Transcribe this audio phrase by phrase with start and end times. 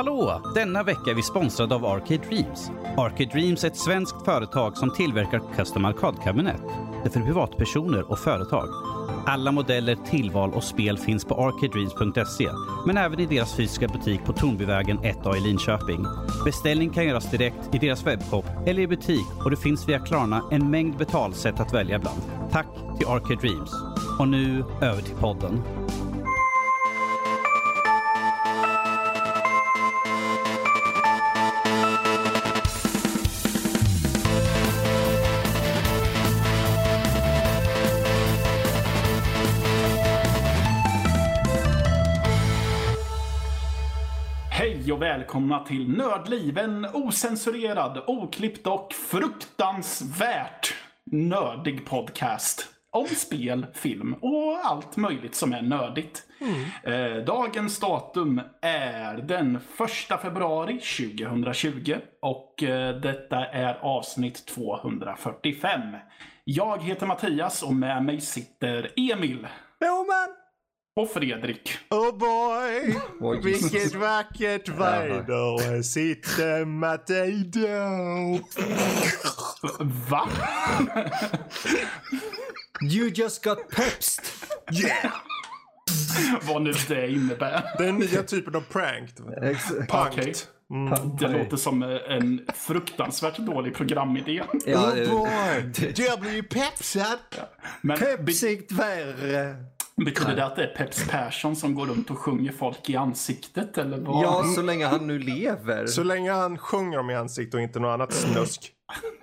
[0.00, 0.42] Hallå!
[0.54, 2.70] Denna vecka är vi sponsrade av Arcade Dreams.
[2.96, 6.62] Arcade Dreams är ett svenskt företag som tillverkar custom arkadkabinett.
[7.02, 8.68] Det är för privatpersoner och företag.
[9.26, 12.48] Alla modeller, tillval och spel finns på arcadedreams.se
[12.86, 16.06] men även i deras fysiska butik på Tornbyvägen 1A i Linköping.
[16.44, 20.42] Beställning kan göras direkt i deras webbshop eller i butik och det finns via Klarna
[20.50, 22.22] en mängd betalsätt att välja bland.
[22.50, 23.72] Tack till Arcade Dreams.
[24.18, 25.62] Och nu över till podden.
[45.00, 50.74] Och välkomna till Nördliv, en osensurerad, oklippt och fruktansvärt
[51.10, 52.68] nördig podcast.
[52.90, 56.22] Om spel, film och allt möjligt som är nördigt.
[56.82, 59.56] Eh, dagens datum är den
[60.10, 65.80] 1 februari 2020 och eh, detta är avsnitt 245.
[66.44, 69.46] Jag heter Mattias och med mig sitter Emil
[69.80, 70.39] Jo men!
[70.96, 71.78] Och Fredrik.
[71.90, 72.96] Oh boy!
[73.20, 73.40] Oj.
[73.42, 75.82] Vilket vackert väder!
[75.82, 78.40] Sitter Matteo.
[80.10, 80.28] Va?
[82.82, 84.24] You just got pepsed.
[84.72, 85.12] Yeah!
[86.42, 87.62] Vad nu det innebär.
[87.78, 89.10] Den nya typen av prank.
[89.88, 90.46] Punkt.
[91.20, 94.42] Det låter som en fruktansvärt dålig programidé.
[94.66, 95.92] Ja, Oh det- boy!
[96.06, 97.18] Jag blir ju pepsad!
[97.80, 99.56] Men be- Pepsigt värre.
[100.04, 103.78] Betyder det att det är Peps Persson som går runt och sjunger folk i ansiktet
[103.78, 104.24] eller vad?
[104.24, 105.86] Ja, så länge han nu lever.
[105.86, 108.72] Så länge han sjunger dem i ansiktet och inte något annat snusk.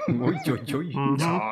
[0.08, 0.96] Oj, oj, oj.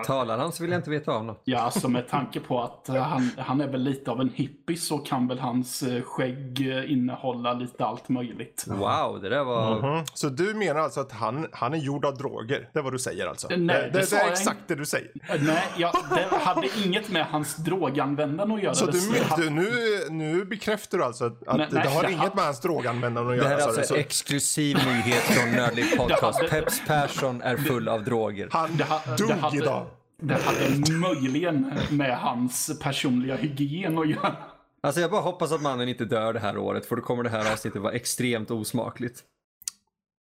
[0.05, 1.41] Talar han så vill jag inte veta av något.
[1.43, 4.77] Ja, alltså med tanke på att eh, han, han är väl lite av en hippie
[4.77, 8.65] så kan väl hans eh, skägg eh, innehålla lite allt möjligt.
[8.67, 9.95] Wow, det där var...
[9.95, 10.05] Mhm.
[10.13, 12.69] Så du menar alltså att han, han är gjord av droger?
[12.73, 13.47] Det är vad du säger alltså?
[13.47, 15.11] Nej, det, det det, det är jag exakt det du säger.
[15.39, 18.73] Nej, ja, det hade inget med hans droganvändande att göra.
[18.73, 18.91] Så Det-
[19.37, 19.69] du, du, nu,
[20.09, 22.61] nu bekräftar du alltså att, att Nej, det nej, har det inget har- med hans
[22.61, 23.47] droganvändande att Det göra?
[23.47, 23.83] här är alltså.
[23.83, 26.21] Så exklusiv nyhet från Nördliv Podcast.
[26.41, 28.47] Ja, det- Peps Persson är full av droger.
[28.51, 29.85] han det ha- dog det hade- idag.
[30.21, 34.35] Det hade möjligen med hans personliga hygien att göra.
[34.83, 37.29] Alltså jag bara hoppas att mannen inte dör det här året för då kommer det
[37.29, 39.23] här avsnittet vara extremt osmakligt.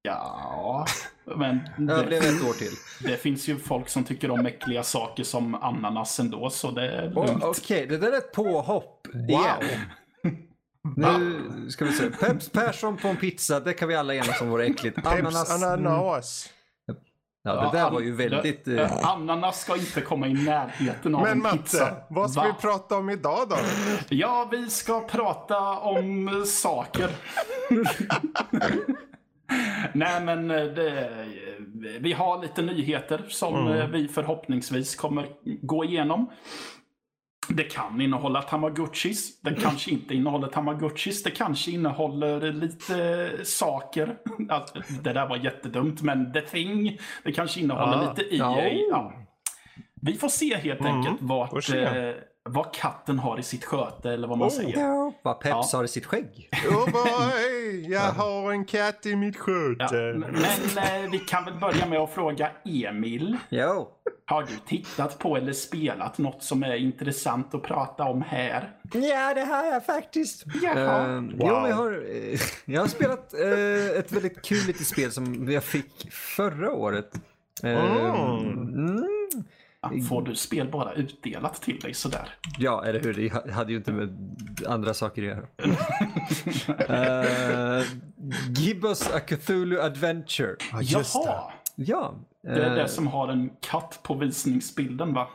[0.03, 0.87] Ja,
[1.37, 2.73] men Det blev det, ett år till.
[3.03, 7.13] det finns ju folk som tycker om äckliga saker som ananas ändå, så det är
[7.17, 7.45] Oh, lugnt.
[7.45, 9.81] Okej, det där är ett påhopp igen.
[10.97, 12.11] Nu ska vi se.
[12.11, 14.97] Peps Persson på en pizza, det kan vi alla enas om vore äckligt.
[14.97, 15.63] Peps Ananas.
[15.63, 15.73] mm.
[15.87, 16.49] ananas.
[17.43, 18.69] Ja, det där var ju väldigt...
[18.69, 21.97] eh, Ananas ska inte komma i närheten av Men en Matte, pizza.
[22.11, 22.47] vad ska Va?
[22.57, 23.57] vi prata om idag då?
[24.09, 27.11] Ja, vi ska prata om saker.
[29.93, 31.11] Nej, men eh, det,
[32.01, 35.27] vi har lite nyheter som eh, vi förhoppningsvis kommer
[35.63, 36.31] gå igenom.
[37.53, 39.41] Det kan innehålla tamagotchis.
[39.41, 41.23] Det kanske inte innehåller tamagotchis.
[41.23, 44.17] Det kanske innehåller lite saker.
[44.49, 46.99] Alltså, det där var jättedumt, men The Thing.
[47.25, 48.11] Det kanske innehåller Ja.
[48.17, 48.69] lite EA.
[48.91, 49.13] Ja.
[50.03, 54.29] Vi får se helt enkelt får vart, eh, vad katten har i sitt sköte, eller
[54.29, 54.53] vad man Oh.
[54.55, 55.13] säger.
[55.25, 55.79] Vad Peps Ja.
[55.79, 56.49] har i sitt skägg.
[56.71, 59.95] Oh boy, jag har en katt i mitt Ja, sköte.
[60.19, 60.35] men
[61.05, 63.37] eh, vi kan väl börja med att fråga Emil.
[63.49, 63.89] Jo.
[64.27, 68.71] Har du tittat på eller spelat något som är intressant att prata om här?
[68.93, 70.45] Ja, det har jag faktiskt.
[70.63, 71.07] Jaha.
[71.09, 75.13] Uh, Jo, men jag har, eh, jag har spelat eh, ett väldigt kul litet spel
[75.13, 77.11] som jag fick förra året.
[77.63, 78.41] Eh, mm, Ja,
[80.09, 82.35] Får du spel bara utdelat till dig sådär?
[82.59, 83.15] ja, eller hur?
[83.15, 84.37] Det ha- hade ju inte med
[84.69, 85.43] andra saker att göra.
[87.79, 87.85] uh,
[88.57, 90.57] Gibbos A Cthulhu Adventure.
[90.73, 91.21] Ja, just det.
[91.27, 91.53] Jaha!
[91.75, 95.29] Ja, Det är eh, det som har en katt på visningsbilden va?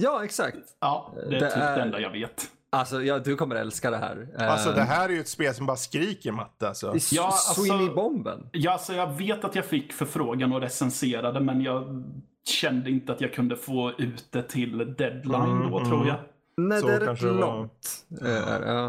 [0.00, 0.56] ja exakt.
[0.80, 2.44] Ja, det är Det typ är- det enda jag vet.
[2.74, 4.28] Alltså, ja, du kommer älska det här.
[4.38, 6.94] Eh, Alltså det här är ju ett spel som bara skriker matte alltså.
[7.12, 8.48] Ja, alltså- Sweeney-bomben.
[8.52, 12.04] Ja, alltså jag vet att jag fick förfrågan och recenserade men jag
[12.44, 16.16] kände inte att jag kunde få ut det till deadline då tror jag.
[16.56, 18.04] Nej, Så det är rätt långt.
[18.22, 18.84] eh, ja.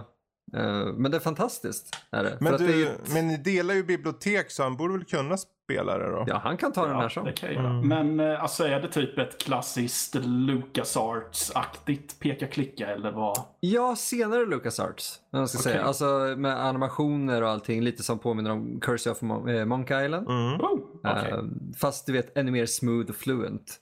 [0.56, 1.96] Eh, Men det är fantastiskt.
[2.12, 2.38] Är det.
[2.42, 5.04] Men, att det är du, ett- men ni delar ju bibliotek så han borde väl
[5.06, 6.24] kunna spela det då?
[6.28, 7.26] Ja, han kan ta den här som.
[7.26, 7.74] det kan jag göra.
[7.74, 13.38] Men eh, alltså är det typ ett klassiskt LucasArts-aktigt peka-klicka eller vad?
[13.60, 15.20] Ja, senare LucasArts.
[15.34, 15.72] Man ska Okej.
[15.72, 15.84] säga.
[15.84, 16.06] Alltså
[16.38, 17.82] med animationer och allting.
[17.82, 20.28] Lite som påminner om Curse of Mon- eh, Monkey Island.
[20.30, 20.62] Mm.
[20.62, 21.32] Oh, okej.
[21.32, 21.44] Eh,
[21.78, 23.80] fast du vet ännu mer smooth och fluent.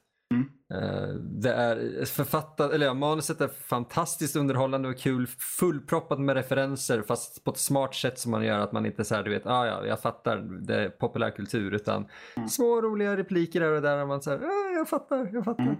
[0.74, 5.28] Eh, det är författat, eller ja, manuset är fantastiskt underhållande och kul,
[5.60, 9.24] fullproppat med referenser fast på ett smart sätt som man gör att man inte säger
[9.24, 12.08] du vet, ah, ja, jag fattar, det är populärkultur utan
[12.50, 15.78] små roliga repliker här och där och man säger, ah, jag fattar, jag fattar.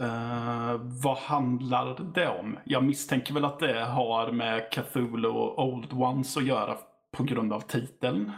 [0.00, 2.58] Eh, vad handlar det om?
[2.64, 6.76] Jag misstänker väl att det har med Cthulhu och Old Ones att göra
[7.16, 8.32] på grund av titeln.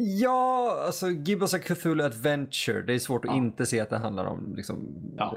[0.00, 2.82] Ja, alltså Gibbons of Cthulhu Adventure.
[2.82, 3.36] Det är svårt att Ja.
[3.36, 4.86] inte se att det handlar om liksom,
[5.16, 5.36] Ja.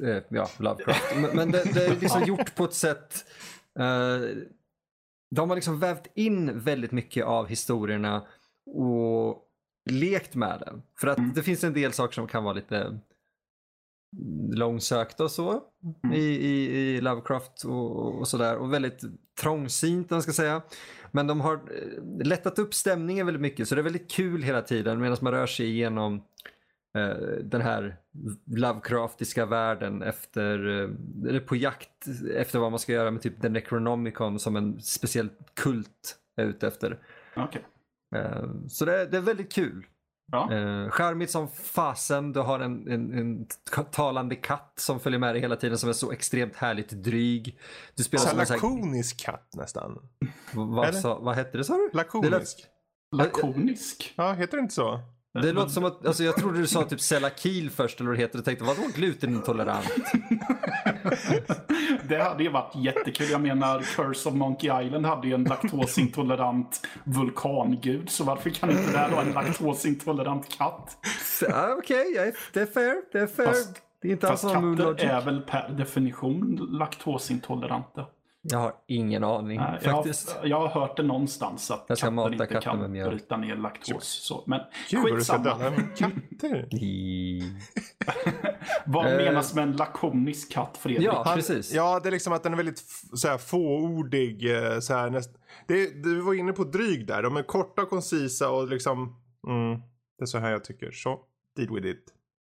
[0.00, 1.16] eh, eh, ja, Lovecraft.
[1.16, 3.24] Men, men det, det är liksom gjort på ett sätt.
[3.78, 4.20] eh,
[5.36, 8.26] de har liksom vävt in väldigt mycket av historierna
[8.66, 9.42] och
[9.90, 10.82] lekt med den.
[11.00, 11.32] För att Mm.
[11.34, 12.98] det finns en del saker som kan vara lite
[14.52, 15.62] långsökta och så
[16.04, 16.16] Mm.
[16.16, 16.66] i, i,
[16.96, 18.56] i Lovecraft och, och sådär.
[18.56, 19.00] Och väldigt
[19.40, 20.62] trångsynt om man ska säga.
[21.14, 24.62] Men de har eh, lättat upp stämningen väldigt mycket så det är väldigt kul hela
[24.62, 26.24] tiden medan man rör sig igenom
[26.96, 27.96] eh, den här
[28.46, 30.90] Lovecraftiska världen efter, eh,
[31.28, 35.28] eller på jakt efter vad man ska göra med typ The Necronomicon som en speciell
[35.54, 36.98] kult är ute efter.
[37.36, 37.64] Okej.
[38.16, 39.86] Eh, så det, det är väldigt kul.
[40.32, 40.52] Ja.
[40.52, 42.32] Eh, charmigt som fasen.
[42.32, 43.46] Du har en, en, en
[43.92, 47.58] talande katt som följer med dig hela tiden som är så extremt härligt dryg.
[47.94, 49.98] Du spelar Så som en sån här, lakonisk katt nästan.
[50.52, 51.90] vad, sa, vad hette det sa du?
[51.92, 52.66] Lakonisk.
[53.16, 54.14] Lakonisk.
[54.16, 55.00] Ja, heter det inte så?
[55.42, 58.22] Det låter som att, alltså jag trodde du sa typ Selakil först eller vad det
[58.22, 58.38] heter.
[58.38, 59.86] Jag tänkte, vadå glutenintolerant?
[62.08, 63.30] Det hade ju varit jättekul.
[63.30, 68.10] Jag menar, Curse of Monkey Island hade ju en laktosintolerant vulkangud.
[68.10, 70.96] Så varför kan inte det här vara en laktosintolerant katt?
[71.52, 72.96] Ah, Okej, ja, det är fair.
[73.12, 73.46] Det är fair.
[73.46, 78.06] Fast- det är inte Fast katter är väl per definition laktosintoleranta?
[78.46, 80.36] Jag har ingen aning Nej, jag, har, faktiskt.
[80.44, 83.10] jag har hört det någonstans att Jag ska katter mata inte katten kan med mjölk.
[83.10, 84.04] bryta ner laktos.
[84.04, 85.44] Så, men ska skitsamma.
[85.44, 86.74] döda katter.
[86.74, 87.42] I-
[88.86, 91.06] Vad Eh, menas med en lakonisk katt, Fredrik?
[91.06, 91.72] Ja, Han, precis.
[91.72, 92.78] Ja, det är liksom att den är väldigt
[93.14, 94.56] så här, fåordig.
[94.56, 95.30] eh, Så här, näst,
[95.66, 97.22] det, du var inne på dryg där.
[97.22, 99.16] De är korta och koncisa och liksom...
[99.46, 99.80] Mm,
[100.18, 100.90] det är så här jag tycker.
[100.90, 101.20] Så,
[101.56, 102.04] deal with it.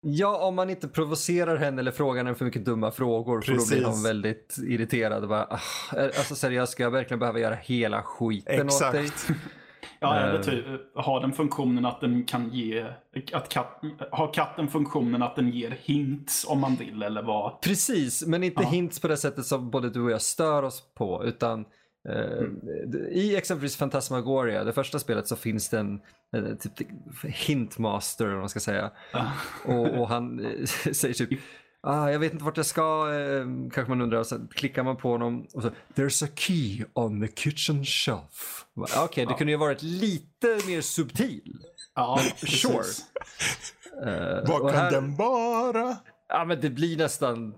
[0.05, 3.57] Ja, om man inte provocerar henne eller frågar henne för mycket dumma frågor för då
[3.57, 3.85] blir Precis.
[3.85, 5.23] hon väldigt irriterad.
[5.23, 5.59] Och bara, ah,
[6.17, 9.03] alltså seriöst, ska jag verkligen behöva göra hela skiten åt dig?
[9.05, 9.29] Exakt.
[9.99, 10.41] Ja, eller Eh.
[10.41, 10.65] typ,
[10.95, 12.85] har den funktionen att den kan ge...
[13.33, 17.61] Att katt, har katten funktionen att den ger hints om man vill, eller vad?
[17.61, 18.69] Precis, men inte Ja.
[18.69, 21.23] hints på det sättet som både du och jag stör oss på.
[21.25, 21.65] Utan
[22.09, 22.43] eh,
[23.11, 26.01] i exempelvis Fantasmagoria, det första spelet, så finns det en eh,
[26.59, 26.87] typ
[27.23, 28.91] hintmaster, eller vad man ska säga.
[29.65, 31.39] Och, och han eh, säger typ
[31.85, 34.23] Ah, jag vet inte vart jag ska, eh, kanske man undrar.
[34.23, 38.65] Så klickar man på honom och så There's a key on the kitchen shelf.
[38.97, 41.53] Okej, det kunde ju varit lite mer subtil.
[41.95, 42.83] Ja, Sure.
[44.05, 45.97] Eh, Vad kan här- den vara?
[46.29, 47.53] Ja men det blir nästan,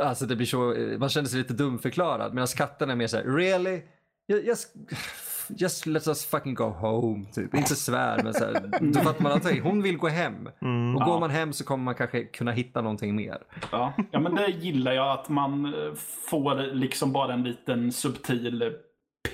[0.00, 0.58] alltså det blir så,
[0.98, 2.34] man känner sig lite dumförklarad.
[2.34, 3.82] Medan katten är mer såhär, really?
[4.26, 4.74] Jag- Just,
[5.56, 7.24] just let us fucking go home.
[7.34, 7.54] Typ.
[7.54, 10.46] Inte svär men såhär, då fattar man att hon vill gå hem.
[10.94, 11.20] Och går Ja.
[11.20, 13.38] man hem så kommer man kanske kunna hitta någonting mer.
[13.72, 13.92] Ja.
[14.10, 15.94] ja, men det gillar jag att man eh,
[16.30, 18.72] får liksom bara en liten subtil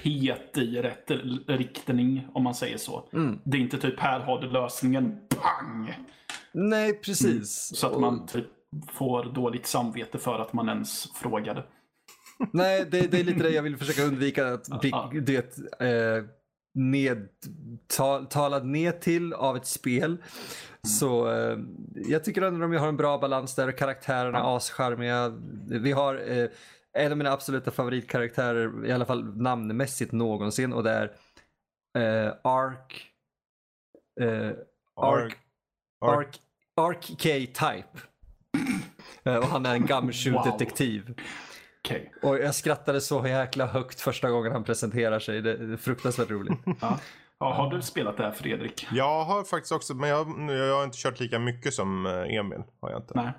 [0.02, 1.10] pet i rätt
[1.46, 3.08] riktning, om man säger så.
[3.12, 3.38] Mm.
[3.44, 5.94] Det är inte typ här har du lösningen, pang!
[6.52, 7.76] Nej precis.
[7.76, 8.46] Så att man typ
[8.92, 11.64] får dåligt samvete för att man ens frågade.
[12.52, 14.48] Nej, det, det är lite det jag vill försöka undvika.
[14.48, 16.24] Att bli du vet, eh,
[16.74, 17.28] ned,
[17.88, 20.16] ta, ner till av ett spel.
[20.82, 21.58] Så eh,
[21.94, 23.72] jag tycker ändå de har en bra balans där.
[23.72, 25.32] Karaktärerna är ascharmiga.
[25.68, 26.48] Vi har eh,
[26.98, 30.72] en av mina absoluta favoritkaraktärer, i alla fall namnmässigt någonsin.
[30.72, 31.12] Och det är
[32.26, 33.10] eh, Ark...
[34.20, 34.50] Eh,
[34.96, 35.36] Ark...
[36.00, 36.40] Ark...
[36.76, 37.88] Ark K-Type.
[39.24, 39.86] Eh, och han är en
[40.32, 40.58] Wow.
[41.86, 42.12] Okej.
[42.22, 45.42] Och jag skrattade så jäkla högt första gången han presenterar sig.
[45.42, 46.58] Det är fruktansvärt roligt.
[46.80, 46.98] Ja.
[47.38, 48.86] Ja, har du spelat det här Fredrik?
[48.92, 52.62] Jag har faktiskt också, men jag, jag har inte kört lika mycket som eh, Emil.
[52.80, 53.12] Har jag inte.
[53.14, 53.32] Nej.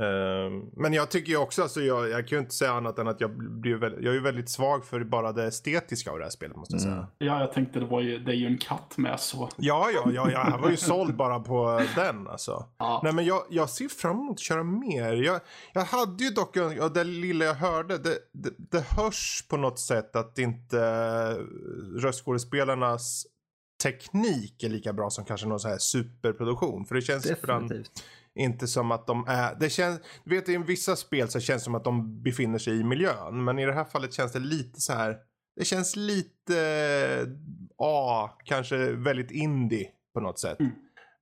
[0.00, 3.08] Eh, men jag tycker ju också, alltså, jag, jag kan ju inte säga annat än
[3.08, 6.24] att jag blir väldigt, jag är ju väldigt svag för bara det estetiska av det
[6.24, 7.06] här spelet måste jag säga.
[7.18, 9.48] Ja, jag tänkte det var ju, det är ju en katt med så.
[9.56, 12.64] Ja, ja, ja, jag var ju såld bara på den alltså.
[12.78, 13.00] Ja.
[13.04, 15.12] Nej men jag, jag ser fram emot att köra mer.
[15.12, 15.40] Jag,
[15.72, 19.78] jag hade ju dock, ja, det lilla jag hörde, det, det, det hörs på något
[19.78, 21.36] sätt att inte eh,
[22.00, 23.26] röstskådespelarnas
[23.82, 26.84] teknik är lika bra som kanske någon så här superproduktion.
[26.84, 28.04] För det känns ibland Definitivt.
[28.34, 31.64] Inte som att de är, det känns, du vet i vissa spel så känns det
[31.64, 33.44] som att de befinner sig i miljön.
[33.44, 35.16] Men i det här fallet känns det lite så här,
[35.56, 36.54] det känns lite,
[37.78, 40.58] ja, kanske väldigt indie på något sätt.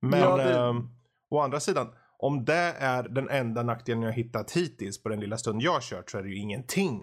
[0.01, 0.89] Men Ja, det- ehm,
[1.29, 5.37] å andra sidan, om det är den enda nackdelen jag hittat hittills på den lilla
[5.37, 7.01] stund jag kört så är det ju ingenting.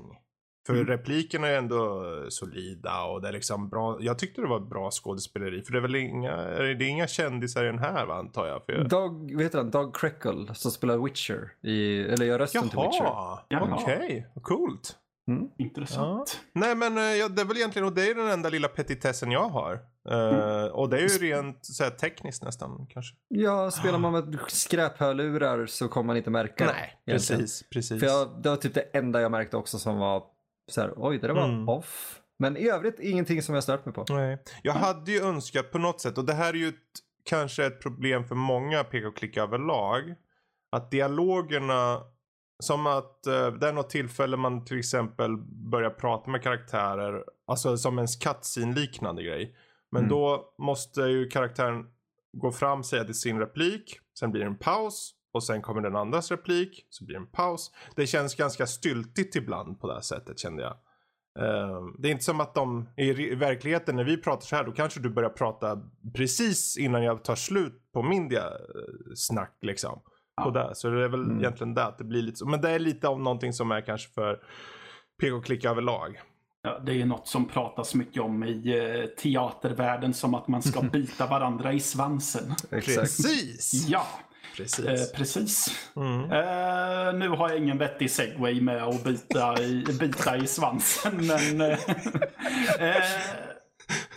[0.71, 0.87] För Mm.
[0.87, 3.97] replikerna är ändå solida och det är liksom bra.
[4.01, 5.63] Jag tyckte det var bra skådespeleri.
[5.63, 8.65] För det är väl inga, det är inga kändisar i den här va, antar jag?
[8.67, 8.89] För jag...
[8.89, 9.71] Doug, vad heter han?
[9.71, 11.53] Doug Creckle som spelar Witcher.
[11.63, 13.05] I, eller gör rösten till Witcher.
[13.05, 13.69] Jaha, Jaha.
[13.83, 14.97] okej, coolt.
[15.59, 16.41] Intressant.
[16.53, 19.31] Nej men eh, ja, det är väl egentligen, och det är den enda lilla petitessen
[19.31, 19.73] jag har.
[20.11, 23.17] Eh, Och det är ju rent så här, tekniskt nästan kanske.
[23.29, 26.73] Ja, spelar man med skräphörlurar så kommer man inte märka det.
[26.73, 28.01] Nej, precis, precis.
[28.01, 30.23] För jag, det var typ det enda jag märkte också som var
[30.73, 31.69] så här, oj det där var Mm.
[31.69, 32.21] off.
[32.39, 34.05] Men i övrigt ingenting som jag stört mig på.
[34.09, 34.39] Nej.
[34.63, 36.75] Jag hade ju önskat på något sätt, och det här är ju ett,
[37.25, 40.15] kanske ett problem för många peka och klicka överlag.
[40.73, 42.01] Att dialogerna,
[42.63, 45.37] som att eh, det är något tillfälle man till exempel
[45.71, 49.57] börjar prata med karaktärer, alltså som en cutscene liknande grej.
[49.93, 50.11] Men Mm.
[50.11, 51.87] då måste ju karaktären
[52.33, 55.97] gå fram, säga till sin replik, sen blir det en paus och sen kommer den
[55.97, 57.71] andras replik, så blir det en paus.
[57.97, 60.73] Det känns ganska styltigt ibland på det här sättet kände jag.
[61.39, 64.73] Eh, det är inte som att de i verkligheten när vi pratar så här då
[64.73, 65.79] kanske du börjar prata
[66.15, 70.01] precis innan jag tar slut på min dia- eh, snack liksom.
[70.37, 70.45] Ja.
[70.45, 70.71] På det.
[70.75, 71.39] Så det är väl Mm.
[71.39, 72.47] egentligen det att det blir lite så.
[72.49, 74.41] Men det är lite av någonting som är kanske för
[75.45, 76.21] klicka överlag.
[76.63, 80.83] Ja, det är något som pratas mycket om i eh, teatervärlden som att man ska
[80.93, 82.55] bita varandra i svansen.
[82.71, 83.87] Precis!
[83.89, 84.07] Ja,
[84.63, 85.13] Precis.
[85.13, 85.69] eh, precis.
[85.97, 86.21] Mm.
[86.33, 91.61] Eh, nu har jag ingen vettig segway med att bita i, bita i svansen, men...
[91.71, 91.79] Eh,
[92.81, 93.03] eh,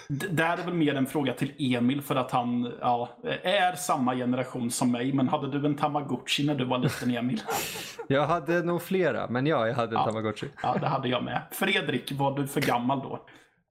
[0.10, 3.10] det här är väl mer en fråga till Emil för att han ja,
[3.44, 5.14] är samma generation som mig.
[5.14, 7.42] Men hade du en Tamagotchi när du var liten, Emil?
[8.08, 10.06] Jag hade nog flera, men ja, jag hade en Ja.
[10.06, 10.48] Tamagotchi.
[10.64, 11.42] Ja, det hade jag med.
[11.52, 13.26] Fredrik, var du för gammal då?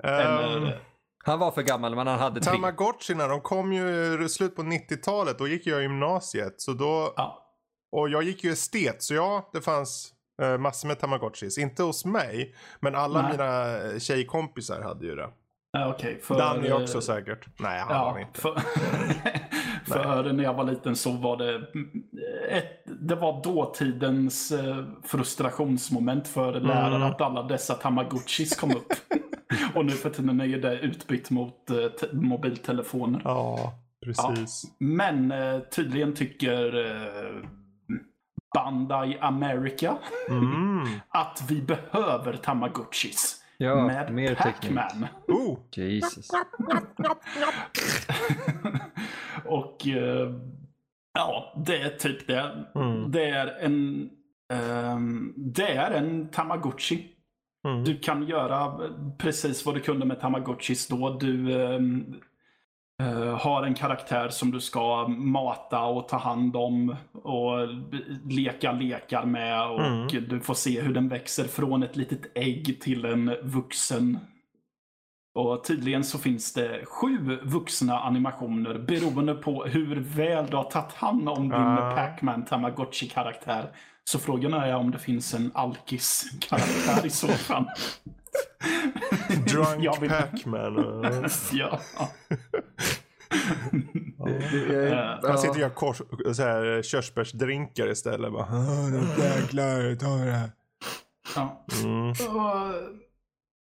[0.04, 0.78] Ehm, Eller,
[1.24, 2.52] Han var för gammal, men han hade tre.
[2.52, 5.38] Tamagotchina, de kom ju i slut på 90-talet.
[5.38, 6.60] Då gick jag i gymnasiet.
[6.60, 7.38] Så då, ja,
[7.92, 9.02] och jag gick ju estet.
[9.02, 10.12] Så ja, det fanns
[10.42, 11.58] eh, massor med Tamagotchis.
[11.58, 12.54] Inte hos mig.
[12.80, 13.30] Men alla Nej.
[13.32, 15.28] mina tjejkompisar hade ju det.
[15.72, 16.20] ja, okej.
[16.22, 17.46] för- Danny också säkert.
[17.60, 18.40] Nej, han Ja, var inte.
[18.40, 18.54] för,
[19.86, 21.56] för när jag var liten så var det
[22.50, 27.08] ett, det var dåtidens eh, frustrationsmoment för lärare Mm.
[27.08, 28.92] att alla dessa tamagotchis kom upp.
[29.74, 33.20] Och nu för tiden är ju det utbytt mot eh, te- mobiltelefoner.
[33.24, 34.62] Ja, precis.
[34.78, 37.48] Men eh, tydligen tycker eh,
[38.54, 39.96] Bandai America
[40.28, 40.84] Mm.
[41.08, 43.38] att vi behöver tamagotchis.
[43.56, 44.34] Ja, med mer.
[44.34, 45.06] Pac-Man.
[45.28, 46.28] Oh, Jesus.
[49.44, 50.30] och eh,
[51.14, 52.66] ja, det är typ det.
[52.74, 53.10] Mm.
[53.10, 54.10] Det är en
[54.52, 57.11] ehm, det är en Tamagotchi.
[57.64, 57.84] Mm.
[57.84, 58.72] Du kan göra
[59.18, 61.10] precis vad du kunde med Tamagotchis då.
[61.20, 62.14] Du ehm,
[63.00, 67.68] eh, har en karaktär som du ska mata och ta hand om och
[68.30, 69.70] leka lekar med.
[69.70, 70.06] Och Mm.
[70.28, 74.18] du får se hur den växer från ett litet ägg till en vuxen
[75.34, 80.92] och tydligen så finns det sju vuxna animationer beroende på hur väl du har tagit
[80.92, 81.94] hand om din Ah.
[81.96, 83.70] Pac-Man Tamagotchi-karaktär.
[84.04, 87.64] Så frågan är om det finns en alkis-karaktär i så fall.
[89.52, 90.74] Drunk Jag vill- Pac-Man.
[91.52, 91.80] ja.
[94.82, 95.18] Ja.
[95.22, 96.02] Han sitter och gör kors,
[96.36, 98.32] så här, körsbärsdrinkar istället.
[98.32, 100.50] Bara, "Ah, nu jäklar, ta det här.
[101.36, 101.64] ja.
[101.84, 102.08] Mm.
[102.10, 102.72] Och, eh,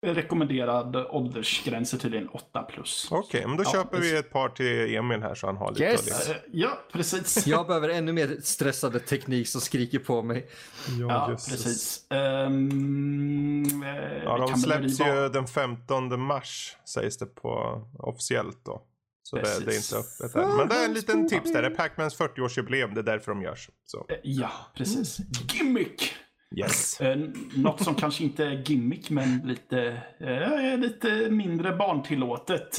[0.03, 3.07] rekommenderad åldersgräns är tydligen 8 plus.
[3.11, 5.83] Okej, men då Ja, köper vi ett par till Emil här så han har lite
[5.83, 6.29] Yes.
[6.29, 7.47] Eh, Ja, precis.
[7.47, 10.47] Jag behöver ännu mer stressade teknik som skriker på mig.
[10.87, 10.93] det.
[11.01, 11.51] Ja, jösses.
[11.51, 12.05] precis.
[12.09, 13.83] Um,
[14.23, 18.81] Ja, de släpps ju den 15 mars sägs det på officiellt då.
[19.25, 19.65] Så det, Precis.
[19.65, 20.55] det är inte öppet än.
[20.57, 21.61] Men det är en liten tips där.
[21.61, 22.93] Det är Pac-Mans 40-årsjubileum.
[22.93, 23.69] Det är därför de görs.
[23.85, 25.17] Så, Ja, precis.
[25.53, 26.13] Gimmick!
[26.57, 27.01] Yes.
[27.01, 27.17] Eh,
[27.55, 32.77] något som kanske inte är gimmick, men lite, eh, lite mindre barntillåtet.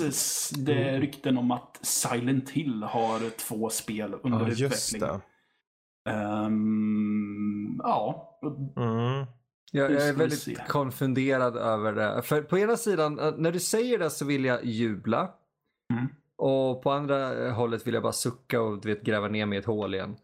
[0.59, 5.01] Det är rykten om att Silent Hill har två spel under Ja, just utveckling.
[6.05, 6.11] det.
[6.11, 8.31] Ehm, ja,
[8.77, 9.27] Mm.
[9.73, 10.57] Jag, jag är väldigt se.
[10.69, 12.23] konfunderad över det.
[12.23, 15.31] För på ena sidan, eh, när du säger det så vill jag jubla.
[15.93, 16.07] Mm.
[16.37, 19.57] Och på andra eh, hållet vill jag bara sucka och du vet, gräva ner mig
[19.57, 20.17] i ett hål igen.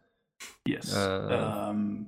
[0.71, 0.97] yes.
[0.97, 1.69] Eh.
[1.69, 2.07] Ehm,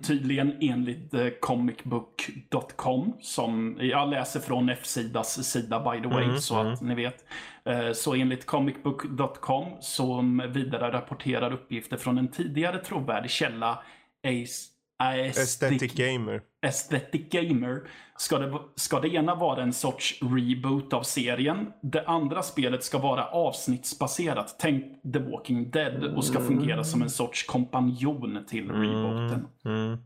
[0.00, 6.56] tydligen enligt eh, comicbook.com, som jag läser från F-sidas sida by the way, Mm, så
[6.56, 7.24] att ni vet.
[7.64, 13.82] Eh, Så enligt comicbook.com som vidare rapporterar uppgifter från en tidigare trovärdig källa,
[14.26, 14.68] Ace,
[14.98, 16.40] Aesthetic Gamer.
[16.62, 17.82] Aesthetic Gamer
[18.16, 21.72] ska det, ska det ena vara en sorts reboot av serien.
[21.80, 24.56] Det andra spelet ska vara avsnittsbaserat.
[24.58, 29.46] Tänk The Walking Dead och ska fungera som en sorts kompanjon till rebooten.
[29.64, 29.98] Mm.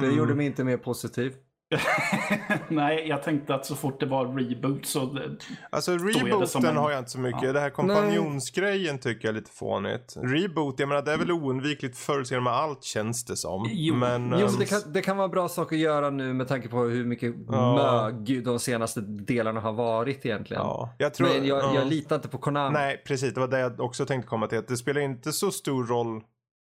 [0.00, 1.32] Det gjorde mig inte mer positiv.
[2.68, 5.04] Nej, jag tänkte att så fort det var reboot så...
[5.06, 5.36] det-
[5.70, 7.42] Alltså rebooten en- har jag inte så mycket.
[7.42, 7.52] Ja.
[7.52, 10.14] Det här kompanjonsgrejen tycker jag är lite fånigt.
[10.16, 13.66] Reboot, jag menar det är väl oundvikligt förr eller med allt känns det som.
[13.72, 13.94] Jo.
[13.94, 16.48] Men, Jo, ehm, men det, kan, det kan vara bra sak att göra nu med
[16.48, 17.74] tanke på hur mycket Ja.
[18.12, 20.62] mög de senaste delarna har varit egentligen.
[20.62, 21.74] ja, jag tror, men jag, ja.
[21.74, 22.72] jag litar inte på Konami.
[22.72, 23.34] Nej, precis.
[23.34, 24.58] Det var det jag också tänkte komma till.
[24.58, 26.22] Att det spelar inte så stor roll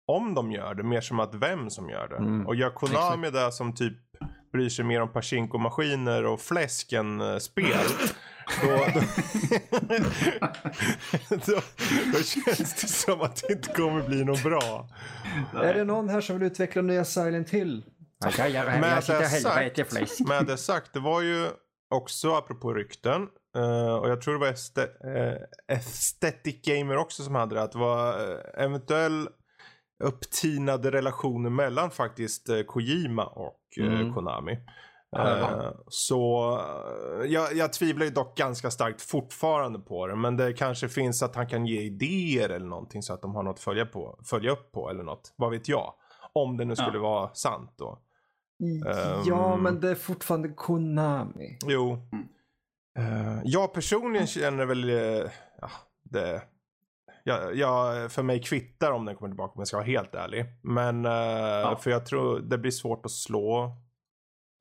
[0.07, 2.15] om de gör det, mer som att vem som gör det.
[2.17, 3.93] Mm, Och gör Konami det som typ
[4.55, 7.67] bryr sig mer om Pachinko-maskiner och fläsk än eh, spel.
[8.61, 8.85] Då,
[9.71, 9.97] då,
[11.29, 11.61] då,
[12.13, 14.89] då känns det som att det inte kommer bli något bra.
[15.53, 17.85] Är det någon här som vill utveckla nya Silent Hill?
[18.23, 18.79] Det.
[18.79, 21.47] Med det sagt, med det sagt, det var ju
[21.89, 23.27] också apropå rykten.
[23.57, 27.61] eh, och jag tror det var este, uh, Aesthetic Gamer också som hade det.
[27.61, 28.15] Att det var
[28.57, 29.27] eventuell
[30.03, 34.13] upptinade relationer mellan faktiskt eh, Kojima och eh, Mm.
[34.13, 34.57] Konami.
[35.17, 36.59] Eh, så
[37.27, 40.15] jag, jag tvivlar ju dock ganska starkt fortfarande på det.
[40.15, 43.43] Men det kanske finns att han kan ge idéer eller någonting så att de har
[43.43, 45.33] något att följa, på, följa upp på eller något.
[45.35, 45.93] Vad vet jag?
[46.33, 47.01] Om det nu skulle Ja.
[47.03, 47.99] vara sant då.
[49.25, 49.63] Ja, Ehm.
[49.63, 51.57] men det är fortfarande Konami.
[51.65, 51.97] Jo.
[52.11, 52.27] Mm.
[52.97, 55.69] Eh, jag personligen känner väl, eh, ja,
[56.03, 56.41] det,
[57.23, 60.45] ja, ja, för mig kvittar om den kommer tillbaka om jag ska vara helt ärlig.
[60.61, 63.63] Men, eh, för jag tror det blir svårt att slå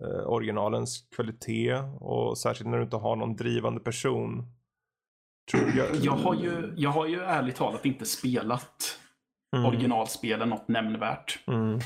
[0.03, 4.43] eh, originalens kvalitet och särskilt när du inte har någon drivande person.
[5.51, 8.99] Tror jag, Jag har, ju, jag har ju ärligt talat inte spelat
[9.57, 9.67] Mm.
[9.67, 11.39] originalspelen något nämnvärt.
[11.47, 11.79] Mm.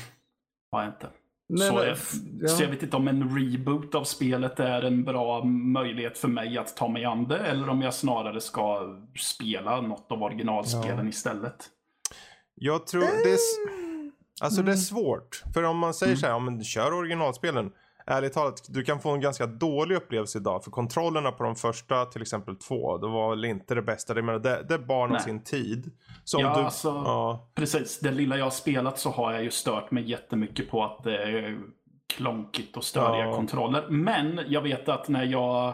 [0.71, 1.09] Har jag inte.
[1.49, 1.97] Men, så, eh, jag,
[2.41, 2.47] ja.
[2.47, 6.57] så jag vet inte om en reboot av spelet är en bra möjlighet för mig
[6.57, 7.37] att ta mig an det.
[7.39, 11.09] Eller om jag snarare ska spela något av originalspelen Ja.
[11.09, 11.65] istället.
[12.55, 13.57] Jag tror det är, s-
[14.41, 14.65] alltså Mm.
[14.65, 15.43] det är svårt.
[15.53, 17.71] För om man säger så här, ja, men kör originalspelen.
[18.09, 20.63] Ärligt talat, du kan få en ganska dålig upplevelse idag.
[20.63, 24.13] För kontrollerna på de första, till exempel två, det var väl inte det bästa.
[24.13, 25.21] Det, menar, det, det är barn Nej.
[25.21, 25.91] sin tid.
[26.23, 29.51] Så Ja, du, alltså- ja, Precis, det lilla jag har spelat så har jag ju
[29.51, 31.59] stört mig jättemycket på att det är
[32.13, 33.35] klonkigt och störiga Ja.
[33.35, 33.85] kontroller.
[33.89, 35.73] Men jag vet att när jag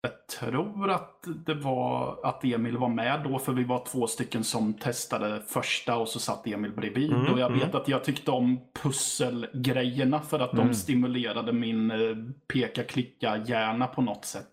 [0.00, 4.44] jag tror att det var att Emil var med då, för vi var två stycken
[4.44, 7.12] som testade första och så satt Emil bredvid.
[7.12, 7.76] Mm, och jag vet mm.
[7.76, 10.66] att jag tyckte om pusselgrejerna för att Mm.
[10.68, 12.16] de stimulerade min eh,
[12.52, 14.48] peka-klicka-hjärna på något sätt.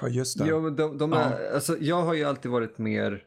[0.00, 0.46] ja, just det.
[0.48, 1.18] Jo, men de, de Ja.
[1.18, 3.22] är, alltså, jag har ju alltid varit mer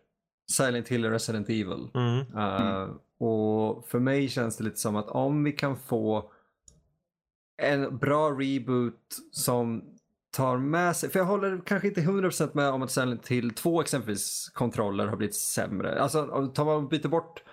[0.51, 1.89] Silent Hill och Resident Evil.
[1.93, 2.17] Mm.
[2.37, 6.31] Uh, Och för mig känns det lite som att om vi kan få
[7.61, 9.83] en bra reboot som
[10.31, 13.81] tar med sig, för jag håller kanske inte 100% med om att Silent Hill 2
[13.81, 16.01] exempelvis kontroller har blivit sämre.
[16.01, 17.43] Alltså tar man byter bort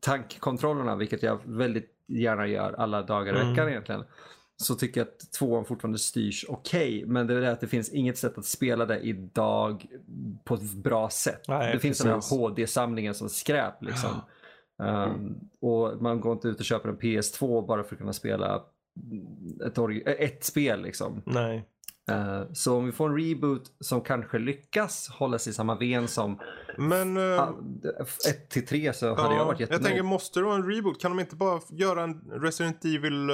[0.00, 3.50] tankkontrollerna, vilket jag väldigt gärna gör alla dagar i Mm.
[3.50, 4.04] veckan egentligen.
[4.56, 7.04] Så tycker jag att tvåan fortfarande styrs okej.
[7.06, 9.86] men det är det att det finns inget sätt att spela det idag
[10.44, 11.40] på ett bra sätt.
[11.48, 12.38] Nej, det finns den här.
[12.38, 14.10] HD-samlingen som skräp liksom.
[14.78, 18.62] Um, och man går inte ut och köper en PS2 bara för att kunna spela
[19.66, 21.22] ett, ett spel liksom.
[21.26, 21.68] Nej.
[22.10, 26.08] Uh, så om vi får en reboot som kanske lyckas hålla sig i samma ven
[26.08, 26.40] som
[26.78, 27.16] Men...
[27.16, 27.50] eh, uh,
[28.28, 29.84] 1 till 3 så hade jag varit jag jättenöjd.
[29.84, 31.00] tänker, måste det vara en reboot?
[31.00, 33.30] Kan de inte bara göra en Resident Evil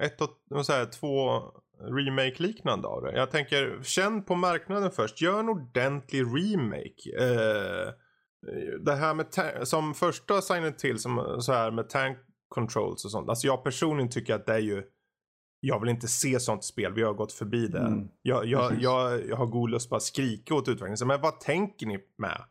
[0.00, 1.42] 1 och vad säger, 2
[1.80, 3.16] remake liknande av det?
[3.16, 5.20] Jag tänker, känn på marknaden först.
[5.20, 7.10] Gör en ordentlig remake.
[7.18, 7.92] Eh,
[8.80, 9.26] det här med,
[9.68, 13.28] som första Silent Hill, som så här med tank controls och sånt.
[13.28, 14.82] Alltså jag personligen tycker att det är ju
[15.66, 17.78] jag vill inte se sånt spel, vi har gått förbi det.
[17.78, 18.08] Mm.
[18.22, 21.08] Jag, jag, jag, jag har god lust att skrika åt utvecklingen.
[21.08, 22.44] Men vad tänker ni med?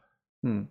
[0.43, 0.67] Mm.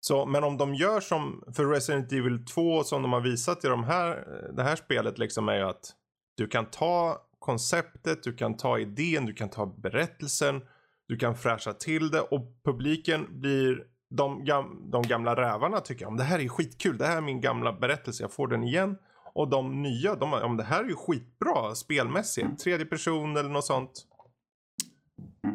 [0.00, 3.68] Så, men om de gör som för Resident Evil 2 som de har visat i
[3.68, 5.92] de här, det här spelet liksom är ju att
[6.36, 10.62] du kan ta konceptet, du kan ta idén, du kan ta berättelsen,
[11.08, 16.16] du kan fräscha till det och publiken blir de, gam, de gamla rävarna tycker om
[16.16, 18.96] det här är skitkul, det här är min gamla berättelse, jag får den igen.
[19.34, 23.64] Och de nya, de om det här är ju skitbra spelmässigt, tredje person eller något
[23.64, 24.06] sånt.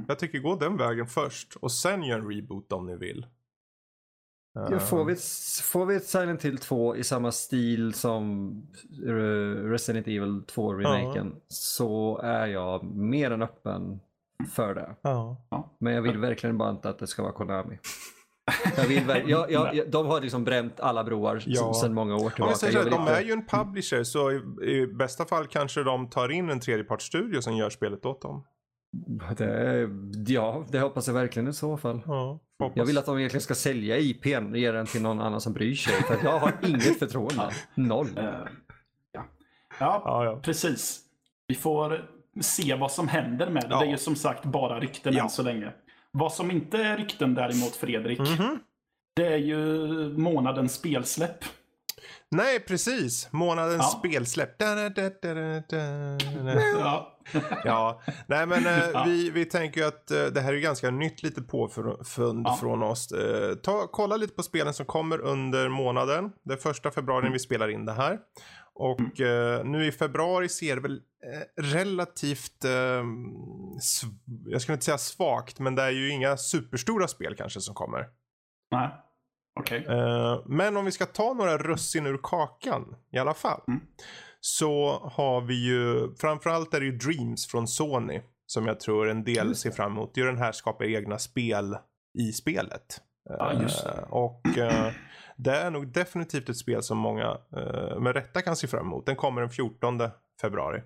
[0.08, 3.26] Jag tycker gå den vägen först och sen gör en reboot om ni vill.
[4.54, 5.16] Ja, får, vi,
[5.64, 8.52] får vi ett Silent Hill 2 i samma stil som
[9.06, 9.12] eh,
[9.70, 14.00] Resident Evil 2-remaken så är jag mer än öppen
[14.52, 14.96] för det.
[15.02, 15.38] Ja.
[15.78, 17.80] Men jag vill verkligen bara inte att det ska vara Konami.
[18.78, 21.74] Jag vill jag, jag, jag, de har liksom bränt alla broar Ja.
[21.74, 22.56] sedan många år tillbaka.
[22.56, 26.10] så Jag de inte- är ju en publisher så i, i bästa fall kanske de
[26.10, 28.44] tar in en tredjepartsstudio som gör spelet åt dem.
[29.38, 29.90] det,
[30.28, 32.02] ja, det hoppas jag verkligen i så fall.
[32.06, 32.40] Ja.
[32.74, 35.54] Jag vill att de egentligen ska sälja IPn och ge den till någon annan som
[35.54, 35.94] bryr sig.
[36.04, 37.50] För att jag har inget förtroende.
[37.76, 38.08] Noll.
[38.18, 38.24] Eh,
[39.12, 39.26] ja.
[39.80, 40.40] Ja, Ja, ja.
[40.44, 41.00] precis.
[41.48, 42.10] Vi får
[42.42, 43.68] se vad som händer med det.
[43.70, 43.80] Ja.
[43.80, 45.24] Det är ju som sagt bara rykten Ja.
[45.24, 45.74] än så länge.
[46.20, 48.60] Vad som inte är rykten däremot, Fredrik, Mhm.
[49.16, 49.58] det är ju
[50.18, 51.44] månadens spelsläpp.
[52.32, 53.28] Nej, precis.
[53.32, 54.00] Månadens Ja.
[54.00, 54.60] spelsläpp.
[54.60, 56.18] Da, da, da, da, da, da.
[56.80, 57.20] Ja.
[57.66, 59.04] Ja, nej men eh, Ja.
[59.06, 62.58] vi, vi tänker ju att eh, det här är ganska nytt lite påfund Ja.
[62.62, 63.12] från oss.
[63.12, 66.32] Eh, ta, kolla lite på spelen som kommer under månaden.
[66.44, 67.34] Det är första februari Mm.
[67.34, 68.18] vi spelar in det här.
[68.80, 73.04] Och eh, nu i februari ser det väl eh, relativt, eh,
[74.46, 78.08] jag skulle inte säga svagt, men det är ju inga superstora spel kanske som kommer.
[78.72, 78.90] Nej.
[79.60, 79.86] Okej.
[79.90, 83.62] Eh, men om vi ska ta några russin ur kakan i alla fall.
[83.68, 83.82] Mm.
[84.40, 88.22] Så har vi ju, framförallt är det ju Dreams från Sony.
[88.46, 90.14] Som jag tror en del ser fram emot.
[90.14, 91.78] Det är ju den här skapar egna spel
[92.20, 93.02] i spelet.
[93.30, 93.54] Ja.
[93.54, 94.92] Eh, och eh,
[95.36, 99.06] det är nog definitivt ett spel som många eh, med rätta kan se fram emot.
[99.06, 100.00] Den kommer den 14
[100.42, 100.82] februari.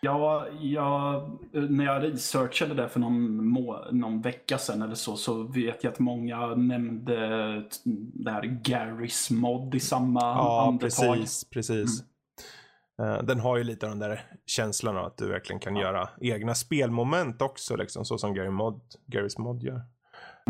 [0.00, 5.42] Ja, jag, när jag researchade det för någon, må, någon vecka sedan eller så, så
[5.42, 7.14] vet jag att många nämnde
[8.14, 11.14] det här Garys mod i samma Ja, andetag.
[11.16, 11.50] precis.
[11.50, 12.02] precis.
[13.02, 16.08] Eh, den har ju lite av den där känslan av att du verkligen kan göra
[16.20, 19.82] egna spelmoment också, liksom, så som Gary mod, Garys mod gör.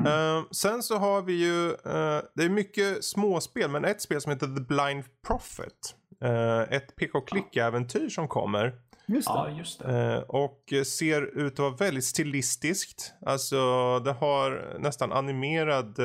[0.06, 4.32] Eh, sen så har vi ju, eh, det är mycket småspel, men ett spel som
[4.32, 5.94] heter The Blind Prophet.
[6.22, 8.74] Eh, ett PK-klick-äventyr som kommer.
[9.06, 9.34] Just det.
[9.34, 10.14] Ja, just det.
[10.14, 13.12] Eh, och ser ut att vara väldigt stilistiskt.
[13.26, 13.56] Alltså
[13.98, 15.98] det har nästan animerad,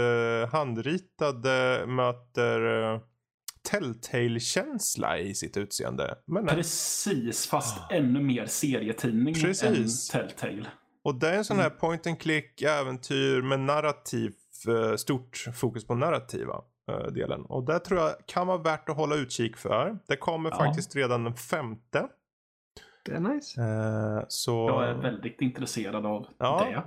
[0.52, 3.00] handritade möter
[3.70, 6.16] Telltale-känsla i sitt utseende.
[6.26, 10.14] Men, Precis, fast ännu mer serietidning Precis.
[10.14, 10.68] än Telltale.
[11.04, 14.34] Och det är en sån här point and click äventyr med narrativ,
[14.68, 16.62] eh, stort fokus på narrativa
[16.92, 17.46] eh, delen.
[17.46, 19.98] Och det tror jag kan vara värt att hålla utkik för.
[20.08, 20.58] Det kommer Ja.
[20.58, 22.08] faktiskt redan den femte.
[23.06, 23.62] Det är nice.
[23.62, 24.68] Eh, så...
[24.70, 26.66] Jag är väldigt intresserad av Ja.
[26.70, 26.84] det.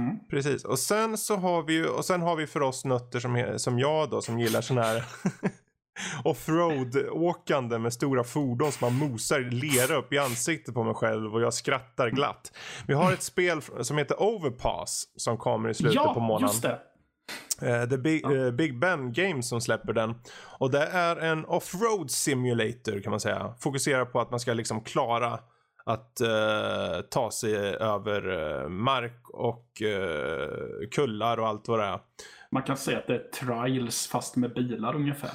[0.00, 0.18] Mm.
[0.30, 3.54] Precis, och sen så har vi ju, och sen har vi för oss nötter som,
[3.58, 5.04] som jag då som gillar sån här
[6.24, 11.42] offroad-åkande med stora fordon som man mosar lera upp i ansiktet på mig själv och
[11.42, 12.52] jag skrattar glatt.
[12.86, 16.48] Vi har ett spel som heter Overpass som kommer i slutet Ja, på månaden.
[16.48, 16.78] just det.
[17.62, 20.14] Eh, The Big, eh, Big Ben Games som släpper den.
[20.58, 23.54] Och det är en offroad simulator kan man säga.
[23.60, 25.38] Fokuserar på att man ska liksom klara
[25.86, 32.00] att eh, ta sig över eh, mark och eh, kullar och allt vad det är.
[32.50, 35.30] Man kan säga att det är trials fast med bilar ungefär.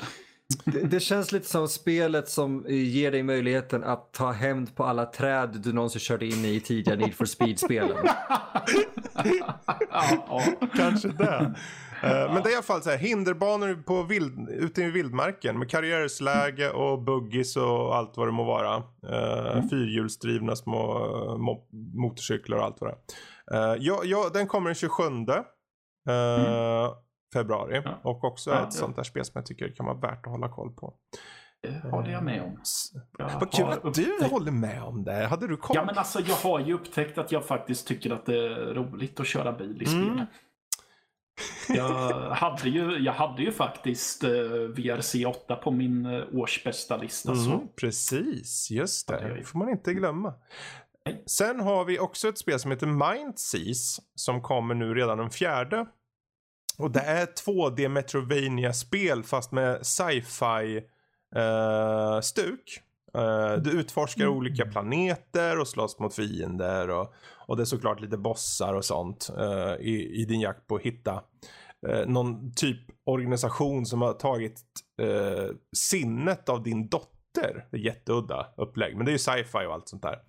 [0.65, 4.83] Det, det känns lite som spelet som eh, ger dig möjligheten att ta hämnd på
[4.83, 7.97] alla träd du någonsin körde in i i tidigare Need for Speed-spelen.
[8.03, 9.53] Ja,
[9.89, 10.41] ja.
[10.75, 11.53] Kanske det.
[12.03, 15.59] Eh, Men det är i alla fall så här, hinderbanor på vild, ute i vildmarken
[15.59, 18.77] med karriärsläge och buggies och allt vad det må vara.
[18.77, 22.95] Uh, Fyrhjulsdrivna små eh, mo- motorcyklar och allt vad det
[23.55, 23.73] är.
[23.73, 26.91] Eh, ja, ja, den kommer den 27 eh,
[27.34, 27.82] februari.
[27.86, 28.00] Ja.
[28.04, 30.50] Och också Ja, ett sånt där spel som jag tycker kan vara värt att hålla
[30.50, 30.94] koll på.
[31.62, 32.62] Det håller jag med om.
[33.18, 35.28] Jag Vad kul att du upptäckt- håller med om det.
[35.28, 35.76] Hade du koll?
[35.76, 39.20] Ja, men alltså jag har ju upptäckt att jag faktiskt tycker att det är roligt
[39.20, 40.02] att köra bil i spel.
[40.10, 40.26] Mm.
[41.68, 44.32] Jag hade ju, jag hade ju faktiskt eh,
[44.76, 47.32] VRC 8 på min eh, årsbästa lista.
[47.32, 47.68] Mm, Så.
[47.76, 49.44] precis, just det det.
[49.44, 50.34] får man inte glömma.
[51.06, 51.24] Nej.
[51.26, 55.86] Sen har vi också ett spel som heter Mindseas som kommer nu redan den fjärde.
[56.80, 60.82] Och det är 2D Metrovania-spel fast med sci-fi
[61.36, 62.82] eh, stuk.
[63.13, 67.13] Eh, du utforskar olika planeter och slåss mot fiender och,
[67.48, 70.82] och det är såklart lite bossar och sånt eh, i, i din jakt på att
[70.82, 71.24] hitta
[71.88, 74.62] eh, någon typ organisation som har tagit
[75.02, 77.65] eh, sinnet av din dotter.
[77.72, 80.20] Det är jätteudda upplägg, men det är ju sci-fi och allt sånt där.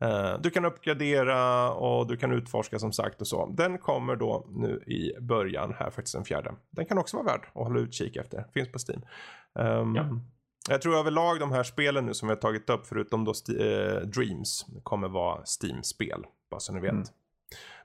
[0.00, 3.46] Eh, du kan uppgradera och du kan utforska som sagt och så.
[3.46, 6.54] Den kommer då nu i början här faktiskt den fjärde.
[6.70, 8.44] Den kan också vara värd att hålla utkik efter.
[8.54, 9.02] Finns på Steam.
[9.58, 10.06] Ehm, Ja.
[10.68, 13.96] Jag tror överlag de här spelen nu som vi har tagit upp förutom då Sti-
[13.96, 16.24] eh, Dreams kommer vara Steam-spel.
[16.50, 16.90] Bara så ni vet.
[16.92, 17.04] Mm.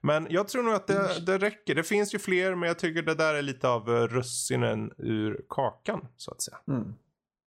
[0.01, 1.75] Men jag tror nog att det, det räcker.
[1.75, 5.41] Det finns ju fler men jag tycker det där är lite av eh, russinen ur
[5.49, 6.57] kakan så att säga.
[6.67, 6.93] Mm.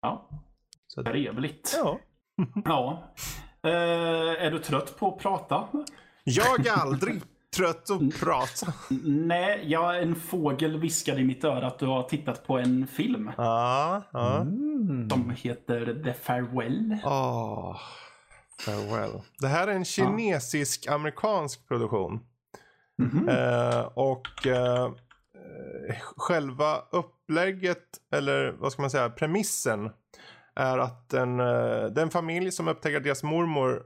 [0.01, 0.29] Ja,
[0.87, 1.73] Så att, trevligt.
[1.77, 1.99] ja.
[2.65, 3.13] Ja.
[3.67, 5.67] Eh, är du trött på att prata?
[6.23, 7.21] Jag är aldrig
[7.57, 8.73] trött att prata.
[9.05, 13.31] Nej, jag, en fågel viskade i mitt öra att du har tittat på en film
[13.37, 14.41] Ja, ja.
[14.41, 15.09] Mm.
[15.09, 16.97] som heter The Farewell.
[17.05, 17.77] Åh,
[18.65, 19.21] farewell.
[19.39, 22.19] Det här är en kinesisk-amerikansk produktion.
[22.97, 23.29] Mhm.
[23.29, 24.91] Eh, och eh,
[26.17, 29.89] själva upplägget, eller vad ska man säga, premissen
[30.57, 33.83] är att en, eh, den familj som upptäcker att deras mormor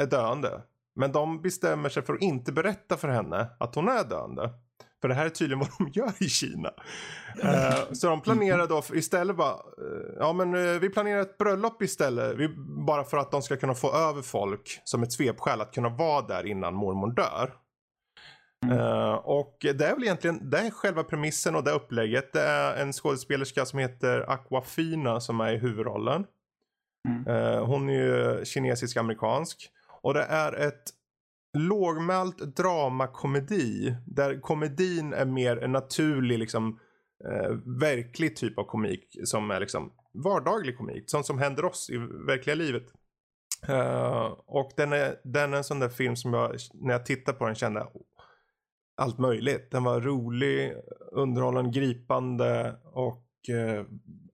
[0.00, 0.62] är döende.
[0.96, 4.50] Men de bestämmer sig för att inte berätta för henne att hon är döende.
[5.00, 6.70] För det här är tydligen vad de gör i Kina.
[7.42, 11.82] Eh, så de planerar då istället bara, eh, ja men eh, vi planerar ett bröllop
[11.82, 12.36] istället.
[12.36, 12.48] Vi,
[12.86, 16.26] bara för att de ska kunna få över folk som ett svepskäl att kunna vara
[16.26, 17.54] där innan mormor dör.
[18.70, 22.32] Eh, och det är väl egentligen, det är själva premissen och det upplägget.
[22.32, 26.26] Det är en skådespelerska som heter Aquafina som är i huvudrollen.
[27.08, 27.26] Mm.
[27.26, 29.70] Eh, hon är ju kinesisk-amerikansk.
[30.02, 30.82] Och det är ett
[31.58, 33.96] lågmält dramakomedi.
[34.06, 36.78] Där komedin är mer en naturlig, liksom,
[37.24, 39.18] eh, verklig typ av komik.
[39.24, 41.04] Som är liksom vardaglig komik.
[41.06, 41.96] Sånt som händer oss i
[42.26, 42.86] verkliga livet.
[43.68, 47.32] Eh, och den är, den är en sån där film som jag, när jag tittar
[47.32, 47.86] på den kände
[48.96, 49.70] allt möjligt.
[49.70, 50.74] Den var rolig,
[51.12, 53.84] underhållande, gripande och eh,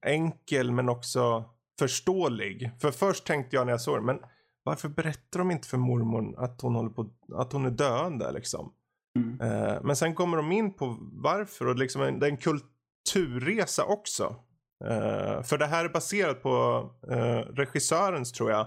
[0.02, 1.44] enkel men också
[1.78, 2.70] förståelig.
[2.80, 4.18] För först tänkte jag när jag såg den, men
[4.62, 8.72] varför berättar de inte för mormor att hon håller på, att hon är döende liksom?
[9.16, 9.40] Mm.
[9.40, 13.84] Eh, men sen kommer de in på varför och liksom en, det är en kulturresa
[13.84, 14.36] också.
[14.84, 18.66] Eh, för det här är baserat på eh, regissörens, tror jag,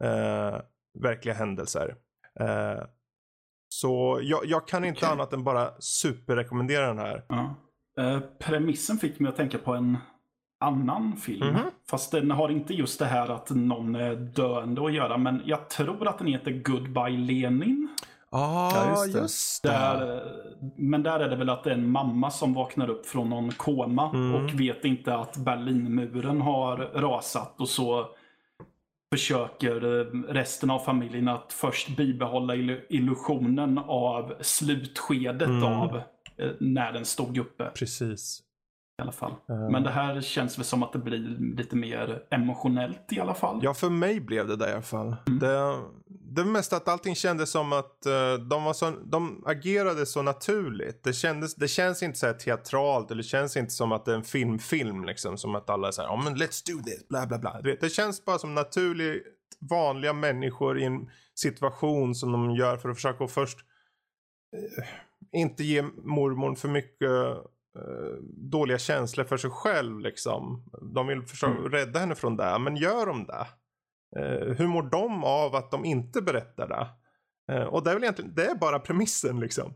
[0.00, 0.60] eh,
[0.98, 1.96] verkliga händelser.
[3.72, 5.08] Så jag, jag kan inte Okej.
[5.12, 7.22] annat än bara superrekommendera den här.
[7.28, 7.54] Ja.
[8.00, 9.98] Eh, premissen fick mig att tänka på en
[10.60, 11.46] annan film.
[11.46, 11.60] Mhm.
[11.90, 15.16] Fast den har inte just det här att någon är döende att göra.
[15.16, 17.88] Men jag tror att den heter Goodbye Lenin.
[18.32, 19.68] Ah, Ja, just just det.
[19.68, 19.74] det.
[19.74, 20.22] Där, eh,
[20.76, 23.50] men där är det väl att det är en mamma som vaknar upp från någon
[23.52, 24.34] koma Mm.
[24.34, 28.06] och vet inte att Berlinmuren har rasat och så
[29.14, 35.62] försöker eh, resten av familjen att först bibehålla illu- illusionen av slutskedet Mm.
[35.64, 35.96] av
[36.36, 38.40] eh, när den stod uppe Precis.
[38.98, 39.30] i alla fall.
[39.48, 39.70] Eh.
[39.70, 41.18] Men det här känns väl som att det blir
[41.56, 43.60] lite mer emotionellt i alla fall.
[43.62, 45.16] Ja, för mig blev det där i alla fall.
[45.26, 45.38] Mm.
[45.38, 45.74] Det,
[46.30, 51.04] det mesta att allting kändes som att eh, de, var så, de agerade så naturligt.
[51.04, 54.12] Det, kändes, det känns inte så här teatralt eller det känns inte som att det
[54.12, 55.38] är en filmfilm liksom.
[55.38, 57.60] Som att alla är så här, ja men let's do this, bla bla bla.
[57.62, 59.22] Du vet, det känns bara som naturligt
[59.70, 63.58] vanliga människor i en situation som de gör för att försöka att först
[64.56, 70.64] eh, inte ge mormor för mycket eh, dåliga känslor för sig själv liksom.
[70.94, 71.70] De vill försöka Mm.
[71.70, 73.46] rädda henne från det, men gör de det?
[74.16, 76.88] Eh, hur mår de av att de inte berättar det?
[77.54, 79.74] Eh, och det är väl egentligen, det är bara premissen liksom.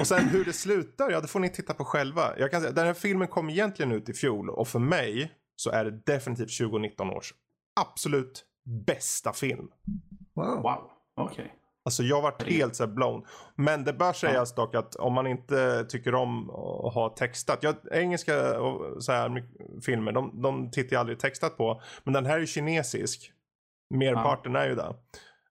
[0.00, 2.38] Och sen hur det slutar, ja det får ni titta på själva.
[2.38, 5.70] Jag kan säga, den här filmen kom egentligen ut i fjol och för mig så
[5.70, 7.34] är det definitivt 2019 års
[7.80, 8.44] absolut
[8.86, 9.68] bästa film.
[10.34, 10.62] Wow.
[10.62, 11.54] Wow, okej.
[11.84, 13.26] Alltså jag varit helt så blown.
[13.54, 17.58] Men det bör sägas dock att om man inte tycker om att ha textat.
[17.62, 19.44] Jag, engelska och så här,
[19.80, 21.82] filmer, de, de tittar jag aldrig textat på.
[22.04, 23.32] Men den här är kinesisk.
[23.98, 24.94] Merparten är ju det.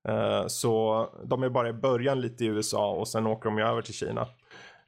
[0.08, 3.64] Eh, så de är bara i början lite i USA och sen åker de ju
[3.64, 4.28] över till Kina.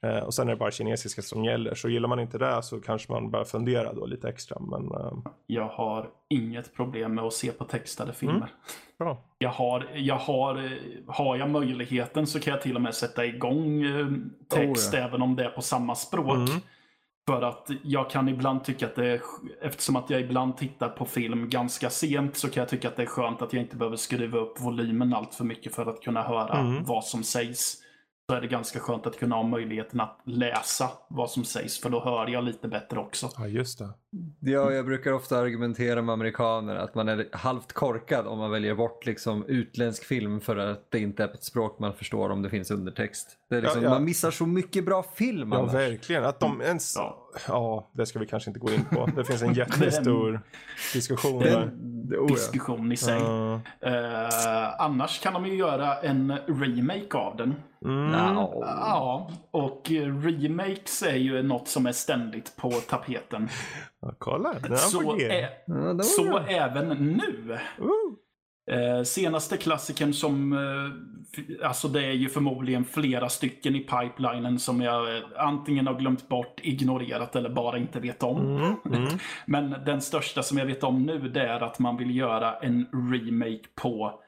[0.02, 1.76] Eh, och sen är det bara kinesiska som gäller.
[1.76, 4.58] Så gillar man inte det så kanske man bör fundera då lite extra.
[4.60, 5.14] Men eh,
[5.48, 8.36] Jag har inget problem med att se på textade filmer.
[8.36, 8.50] Mm.
[9.00, 9.18] bra.
[9.38, 13.84] Jag har, jag har, har jag möjligheten så kan jag till och med sätta igång
[14.50, 15.08] text Oh, ja.
[15.08, 16.50] även om det är på samma språk.
[16.50, 16.62] Mm.
[17.28, 19.22] För att jag kan ibland tycka att det är,
[19.62, 23.02] eftersom att jag ibland tittar på film ganska sent så kan jag tycka att det
[23.04, 26.24] är skönt att jag inte behöver skruva upp volymen allt för mycket för att kunna
[26.24, 26.84] höra Mm.
[26.84, 27.78] vad som sägs.
[28.30, 31.90] Så är det ganska skönt att kunna ha möjligheten att läsa vad som sägs för
[31.90, 33.30] då hör jag lite bättre också.
[33.38, 33.90] Ja just det.
[34.40, 38.76] Ja, jag brukar ofta argumentera med amerikaner att man är halvt korkad om man väljer
[38.76, 42.50] bort liksom utländsk film för att det inte är ett språk man förstår om det
[42.50, 43.38] finns undertext.
[43.50, 43.94] Det är liksom, Ja, ja.
[43.94, 45.74] Man missar så mycket bra film Ja annars.
[45.74, 46.24] verkligen.
[46.26, 46.96] Att de ens...
[46.96, 47.20] Ja.
[47.48, 49.10] Ja, det ska vi kanske inte gå in på.
[49.16, 50.42] Det finns en jättestor
[50.94, 51.72] diskussion där.
[52.20, 52.28] Oh.
[52.28, 53.20] Diskussion i sig.
[53.20, 53.62] Ja.
[53.82, 57.56] Eh, annars kan de ju göra en remake av den.
[57.86, 58.12] Mm.
[58.14, 58.54] Ja.
[58.62, 59.92] Ja, och
[60.40, 63.50] remakes är ju något som är ständigt på tapeten.
[64.06, 66.46] Ja, kolla, den Så, ä- Ja, så bra.
[66.48, 67.58] även nu.
[67.80, 68.14] Ooh.
[68.72, 74.82] Eh, senaste klassikern som, eh, alltså det är ju förmodligen flera stycken i pipelinen som
[74.82, 78.58] jag eh, antingen har glömt bort, ignorerat eller bara inte vet om.
[78.58, 79.08] Mm, mm.
[79.46, 82.86] Men den största som jag vet om nu det är att man vill göra en
[83.14, 84.20] remake på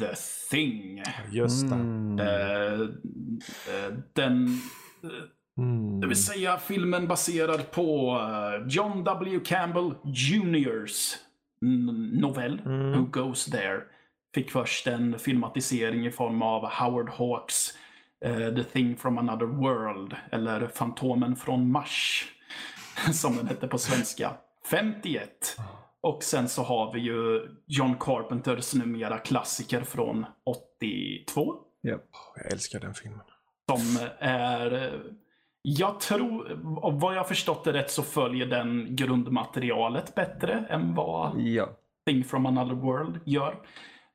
[0.00, 0.14] The
[0.50, 1.02] Thing.
[1.30, 1.74] Just det.
[1.74, 2.18] Mm.
[2.18, 2.80] Eh,
[3.74, 4.48] eh, den,
[5.58, 6.00] Mm.
[6.00, 9.40] det vill säga filmen baserad på eh, John W.
[9.44, 9.94] Campbell
[11.62, 12.92] n- novell Mm.
[12.92, 13.80] Who Goes There.
[14.34, 17.70] Fick först en filmatisering i form av Howard Hawks
[18.24, 22.26] eh, The Thing from Another World, eller Fantomen från Mars,
[23.12, 24.32] som den hette på svenska.
[24.70, 25.56] 51.
[26.00, 31.54] Och sen så har vi ju John Carpenters numera klassiker från 82.
[31.82, 32.00] Jag
[32.52, 33.20] älskar den filmen.
[33.70, 34.92] Som är...
[35.76, 36.58] Jag tror,
[37.00, 41.68] vad jag förstått det rätt så följer den grundmaterialet bättre än vad Ja.
[42.06, 43.54] Thing from Another World gör.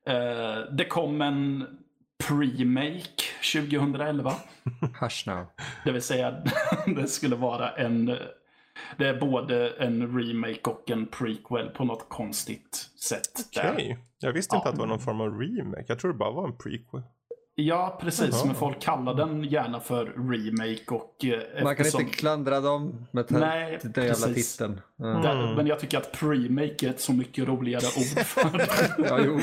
[0.07, 1.65] Eh, det kom en
[2.23, 3.21] pre-make
[3.53, 4.33] 2011.
[5.01, 5.45] Hush now.
[5.85, 6.35] Det vill säga,
[6.95, 8.05] det skulle vara en...
[8.97, 13.31] Det är både en remake och en prequel på något konstigt sätt.
[13.57, 13.97] Okej.
[14.19, 14.69] Jag visste inte Ja.
[14.69, 15.85] att det var någon form av remake.
[15.87, 17.01] Jag tror det bara var en prequel.
[17.55, 18.29] Ja, precis.
[18.31, 18.45] Jaha.
[18.45, 22.01] Men folk kallar den gärna för remake och eh, Man kan eftersom...
[22.01, 24.51] inte klandra dem med Nej, den jävla precis.
[24.57, 24.81] titeln.
[24.97, 25.05] Ja.
[25.05, 29.07] Där- Men jag tycker att pre-make är ett så mycket roligare ord för det.
[29.09, 29.39] Ja, jo.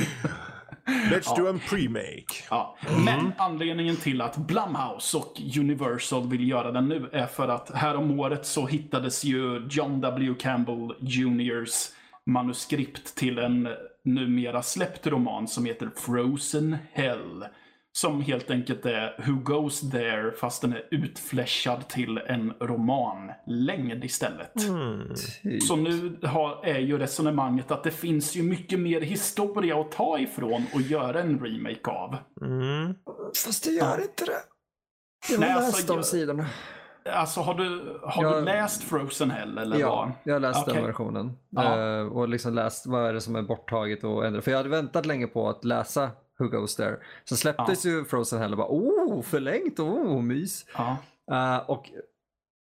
[1.10, 2.34] Let's do en premake.
[2.50, 2.76] Ja.
[3.06, 8.20] Men anledningen till att Blumhouse och Universal vill göra den nu är för att härom
[8.20, 10.34] året så hittades ju John W.
[10.40, 11.92] Campbell Jr.'s
[12.26, 13.68] manuskript till en
[14.04, 17.44] numera släppt roman som heter Frozen Hell.
[17.92, 24.68] Som helt enkelt är Who Goes There fast den är utfläschad till en romanlängd istället.
[24.68, 25.12] Mm.
[25.62, 30.18] Så nu har, är ju resonemanget att det finns ju mycket mer historia att ta
[30.18, 32.16] ifrån och göra en remake av.
[32.42, 32.94] Mm.
[33.44, 34.32] Fast det gör inte det.
[35.30, 36.46] Jag har Nej, läst alltså, de sidorna.
[37.12, 39.80] Alltså har du, har Jag- du läst Frozen Hell eller vad?
[39.80, 40.74] Ja, jag har läst Okej.
[40.74, 41.32] den versionen.
[41.50, 41.96] Ja.
[41.98, 44.44] Eh, och liksom läst vad är det som är borttaget och ändrat.
[44.44, 46.96] För jag hade väntat länge på att läsa Who Goes There.
[47.24, 50.66] Så släpptes ju Frozen Hell och bara oh, förlängt, oh, mys.
[50.74, 50.96] Ja.
[51.30, 51.90] Eh, och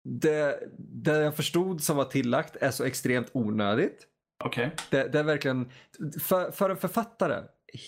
[0.09, 4.07] det, det jag förstod som var tillagt är så extremt onödigt.
[4.43, 4.71] Okej.
[4.89, 5.71] Det, det är verkligen,
[6.21, 7.43] för, för en författare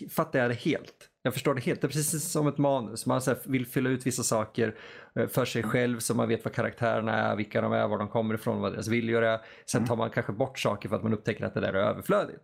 [0.10, 1.10] fattar jag det helt.
[1.21, 1.82] Jag förstår det helt.
[1.82, 3.06] Det är precis som ett manus.
[3.06, 4.75] Man så vill fylla ut vissa saker
[5.15, 8.08] eh, för sig själv så man vet vad karaktärerna är, vilka de är, var de
[8.08, 9.39] kommer ifrån, vad deras viljor är.
[9.65, 12.43] Sen tar man kanske bort saker för att man upptäcker att det där är överflödigt.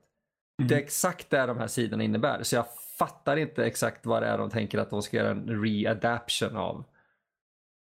[0.64, 2.44] Det är exakt det de här sidorna innebär.
[2.44, 2.66] Så jag
[2.98, 6.86] fattar inte exakt vad det är de tänker att de ska göra en readaption av.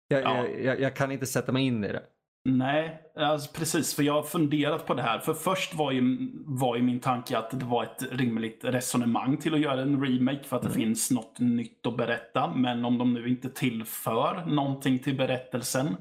[0.08, 0.48] Jag, Ja.
[0.48, 2.04] jag, jag, kan inte sätta mig in i det.
[2.44, 3.96] Nej, alltså precis.
[3.96, 5.20] För jag har funderat på det här.
[5.20, 9.54] För först var ju, var ju min tanke att det var ett rimligt resonemang till
[9.54, 12.54] att göra en remake för att det finns något nytt att berätta.
[12.56, 15.96] Men om de nu inte tillför någonting till berättelsen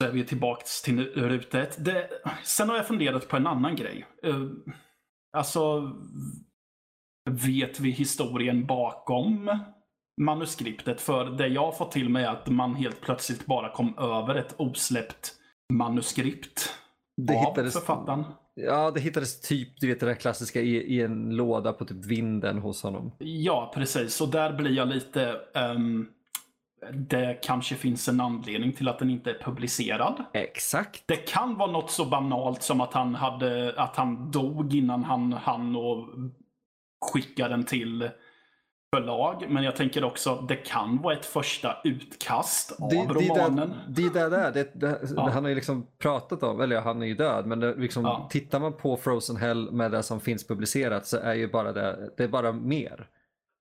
[0.00, 1.84] så är vi tillbaka till ruta ett.
[1.84, 2.08] Det,
[2.42, 4.06] sen har jag funderat på en annan grej.
[4.26, 4.50] Uh,
[5.32, 5.92] alltså,
[7.30, 9.58] vet vi historien bakom
[10.20, 11.00] manuskriptet?
[11.00, 14.34] För det jag har fått till mig är att man helt plötsligt bara kom över
[14.34, 15.32] ett osläppt
[15.72, 16.74] manuskript
[17.16, 18.24] Det av hittades, författaren.
[18.54, 22.04] Ja, det hittades typ, du vet det där klassiska i, i en låda på typ
[22.04, 23.12] vinden hos honom.
[23.18, 24.20] Ja, precis.
[24.20, 25.40] Och där blir jag lite...
[25.54, 26.06] ehm,
[26.92, 30.24] det kanske finns en anledning till att den inte är publicerad.
[30.32, 31.02] Exakt.
[31.06, 35.32] Det kan vara något så banalt som att han, hade, att han dog innan han
[35.32, 36.08] hann och
[37.12, 38.10] skicka den till
[38.94, 39.46] förlag.
[39.48, 43.72] Men jag tänker också, det kan vara ett första utkast av Det, det, romanen.
[43.88, 45.28] det, det är det, det, det, Ja.
[45.30, 48.28] Han har ju liksom pratat om, eller han är ju död, men det, liksom, Ja.
[48.30, 52.10] tittar man på Frozen Hell med det som finns publicerat så är ju bara det,
[52.16, 53.06] det är bara mer.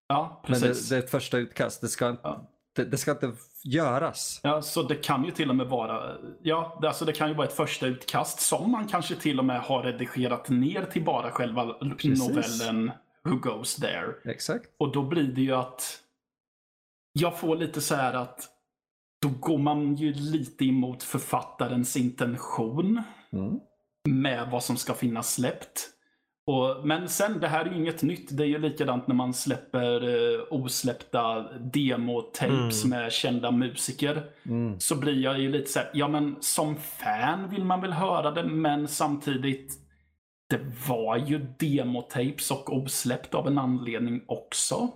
[0.08, 0.90] Ja, Men precis.
[0.90, 2.50] det, det är ett första utkast, det ska, inte- Ja.
[2.76, 3.32] det, det ska inte
[3.64, 4.40] göras.
[4.44, 7.34] Ja, så det kan ju till och med vara, ja, det- alltså det kan ju
[7.34, 11.32] vara ett första utkast som man kanske till och med har redigerat ner till bara
[11.32, 12.30] själva Precis.
[12.30, 12.92] novellen
[13.30, 14.14] Who Goes There.
[14.26, 14.66] Exakt.
[14.78, 16.00] Och då blir det ju att
[17.14, 18.50] jag får lite så här att
[19.22, 23.02] då går man ju lite emot författarens intention
[23.34, 23.60] Mm.
[24.10, 25.90] med vad som ska finnas släppt.
[26.48, 28.38] Och, men sen, det här är ju inget nytt.
[28.38, 34.24] Det är ju likadant när man släpper eh, osläppta demotapes med kända musiker.
[34.46, 34.80] Mm.
[34.80, 38.32] Så blir jag ju lite så här, ja men som fan vill man väl höra
[38.32, 39.74] det, men samtidigt
[40.58, 44.90] det var ju demotapes och osläppt av en anledning också.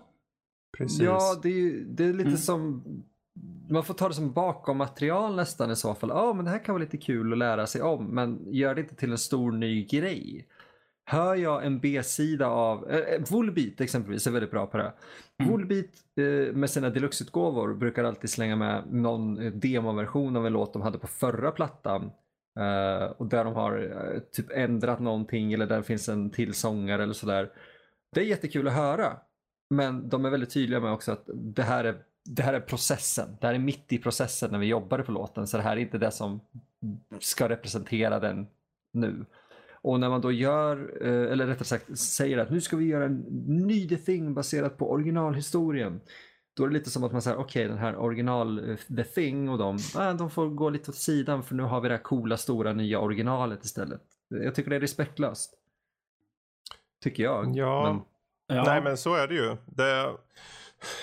[0.77, 1.01] Precis.
[1.01, 2.37] Ja, det är, ju- det är lite Mm.
[2.37, 2.83] som
[3.69, 6.09] man får ta det som bakom material nästan i så fall.
[6.09, 8.81] Ja, men det här kan vara lite kul att lära sig om, men gör det
[8.81, 10.47] inte till en stor ny grej.
[11.05, 14.93] Hör jag en B-sida av, äh, Volbeat exempelvis är väldigt bra på det.
[15.39, 15.51] Mm.
[15.51, 15.85] Volbeat
[16.17, 20.81] eh, med sina deluxe-utgåvor brukar alltid slänga med någon eh, demoversion av en låt de
[20.81, 22.11] hade på förra plattan.
[22.57, 27.03] Eh, och där de har eh, typ ändrat någonting eller där finns en till sångare
[27.03, 27.51] eller sådär.
[28.13, 29.17] Det är jättekul att höra.
[29.69, 33.37] Men de är väldigt tydliga med också att det här är, det här är processen.
[33.41, 35.47] Det här är mitt i processen när vi jobbade på låten.
[35.47, 36.39] Så det här är inte det som
[37.19, 38.47] ska representera den
[38.93, 39.25] nu.
[39.81, 43.05] Och när man då gör, eh, eller rättare sagt säger att nu ska vi göra
[43.05, 43.25] en
[43.67, 46.01] ny The Thing baserat på originalhistorien.
[46.57, 49.03] Då är det lite som att man säger, okej okay, den här original eh, The
[49.03, 51.95] Thing och de, ah, de får gå lite åt sidan för nu har vi det
[51.95, 54.01] här coola stora nya originalet istället.
[54.29, 55.53] Jag tycker det är respektlöst.
[57.03, 57.55] Tycker jag.
[57.55, 57.83] Ja.
[57.83, 58.01] Men...
[58.57, 58.63] ja.
[58.63, 59.57] Nej men så är det ju.
[59.65, 60.11] Det...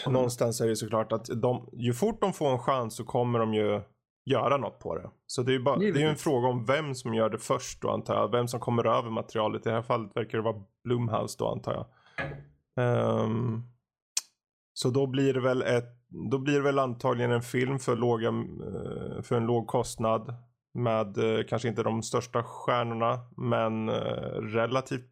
[0.06, 3.54] Någonstans är det såklart att de, ju fort de får en chans så kommer de
[3.54, 3.80] ju
[4.24, 5.10] göra något på det.
[5.26, 7.82] Så det är ju bara, det är en fråga om vem som gör det först
[7.82, 8.30] då antar jag.
[8.30, 9.66] Vem som kommer över materialet.
[9.66, 11.86] I det här fallet verkar det vara Blumhouse då antar jag.
[13.24, 13.73] Um,
[14.76, 15.98] så då blir det väl ett,
[16.30, 20.34] då blir det väl antagligen en film för, låga, uh, för en låg kostnad.
[20.74, 23.94] Med uh, kanske inte de största stjärnorna men uh,
[24.40, 25.10] relativt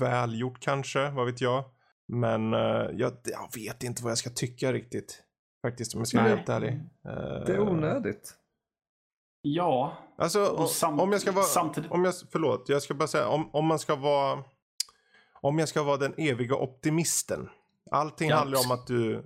[0.00, 1.64] välgjort kanske, vad vet jag.
[2.08, 5.22] Men jag, jag vet inte vad jag ska tycka riktigt.
[5.62, 6.80] Faktiskt om jag ska vara helt ärlig.
[7.46, 8.34] Det är onödigt.
[9.42, 9.92] Ja.
[10.18, 11.90] Alltså om, om jag ska vara, samtidigt...
[11.90, 14.44] om jag, förlåt, jag ska bara säga om, om man ska vara,
[15.40, 17.48] om jag ska vara den eviga optimisten.
[17.92, 18.36] Allting ja.
[18.36, 19.22] handlar om att du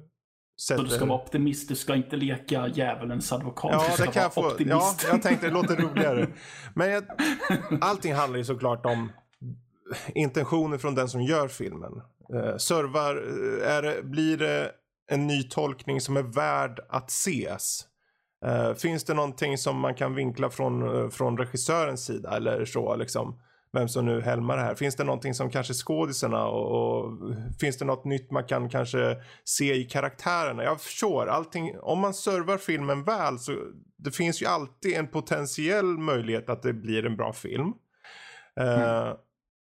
[0.60, 0.76] sätter...
[0.76, 3.70] Så du ska vara optimist, du ska inte leka djävulens advokat.
[3.72, 4.46] Ja, du ska det kan jag få.
[4.46, 5.02] Optimist.
[5.02, 6.28] Ja, jag tänkte det låter roligare.
[6.74, 7.04] Men jag,
[7.80, 9.12] allting handlar ju såklart om
[10.14, 11.92] intentioner från den som gör filmen.
[12.34, 14.72] Uh, servar, uh, är det, blir det
[15.10, 17.84] en ny tolkning som är värd att ses?
[18.46, 22.96] Uh, finns det någonting som man kan vinkla från, uh, från regissörens sida eller så
[22.96, 23.40] liksom?
[23.76, 24.74] Vem som nu helmar det här.
[24.74, 27.12] Finns det någonting som kanske skådisarna och, och,
[27.60, 30.64] finns det något nytt man kan kanske se i karaktärerna?
[30.64, 31.78] Jag förstår allting.
[31.80, 33.52] Om man servar filmen väl så
[33.96, 37.72] det finns ju alltid en potentiell möjlighet att det blir en bra film.
[38.60, 39.16] Uh, mm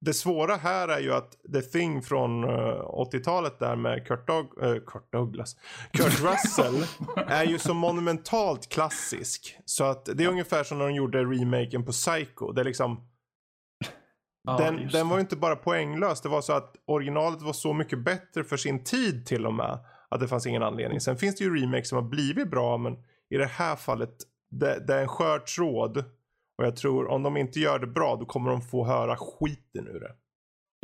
[0.05, 4.27] det svåra här är ju att The Thing från uh, eh, 80-talet där med Kurt,
[4.27, 5.55] Doug uh, Kurt Douglas,
[5.91, 6.85] Kurt Russell
[7.27, 9.57] är ju så monumentalt klassisk.
[9.65, 12.51] Så att det är ungefär som när de gjorde remaken på Psycho.
[12.51, 13.07] Det är liksom
[14.43, 16.21] Ja, den, den var ju inte bara poänglös.
[16.21, 19.79] Det var så att originalet var så mycket bättre för sin tid till och med.
[20.09, 20.99] Att det fanns ingen anledning.
[20.99, 22.93] Sen finns det ju remakes som har blivit bra men
[23.29, 24.13] i det här fallet
[24.51, 25.97] det, det är en skör tråd
[26.57, 29.87] och jag tror om de inte gör det bra då kommer de få höra skiten
[29.87, 30.15] ur det.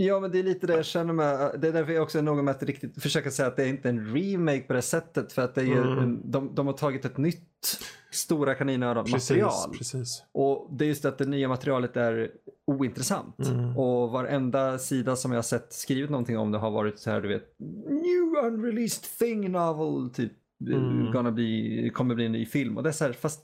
[0.01, 1.59] Ja, men det är lite det jag känner med.
[1.61, 3.67] Det är därför jag också är noga med att riktigt försöka säga att det är
[3.67, 5.33] inte en remake på det sättet.
[5.33, 6.21] För att det är mm.
[6.23, 7.79] de, de har tagit ett nytt
[8.11, 9.73] stora kaninöron-material.
[9.77, 10.23] Precis.
[10.31, 12.31] Och det är just att det nya materialet är
[12.67, 13.39] ointressant.
[13.39, 13.77] Mm.
[13.77, 17.21] Och varenda sida som jag har sett skrivit någonting om det har varit så här,
[17.21, 17.55] du vet,
[17.89, 20.33] new unreleased thing novel, typ,
[20.69, 21.11] mm.
[21.11, 22.77] gonna bli, kommer bli en ny film.
[22.77, 23.41] Och det är så här, fast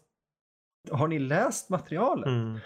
[0.92, 2.28] har ni läst materialet?
[2.28, 2.60] Mm.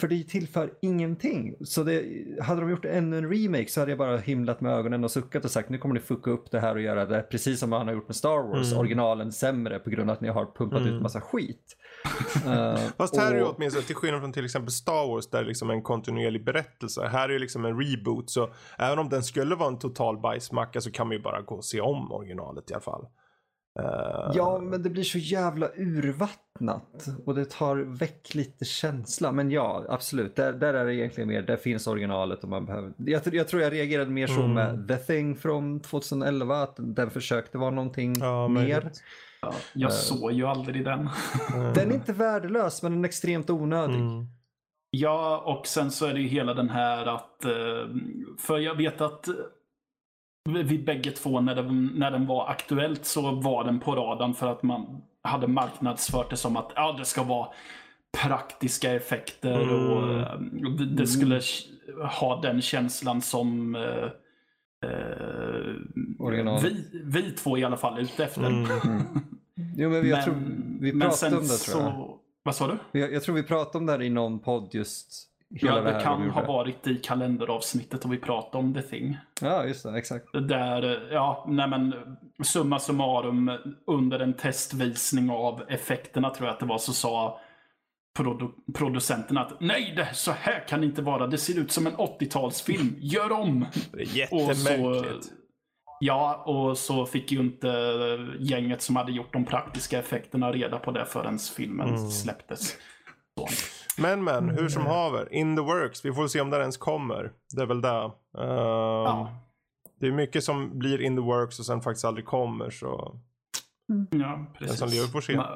[0.00, 1.54] För det tillför ingenting.
[1.60, 2.04] Så det,
[2.42, 5.44] hade de gjort ännu en remake så hade jag bara himlat med ögonen och suckat
[5.44, 7.86] och sagt nu kommer ni fucka upp det här och göra det precis som han
[7.86, 8.78] har gjort med Star Wars, mm.
[8.78, 10.94] originalen sämre på grund av att ni har pumpat mm.
[10.94, 11.76] ut massa skit.
[12.46, 13.36] uh, Fast här och...
[13.36, 15.82] är det åtminstone till skillnad från till exempel Star Wars där det är liksom en
[15.82, 17.06] kontinuerlig berättelse.
[17.06, 20.80] Här är det liksom en reboot så även om den skulle vara en total bajsmacka
[20.80, 23.06] så kan man ju bara gå och se om originalet i alla fall.
[23.78, 24.30] Uh...
[24.34, 29.32] Ja, men det blir så jävla urvattnat och det tar väck lite känsla.
[29.32, 32.92] Men ja, absolut, där, där är det egentligen mer, där finns originalet och man behöver.
[32.96, 34.52] Jag, jag tror jag reagerade mer så mm.
[34.52, 38.90] med The Thing från 2011, att den försökte vara någonting ja, mer.
[39.40, 39.94] Ja, jag uh...
[39.96, 41.08] såg ju aldrig den.
[41.74, 44.00] den är inte värdelös, men den är extremt onödig.
[44.00, 44.26] Mm.
[44.90, 47.50] Ja, och sen så är det ju hela den här att, eh,
[48.38, 49.28] för jag vet att
[50.46, 54.52] vi bägge två när den, när den var aktuellt så var den på radarn för
[54.52, 57.48] att man hade marknadsfört det som att ja, det ska vara
[58.22, 59.90] praktiska effekter mm.
[59.90, 60.40] och eh,
[60.96, 61.40] det skulle
[62.18, 64.04] ha den känslan som eh,
[64.90, 68.46] eh vi, vi två i alla fall är ute efter.
[68.46, 68.66] Mm.
[69.76, 70.34] jo, men, jag men, tror
[70.80, 71.92] vi pratade om det tror jag.
[71.92, 73.00] Så, vad sa du?
[73.00, 75.28] Jag, jag tror vi pratade om det här i någon podd just
[75.60, 79.16] ja, det, det kan ha varit i kalenderavsnittet och vi pratade om The Thing.
[79.40, 79.98] Ja, just det.
[79.98, 80.26] Exakt.
[80.32, 81.94] Där, ja, nej men
[82.42, 83.50] summa summarum
[83.86, 87.40] under en testvisning av effekterna tror jag att det var så sa
[88.16, 91.26] produ producenten att nej, det, så här kan det inte vara.
[91.26, 92.94] Det ser ut som en 80-talsfilm.
[92.98, 93.66] Gör om!
[93.92, 95.32] Det är jättemärkligt.
[96.00, 97.68] Ja, och så fick ju inte
[98.38, 102.10] gänget som hade gjort de praktiska effekterna reda på det förrän filmen mm.
[102.10, 102.76] släpptes.
[103.98, 104.92] Men men, hur som mm.
[104.92, 105.32] haver.
[105.32, 106.04] In the works.
[106.04, 107.32] Vi får se om det ens kommer.
[107.56, 108.04] Det är väl det.
[108.04, 109.42] Um, ja.
[110.00, 112.70] Det är mycket som blir in the works och sen faktiskt aldrig kommer.
[112.70, 113.20] Så...
[113.92, 114.06] Mm.
[114.10, 114.68] Ja, precis.
[114.68, 115.36] Den som lever får se.
[115.36, 115.46] Man,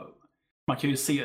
[0.68, 1.24] man, kan ju se,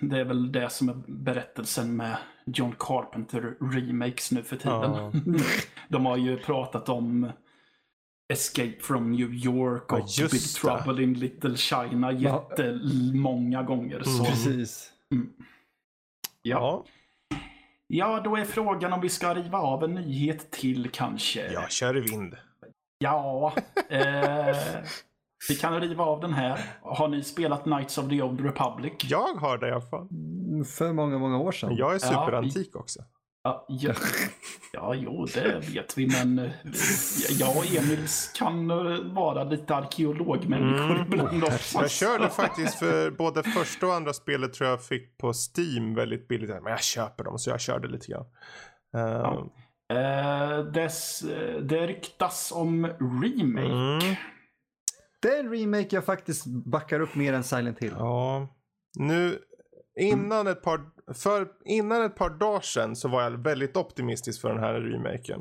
[0.00, 4.92] det är väl det som är berättelsen med John Carpenter remakes nu för tiden.
[4.92, 5.12] Ja.
[5.88, 7.32] De har ju pratat om
[8.32, 10.42] Escape from New York Ja, och just Big.
[10.42, 12.48] Trouble in Little China Ja.
[12.50, 14.02] jättemånga gånger.
[14.02, 14.26] Så, Mm.
[14.26, 14.92] Precis.
[16.48, 16.84] Ja.
[17.86, 21.52] ja, då är frågan om vi ska riva av en nyhet till kanske.
[21.52, 22.34] Ja, kör i vind.
[22.98, 23.52] Ja,
[23.88, 24.56] eh,
[25.48, 26.60] vi kan riva av den här.
[26.82, 28.92] Har ni spelat Knights of the Old Republic?
[29.04, 30.08] Jag har det i alla fall.
[30.10, 31.76] Mm, För många, många år sedan.
[31.76, 33.00] Jag är Ja, superantik också.
[33.46, 33.92] Ja, ja,
[34.72, 36.50] ja, jo, det vet vi, men eh,
[37.38, 38.06] jag och Emil
[38.38, 41.06] kan eh, vara lite arkeologmänniskor Mm.
[41.12, 41.78] ibland också.
[41.78, 46.28] Jag körde faktiskt för både första och andra spelet tror jag fick på Steam väldigt
[46.28, 46.50] billigt.
[46.50, 48.24] Men jag köper dem så jag körde lite grann.
[48.92, 49.46] Ja.
[49.92, 51.20] Eh, dess,
[51.62, 53.66] det ryktas om remake.
[54.00, 54.14] mm,
[55.22, 57.94] Det är en remake jag faktiskt backar upp mer än Silent Hill.
[57.98, 58.48] ja.
[58.98, 59.38] Nu
[60.00, 60.80] innan ett par
[61.14, 65.40] för innan ett par dagar sedan så var jag väldigt optimistisk för den här remaken.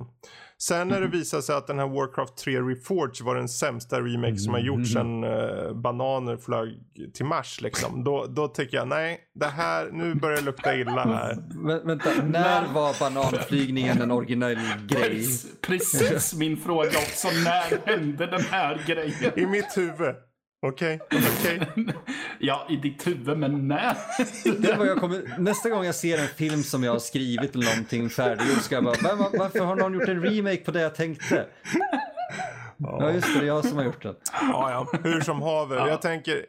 [0.57, 4.37] Sen när det visade sig att den här Warcraft 3 Reforged var den sämsta remake
[4.37, 6.69] som har gjorts sedan eh, bananer flög
[7.13, 8.03] till Mars liksom.
[8.03, 11.37] Då, då tycker jag nej, det här, nu börjar det lukta illa här.
[11.67, 14.57] Vä vänta, när var bananflygningen en originell
[14.87, 15.09] grej?
[15.09, 17.27] Precis, precis min fråga också.
[17.27, 19.39] När hände den här grejen?
[19.39, 20.15] I mitt huvud.
[20.67, 21.61] Okej, okej.
[22.39, 23.97] Ja, i ditt huvud, men när?
[24.61, 27.65] Det vad jag kommer, nästa gång jag ser en film som jag har skrivit eller
[27.65, 30.81] någonting färdiggjort ska jag bara, "Va- va- varför har någon gjort en remake på det
[30.81, 31.45] jag tänkte?
[32.77, 34.15] Ja just det, det är jag som har gjort den.
[34.41, 34.99] Ja, ja.
[35.03, 35.87] Hur som haver.
[35.87, 36.45] Jag tänker,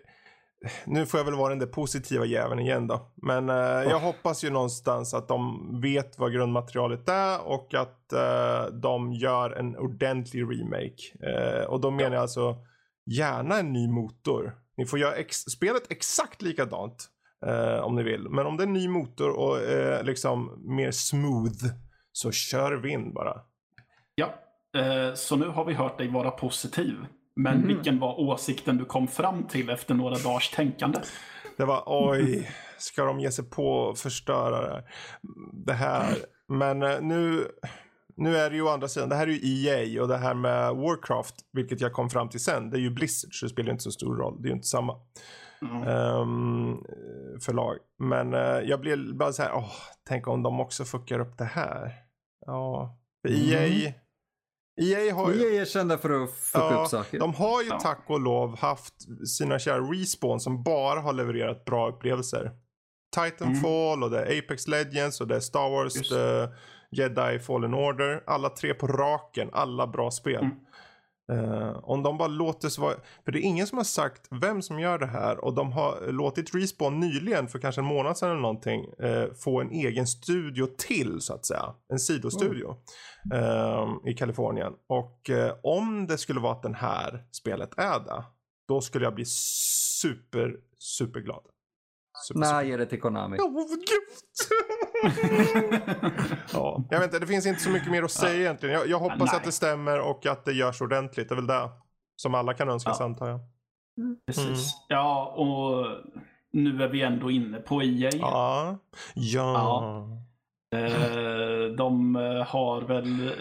[0.84, 3.12] nu får jag väl vara den där positiva jäveln igen då.
[3.22, 3.56] Men eh,
[3.90, 9.50] jag hoppas ju någonstans att de vet vad grundmaterialet är och att eh, de gör
[9.50, 11.02] en ordentlig remake.
[11.60, 12.56] Eh, och då menar jag alltså
[13.06, 14.54] gärna en ny motor.
[14.76, 17.08] Ni får göra ex- spelet exakt likadant
[17.46, 18.28] eh, om ni vill.
[18.30, 21.64] Men om det är en ny motor och eh, liksom mer smooth
[22.12, 23.40] så kör vi in bara.
[24.14, 24.34] Ja,
[24.80, 26.94] eh, så nu har vi hört dig vara positiv.
[27.36, 27.66] Men Mhm.
[27.68, 30.98] vilken var åsikten du kom fram till efter några dagars tänkande?
[31.56, 34.84] Det var oj, ska de ge sig på och förstöra det här?
[35.66, 36.16] Det här.
[36.48, 37.46] Men eh, nu,
[38.16, 40.34] nu är det ju å andra sidan, det här är ju EA och det här
[40.34, 43.70] med Warcraft, vilket jag kom fram till sen, det är ju Blizzard så det spelar
[43.72, 44.42] inte så stor roll.
[44.42, 44.92] Det är ju inte samma
[45.62, 46.76] ehm,
[47.40, 47.76] förlag.
[47.98, 49.72] Men eh, jag blir bara så här, åh,
[50.08, 51.92] tänk om de också fuckar upp det här.
[52.46, 53.92] Ja, för EA,
[54.80, 55.38] EA har ju...
[55.38, 57.18] Vi är kända för att fucka upp saker.
[57.18, 57.80] De har ju Ja.
[57.80, 58.94] tack och lov haft
[59.28, 62.50] sina kära Respawn som bara har levererat bra upplevelser.
[63.16, 66.54] Titanfall och det är Apex Legends och det är Star Wars, det
[66.90, 68.22] Jedi Fallen Order.
[68.26, 70.44] Alla tre på raken, alla bra spel.
[70.44, 70.56] Mm.
[71.32, 74.62] Eh, om de bara låter så vara, för det är ingen som har sagt vem
[74.62, 78.30] som gör det här och de har låtit Respawn nyligen för kanske en månad sedan
[78.30, 81.74] eller någonting eh, få en egen studio till så att säga.
[81.92, 82.76] En sidostudio
[83.34, 84.72] eh, i Kalifornien.
[84.88, 85.30] Och
[85.62, 88.24] om det skulle vara att den här spelet är det,
[88.68, 91.42] då skulle jag bli super, superglad.
[92.24, 92.54] Super, super.
[92.54, 93.36] Nej, ge det till Konami.
[93.36, 93.86] Ja, gud.
[96.52, 98.74] ja, jag vet inte, det finns inte så mycket mer att säga egentligen.
[98.74, 99.36] Jag, jag hoppas Nej.
[99.36, 101.28] att det stämmer och att det görs ordentligt.
[101.28, 101.68] Det är väl det
[102.16, 103.06] som alla kan önska sig Ja.
[103.06, 103.40] antar jag.
[104.26, 104.46] Precis.
[104.48, 104.60] Mm.
[104.88, 105.86] Ja, och
[106.52, 108.10] nu är vi ändå inne på EA.
[108.14, 108.78] Ja.
[109.14, 109.52] Ja.
[109.54, 110.08] Ja.
[110.78, 113.32] Eh, de eh, har väl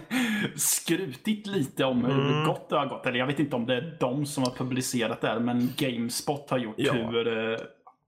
[0.56, 2.44] skrutit lite om hur Mm.
[2.46, 3.06] gott det har gått.
[3.06, 6.50] Eller jag vet inte om det är de som har publicerat det här, men Gamespot
[6.50, 6.92] har gjort Ja.
[6.92, 7.58] hur eh,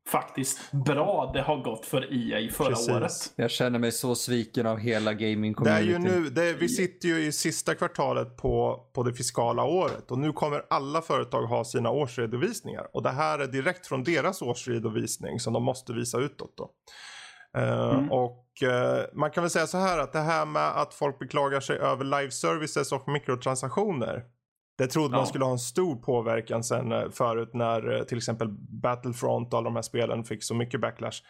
[0.08, 2.88] faktiskt bra det har gått för EA förra Precis.
[2.88, 3.12] året.
[3.36, 6.20] Jag känner mig så sviken av hela gaming Det är ju community.
[6.20, 10.32] nu, det, vi sitter ju i sista kvartalet på, på det fiskala året och nu
[10.32, 15.52] kommer alla företag ha sina årsredovisningar och det här är direkt från deras årsredovisning som
[15.52, 16.70] de måste visa utåt då.
[17.60, 18.12] Eh, Mm.
[18.12, 21.60] Och eh, man kan väl säga så här att det här med att folk beklagar
[21.60, 24.22] sig över live services och mikrotransaktioner.
[24.78, 25.26] Det trodde man Ja.
[25.26, 28.48] skulle ha en stor påverkan sen eh, förut när eh, till exempel
[28.82, 31.22] Battlefront och alla de här spelen fick så mycket backlash.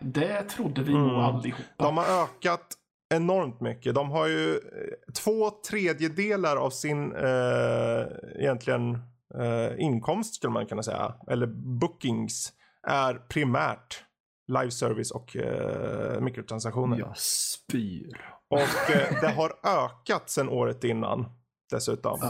[0.00, 1.06] Det trodde vi Mm.
[1.08, 1.62] nog allihopa.
[1.76, 2.66] De har ökat
[3.14, 3.94] enormt mycket.
[3.94, 8.04] De har ju eh, två tredjedelar av sin eh,
[8.40, 8.94] egentligen
[9.40, 11.14] eh, inkomst skulle man kunna säga.
[11.30, 11.46] Eller
[11.80, 12.52] bookings
[12.86, 14.04] är primärt
[14.52, 16.98] live service och eh, mikrotransaktioner.
[16.98, 18.24] Jag spyr.
[18.48, 19.52] Och eh, det har
[19.84, 21.26] ökat sedan året innan
[21.70, 22.20] dessutom.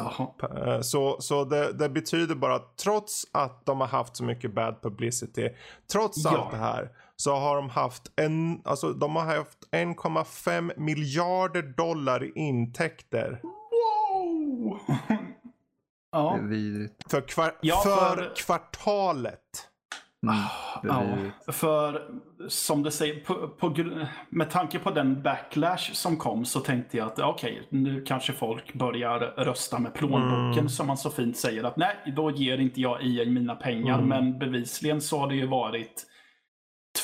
[0.66, 4.54] Eh, Så, så det, det betyder bara att trots att de har haft så mycket
[4.54, 5.48] bad publicity,
[5.92, 6.30] trots Ja.
[6.30, 12.24] allt det här, så har de haft en, alltså de har haft 1,5 miljarder dollar
[12.24, 14.78] i intäkter Wow!
[16.14, 16.36] Det ja.
[16.36, 17.10] är vidrigt.
[17.10, 19.68] för, kvar, Ja, för, för- kvartalet.
[20.28, 20.34] Mm.
[20.34, 22.02] Ah, Ja, för
[22.48, 23.74] som du säger, på, på,
[24.28, 28.72] med tanke på den backlash som kom så tänkte jag att okej, nu kanske folk
[28.74, 30.68] börjar rösta med plånboken Mm.
[30.68, 33.94] som man så fint säger att nej, då ger inte jag EA mina pengar.
[33.98, 34.08] Mm.
[34.08, 36.02] Men bevisligen så har det ju varit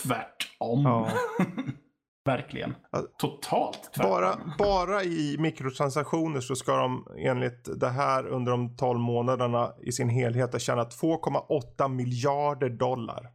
[0.02, 0.84] tvärtom.
[0.84, 1.08] Ja.
[2.24, 2.74] Verkligen.
[2.90, 3.02] Ja.
[3.18, 4.10] Totalt tvärtom.
[4.10, 9.92] Bara, bara i mikrotransaktioner så ska de enligt det här under de 12 månaderna i
[9.92, 13.30] sin helhet ha tjänat 2,8 miljarder dollar.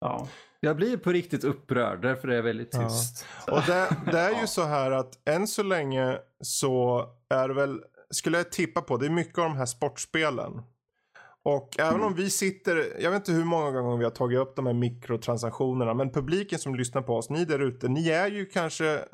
[0.00, 0.28] Ja.
[0.60, 2.88] Jag blir på riktigt upprörd, därför är jag väldigt Ja.
[2.88, 3.26] tyst.
[3.50, 4.46] Och det, det är ju Ja.
[4.46, 7.80] så här att än så länge så är det väl,
[8.10, 10.62] skulle jag tippa på, det är mycket av de här sportspelen.
[11.42, 14.56] Och även om vi sitter, jag vet inte hur många gånger vi har tagit upp
[14.56, 18.46] de här mikrotransaktionerna, men publiken som lyssnar på oss, ni där ute, ni är ju
[18.46, 19.04] kanske eh,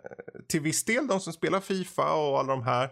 [0.48, 2.90] till viss del de som spelar Fifa och alla de här.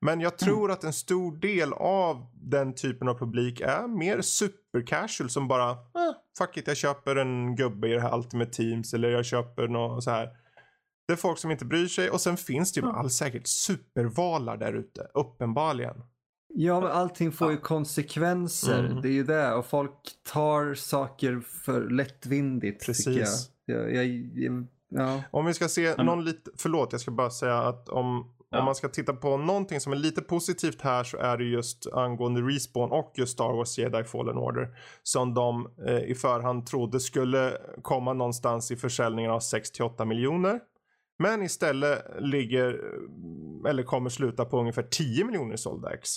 [0.00, 4.86] Men jag tror att en stor del av den typen av publik är mer super
[4.86, 5.76] casual som bara, eh,
[6.38, 10.04] fuck it, jag köper en gubbe i det här Ultimate Teams eller jag köper något
[10.04, 10.28] så här.
[11.06, 13.46] Det är folk som inte bryr sig och sen finns det ju med all säkert
[13.46, 16.02] supervalar där ute, uppenbarligen.
[16.54, 18.84] Ja, men allting får ju konsekvenser.
[18.84, 19.02] Mm.
[19.02, 19.54] Det är ju det.
[19.54, 19.92] Och folk
[20.32, 22.86] tar saker för lättvindigt.
[22.86, 23.04] Precis.
[23.04, 23.92] Tycker jag.
[23.92, 25.22] Jag, jag, jag, ja.
[25.30, 28.58] Om vi ska se någon lite, förlåt jag ska bara säga att om, Ja.
[28.58, 31.86] om man ska titta på någonting som är lite positivt här så är det just
[31.92, 34.68] angående Respawn och just Star Wars Jedi Fallen Order.
[35.02, 40.60] Som de eh, i förhand trodde skulle komma någonstans i försäljningen av 6-8 miljoner.
[41.18, 46.10] Men istället ligger, eh, eller kommer sluta på ungefär 10 miljoner sålda ex.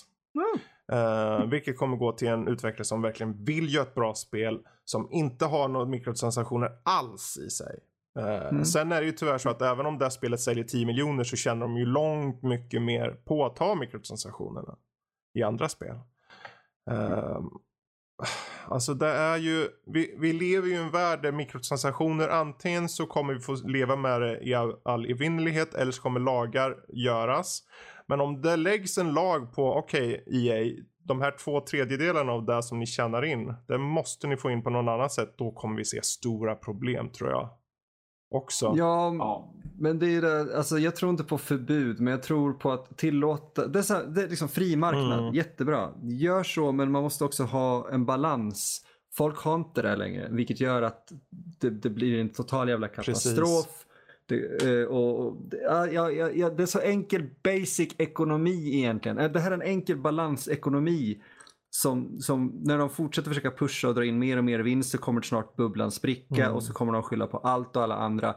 [0.91, 4.59] Eh, vilket kommer gå till en utvecklare som verkligen vill göra ett bra spel.
[4.83, 7.79] Som inte har några mikrotransaktioner alls i sig.
[8.19, 8.65] Eh, Mm.
[8.65, 11.23] Sen är det ju tyvärr så att även om det här spelet säljer 10 miljoner
[11.23, 14.75] så tjänar de ju långt mycket mer på att ta mikrotransaktionerna
[15.33, 15.95] i andra spel.
[16.91, 17.39] Eh,
[18.67, 23.05] alltså det är ju, vi, vi lever ju i en värld där mikrotransaktioner antingen så
[23.05, 27.63] kommer vi få leva med det i all evinnerlighet eller så kommer lagar göras.
[28.07, 32.63] Men om det läggs en lag på, okej EA, de här två tredjedelarna av det
[32.63, 35.33] som ni tjänar in, det måste ni få in på något annat sätt.
[35.37, 37.49] Då kommer vi se stora problem tror jag.
[38.31, 38.73] Också.
[38.77, 39.53] Ja, Ja.
[39.77, 42.97] men det är det, alltså jag tror inte på förbud, men jag tror på att
[42.97, 45.33] tillåta, det är, så, det är liksom fri marknad, Mm.
[45.33, 45.89] jättebra.
[46.03, 48.81] Gör så, men man måste också ha en balans.
[49.13, 51.11] Folk har inte det längre, vilket gör att
[51.59, 53.84] det, det blir en total jävla katastrof.
[54.27, 59.17] Det, eh, och, ja, ja, ja, det är så enkel basic ekonomi egentligen.
[59.17, 61.21] Eh, Det här är en enkel balansekonomi.
[61.69, 64.97] Som, som när de fortsätter försöka pusha och dra in mer och mer vinst så
[64.97, 66.55] kommer snart bubblan spricka Mm.
[66.55, 68.35] och så kommer de skylla på allt och alla andra.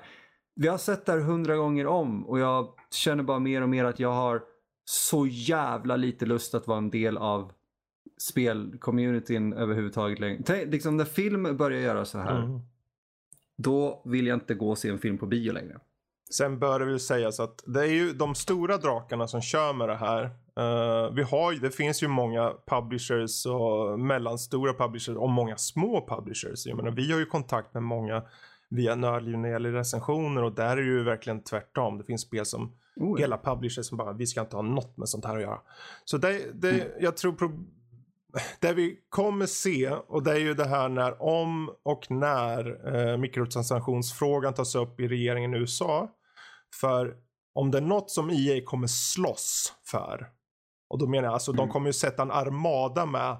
[0.57, 3.84] Vi har sett det här hundra gånger om och jag känner bara mer och mer
[3.84, 4.43] att jag har
[4.84, 7.53] så jävla lite lust att vara en del av
[8.20, 10.43] spelcommunityn överhuvudtaget längre.
[10.45, 12.61] Tänk, liksom när film börjar göra så här, Mm.
[13.59, 15.78] Då vill jag inte gå och se en film på bio längre.
[16.30, 19.88] Sen bör det väl sägas att det är ju de stora drakarna som kör med
[19.88, 20.24] det här.
[20.56, 26.06] Eh, vi har ju, det finns ju många publishers och mellanstora publishers och många små
[26.09, 26.66] publishers.
[26.66, 28.22] Jag menar, vi har ju kontakt med många
[28.70, 31.98] via Nördliv när det gäller recensioner och där är det ju verkligen tvärtom.
[31.98, 33.24] Det finns spel som Oh, ja.
[33.24, 35.61] hela publishers som bara, vi ska inte ha något med sånt här att göra.
[36.04, 37.32] Så det, det jag tror
[38.60, 43.16] det vi kommer se och det är ju det här när om och när eh,
[43.16, 46.08] mikrotransaktionsfrågan tas upp i regeringen i USA.
[46.80, 47.16] För
[47.54, 50.26] om det är något som EA kommer slåss för.
[50.90, 51.72] Och då menar jag alltså de Mm.
[51.72, 53.36] kommer ju sätta en armada med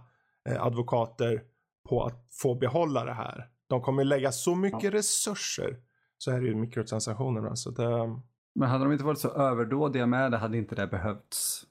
[0.49, 1.43] eh, advokater
[1.89, 3.49] på att få behålla det här.
[3.69, 5.77] De kommer lägga så mycket resurser.
[6.19, 7.57] Så är det ju mikrotransaktionerna.
[7.57, 8.21] Så det,
[8.55, 11.63] Men hade de inte varit så överdådiga med det hade inte det behövts.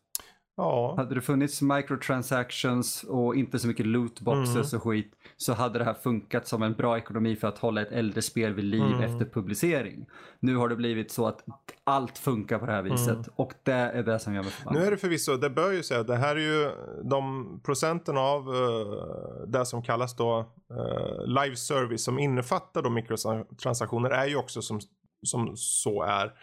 [0.58, 0.94] Ja.
[0.98, 5.94] Hade det funnits microtransactions och inte så mycket lootboxes och skit så hade det här
[5.94, 9.02] funkat som en bra ekonomi för att hålla ett äldre spel vid liv Mm.
[9.02, 10.06] efter publicering.
[10.40, 11.44] Nu har det blivit så att
[11.84, 14.84] allt funkar på det här viset och det är det som gör mig Nu förbannad.
[14.84, 16.72] är det förvisso, det bör ju säga, det här är ju
[17.04, 20.40] de procenten av uh, det som kallas då
[20.72, 24.80] eh, live service som innefattar då mikrotransaktioner är ju också som,
[25.26, 26.34] som så är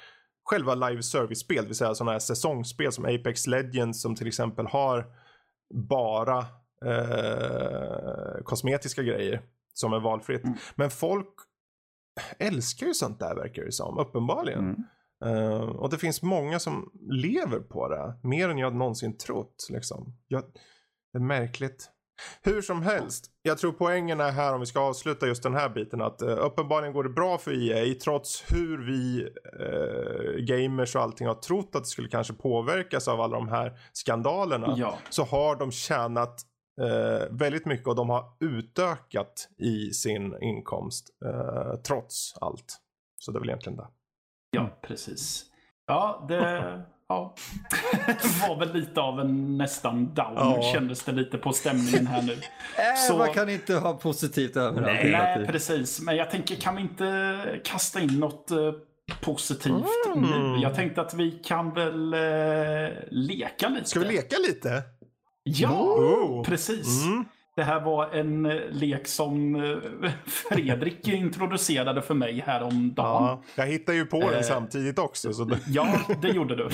[0.44, 4.66] själva live service-spel, det vill säga sådana här säsongsspel som Apex Legends som till exempel
[4.66, 5.06] har
[5.74, 6.38] bara
[6.84, 9.42] eh, kosmetiska grejer
[9.74, 10.44] som är valfritt.
[10.44, 10.56] Mm.
[10.74, 11.34] Men folk
[12.38, 14.60] älskar ju sånt där verkar det som, uppenbarligen.
[14.60, 14.84] Mm.
[15.24, 18.18] Eh, och det finns många som lever på det.
[18.22, 19.66] Mer än jag någonsin trott.
[19.70, 20.16] Liksom.
[20.28, 20.42] Jag,
[21.12, 21.90] det är märkligt.
[22.42, 23.30] Hur som helst.
[23.42, 26.02] Jag tror poängen är här om vi ska avsluta just den här biten.
[26.02, 27.94] Att uh, uppenbarligen går det bra för EA.
[27.94, 33.20] Trots hur vi uh, gamers och allting har trott att det skulle kanske påverkas av
[33.20, 34.74] alla de här skandalerna.
[34.76, 34.98] Ja.
[35.10, 36.46] Så har de tjänat
[36.80, 42.80] eh, väldigt mycket och de har utökat i sin inkomst eh, trots allt.
[43.18, 43.88] Så det är väl egentligen det.
[44.50, 45.44] Ja, precis.
[45.86, 47.34] Ja, det ja.
[48.48, 50.62] var väl lite av en nästan down Ja.
[50.72, 52.32] kändes det lite på stämningen här nu.
[52.32, 52.38] Äh,
[53.08, 56.00] Så- Man kan inte ha positivt överallt Nej, nej, precis.
[56.00, 58.58] Men jag tänker, kan vi inte kasta in något eh,
[59.20, 59.84] positivt
[60.16, 60.30] Mm.
[60.30, 60.62] nu?
[60.62, 63.84] Jag tänkte att vi kan väl eh, leka lite.
[63.88, 64.82] Ska vi leka lite?
[65.44, 66.44] Ja, Oh.
[66.44, 67.04] precis.
[67.04, 67.24] Mm.
[67.56, 73.22] Det här var en eh, lek som eh, Fredrik introducerade för mig häromdagen.
[73.24, 75.32] Ja, jag hittar ju på den Eh, samtidigt också.
[75.32, 75.58] Så det...
[75.66, 76.68] Ja, det gjorde du.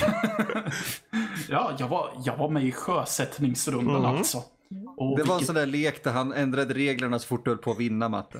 [1.48, 4.16] ja, jag var, jag var med i sjösättningsrundan Mm.
[4.16, 4.38] alltså.
[4.38, 7.50] Och Det var en vilket- sån där lek där han ändrade reglerna så fort du
[7.50, 8.38] höll på att vinna matte.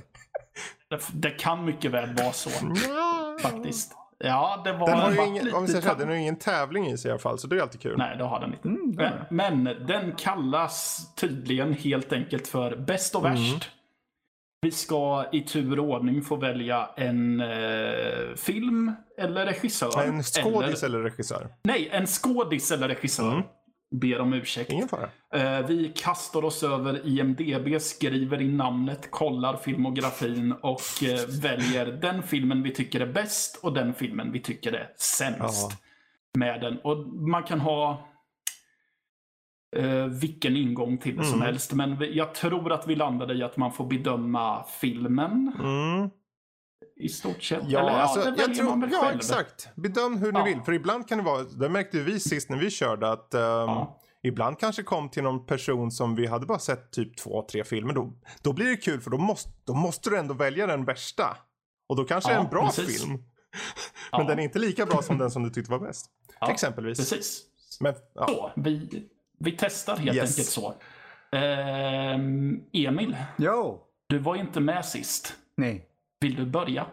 [1.12, 2.51] det kan mycket väl vara så,
[3.43, 3.93] faktiskt.
[4.25, 4.87] Ja, det var...
[4.87, 7.09] Den har ju ingen, om vi säger så den har ju ingen tävling i sig
[7.09, 7.99] i alla fall, så det är alltid kul.
[7.99, 8.68] Nej, det har den inte.
[8.68, 8.95] Mm,
[9.31, 13.39] Men, men den kallas tydligen helt enkelt för bäst och värst.
[13.39, 13.61] Mm.
[14.62, 20.03] Vi ska i tur och ordning få välja en eh, film eller regissör.
[20.03, 21.49] En skådis eller, eller regissör?
[21.64, 23.33] Nej, en skådis eller regissör.
[23.33, 23.43] Mm.
[23.91, 24.72] Ber om ursäkt.
[24.72, 25.09] Ingen fara.
[25.34, 32.22] Eh, vi kastar oss över IMDB, skriver in namnet, kollar filmografin och eh, väljer den
[32.22, 35.68] filmen vi tycker är bäst och den filmen vi tycker är sämst.
[35.70, 35.76] Ja.
[36.38, 36.78] Med den.
[36.78, 38.09] Och man kan ha
[39.76, 41.47] eh, vilken ingång till det som Mm.
[41.47, 41.72] helst.
[41.72, 46.11] Men jag tror att vi landade i att man får bedöma filmen Mm.
[46.97, 47.62] I stort sett.
[47.68, 49.16] Ja, Eller, alltså, det jag tror, ja själv.
[49.16, 49.68] exakt.
[49.76, 50.45] Bedöm hur ni Ja.
[50.45, 50.61] vill.
[50.62, 53.41] För ibland kan det vara, det märkte ju vi sist när vi körde att ehm,
[53.43, 54.01] Ja.
[54.22, 57.95] ibland kanske kom till någon person som vi hade bara sett typ två, tre filmer.
[57.95, 58.12] Då,
[58.43, 61.37] då blir det kul för då måste, då måste du ändå välja den värsta.
[61.89, 63.03] Och då kanske det är Ja, en bra precis.
[63.05, 63.18] film.
[64.12, 64.18] Ja.
[64.18, 66.07] Men den är inte lika bra som den som du tyckte var bäst.
[66.41, 66.99] Ja, Exempelvis.
[66.99, 67.43] Precis.
[67.81, 68.26] Men, ja.
[68.26, 69.05] Så, vi,
[69.39, 70.31] vi testar helt Yes.
[70.31, 70.74] enkelt så.
[71.33, 73.81] Ehm, Emil, Jo!
[74.07, 75.35] du var inte med sist.
[75.57, 75.87] Nej.
[76.21, 76.87] Vill du börja?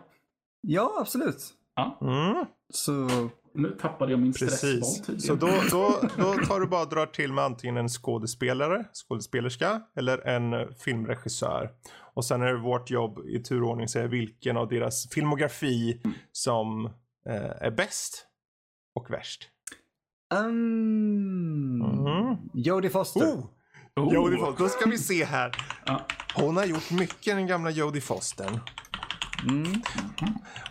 [0.62, 1.54] Ja, absolut.
[1.76, 3.08] Ja, Mm, Så
[3.54, 5.20] nu tappade jag min stressboll.
[5.22, 9.82] Så då, då, då tar du bara och drar till med antingen en skådespelare, skådespelerska
[9.98, 11.70] eller en filmregissör.
[12.14, 16.02] Och sen är det vårt jobb i turordning att säga vilken av deras filmografi
[16.32, 16.86] som
[17.30, 18.26] eh, är bäst
[18.96, 19.50] och värst.
[20.36, 22.38] Um, Mhm.
[22.54, 23.22] Jodie Foster.
[23.22, 23.46] Oh!
[23.96, 24.14] Oh.
[24.14, 25.52] Jodie Foster, då ska vi se här.
[26.36, 28.60] Hon har gjort mycket den gamla Jodie Foster.
[29.50, 29.82] Mm.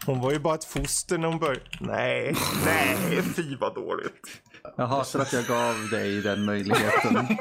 [0.07, 1.61] Hon var ju bara ett foster när hon började.
[1.81, 4.43] Nej, nej, fy vad dåligt.
[4.77, 7.27] Jag hatar att jag gav dig den möjligheten.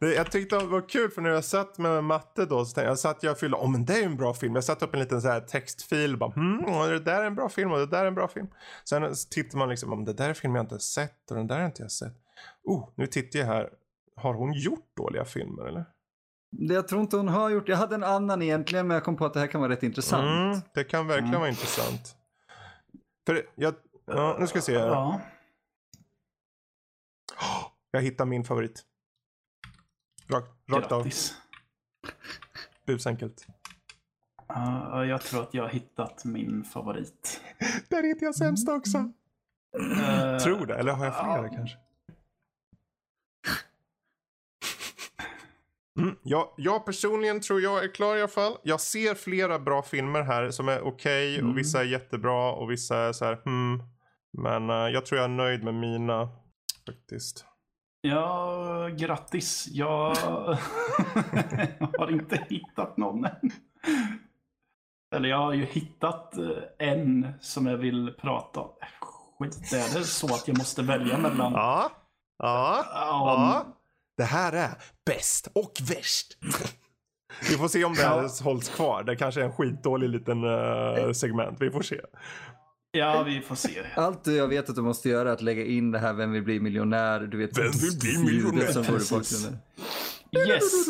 [0.00, 2.80] Det, jag tyckte det var kul för när jag satt med matte då så tänkte
[2.80, 4.54] jag, jag satt jag och fyllde, åh men det är en bra film.
[4.54, 6.30] Jag satte upp en liten så här textfil bara,
[6.66, 8.46] och det där är en bra film och det där är en bra film.
[8.84, 11.58] Sen tittar man liksom, om det där är film jag inte sett och den där
[11.58, 12.14] har inte jag sett.
[12.64, 13.70] Oh, nu tittar jag här.
[14.16, 15.84] Har hon gjort dåliga filmer eller?
[16.50, 17.68] Det jag tror inte hon har gjort.
[17.68, 19.82] Jag hade en annan egentligen men jag kom på att det här kan vara rätt
[19.82, 20.24] intressant.
[20.54, 21.40] Mm, det kan verkligen Mm.
[21.40, 22.16] vara intressant.
[23.26, 23.74] För jag,
[24.06, 24.86] ja, nu ska vi se här.
[24.86, 25.20] Ja.
[27.92, 28.82] Jag hittar min favorit.
[30.28, 31.08] Rakt, rakt av,
[32.86, 33.46] busenkelt.
[34.48, 37.40] Ja, jag tror att jag har hittat min favorit.
[37.88, 38.98] Där hittar jag sämsta också.
[39.78, 41.48] Eh, Tror det, eller har jag flera ja.
[41.54, 41.76] kanske?
[45.98, 48.56] Mm, jag, jag personligen tror jag är klar i alla fall.
[48.62, 51.50] Jag ser flera bra filmer här som är okej Mm.
[51.50, 53.82] och vissa är jättebra och vissa är så här hmm.
[54.38, 56.28] Men eh, jag tror jag är nöjd med mina
[56.86, 57.44] faktiskt.
[58.00, 59.68] Ja, grattis.
[59.70, 60.14] Jag
[61.98, 63.50] har inte hittat någon än.
[65.14, 68.70] Eller jag har ju hittat eh, en som jag vill prata om.
[69.38, 71.52] Skit, är det så att jag måste välja mellan...
[71.52, 71.90] Ja,
[72.42, 73.66] Ja, ja.
[74.20, 74.70] Det här är
[75.06, 76.38] bäst och värst.
[77.50, 79.02] Vi får se om det här hålls kvar.
[79.02, 81.56] Det kanske är en skitdålig liten eh, segment.
[81.60, 82.00] Vi får se.
[82.92, 83.82] ja, vi får se.
[83.94, 86.42] Allt jag vet att du måste göra är att lägga in det här Vem vill
[86.42, 87.20] bli miljonär?
[87.20, 88.72] Du vet, Vem vill bli miljonär?
[88.72, 89.58] som går i bakgrunden.
[90.32, 90.88] Yes.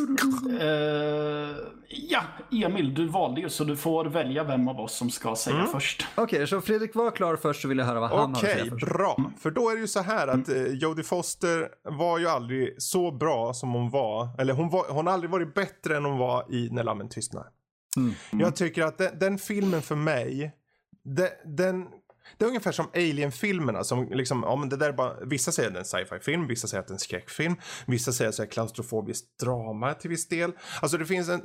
[0.60, 1.56] Eh,
[1.88, 2.22] ja,
[2.52, 6.06] Emil, du valde ju så du får välja vem av oss som ska säga först.
[6.14, 8.54] Okej, så Fredrik var klar först så vill jag höra vad han har att Okej,
[8.58, 8.86] säga först.
[8.86, 9.24] bra.
[9.38, 13.12] För då är det ju så här att eh, Jodie Foster var ju aldrig så
[13.12, 14.28] bra som hon var.
[14.38, 17.46] Eller hon, var, hon har aldrig varit bättre än hon var i När lammen tystnar.
[17.96, 18.14] Mm.
[18.32, 20.52] Jag tycker att den, den filmen för mig,
[21.04, 21.86] de, den,
[22.38, 23.84] det är ungefär som Alien-filmerna.
[23.84, 26.46] Som liksom, ja, men det där är bara, vissa säger att det är en sci-fi-film,
[26.46, 27.56] vissa säger att det är en skräckfilm.
[27.86, 30.52] Vissa säger att det är klaustrofobiskt drama till viss del.
[30.82, 31.42] Alltså det finns en,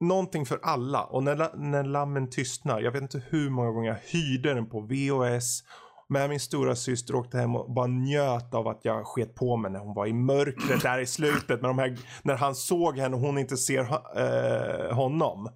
[0.00, 1.04] någonting för alla.
[1.04, 4.80] Och när, när lammen tystnar, jag vet inte hur många gånger jag hyrde den på
[4.80, 5.62] VHS.
[6.08, 9.70] med min stora syster åkte hem och bara njöt av att jag sket på mig
[9.70, 11.60] när hon var i mörkret där i slutet.
[11.60, 15.48] Med de här, när han såg henne och hon inte ser eh, honom.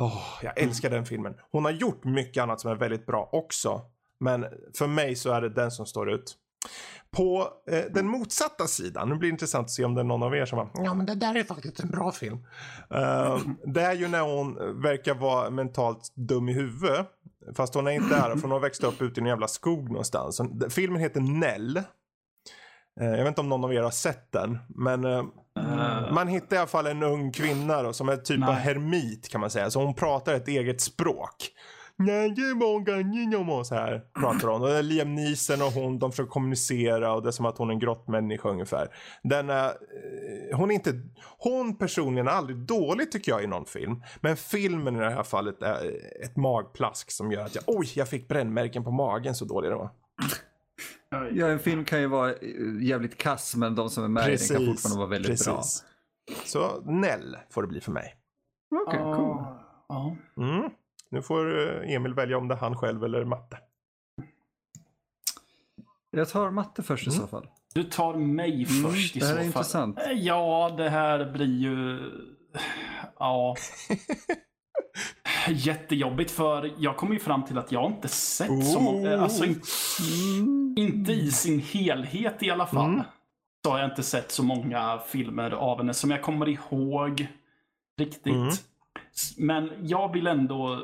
[0.00, 1.34] Oh, jag älskar den filmen.
[1.52, 3.82] Hon har gjort mycket annat som är väldigt bra också.
[4.20, 4.46] Men
[4.78, 6.36] för mig så är det den som står ut.
[7.10, 10.22] På eh, den motsatta sidan, nu blir det intressant att se om det är någon
[10.22, 12.36] av er som bara ja men det där är faktiskt en bra film.
[12.94, 17.06] Uh, det är ju när hon verkar vara mentalt dum i huvudet.
[17.56, 19.88] Fast hon är inte där för hon har växt upp ute i en jävla skog
[19.88, 20.40] någonstans.
[20.68, 21.76] Filmen heter Nell.
[23.00, 24.58] Uh, jag vet inte om någon av er har sett den.
[24.68, 25.24] Men eh,
[25.58, 29.28] uh, man hittar i alla fall en ung kvinna då, som är typ av hermit
[29.28, 29.70] kan man säga.
[29.70, 31.52] Så hon pratar ett eget språk.
[33.64, 34.62] Så här pratar hon.
[34.62, 37.72] Och Liam Neeson och hon, de försöker kommunicera och det är som att hon är
[37.72, 38.88] en grottmänniska ungefär.
[39.22, 39.72] Den är,
[40.54, 41.00] hon är inte,
[41.38, 44.02] hon personligen är aldrig dålig tycker jag i någon film.
[44.20, 45.90] Men filmen i det här fallet är
[46.24, 49.78] ett magplask som gör att jag, oj, jag fick brännmärken på magen så dålig den
[49.78, 49.90] var.
[51.10, 52.34] Ja, en film kan ju vara
[52.80, 55.46] jävligt kass men de som är med precis, i den kan fortfarande vara väldigt precis.
[55.46, 55.62] bra.
[56.44, 58.16] Så Nell får det bli för mig.
[58.86, 59.44] Okej, okay, cool.
[59.88, 60.16] Ja.
[60.36, 60.70] Mm.
[61.10, 63.58] Nu får eh, Emil välja om det är han själv eller matte.
[66.10, 67.20] Jag tar matte först i mm.
[67.20, 67.48] så fall.
[67.74, 69.34] Du tar mig mm, först i så fall.
[69.34, 69.98] Det här är intressant.
[69.98, 72.00] Eh, ja, det här blir ju...
[73.18, 73.56] Ja.
[75.48, 78.62] Jättejobbigt för jag kommer ju fram till att jag inte sett oh.
[78.62, 82.90] så många, alltså in, inte i sin helhet i alla fall.
[82.90, 83.02] Mm.
[83.64, 87.26] Så har jag inte sett så många filmer av henne som jag kommer ihåg
[88.00, 88.34] riktigt.
[88.34, 88.52] Mm.
[89.38, 90.80] Men jag vill ändå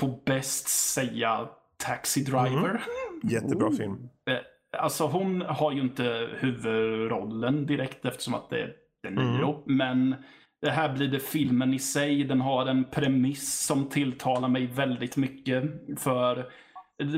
[0.00, 2.68] på bäst säga Taxi Driver.
[2.70, 2.82] Mm.
[3.22, 3.72] Jättebra oh.
[3.76, 4.08] film.
[4.30, 4.36] Eh,
[4.78, 9.64] alltså hon har ju inte huvudrollen direkt eftersom att det är De Niro.
[9.66, 9.76] Mm.
[9.76, 10.14] Men
[10.62, 12.24] det här blir det filmen i sig.
[12.24, 15.64] Den har en premiss som tilltalar mig väldigt mycket.
[15.98, 16.50] För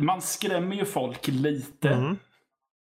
[0.01, 1.88] man skrämmer ju folk lite.
[1.88, 2.16] Mm.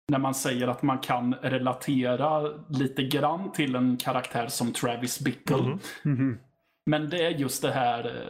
[0.08, 5.56] När man säger att man kan relatera lite grann till en karaktär som Travis Bickle.
[5.56, 5.78] Mm.
[6.04, 6.38] -hmm.
[6.86, 8.28] Men det är just det här.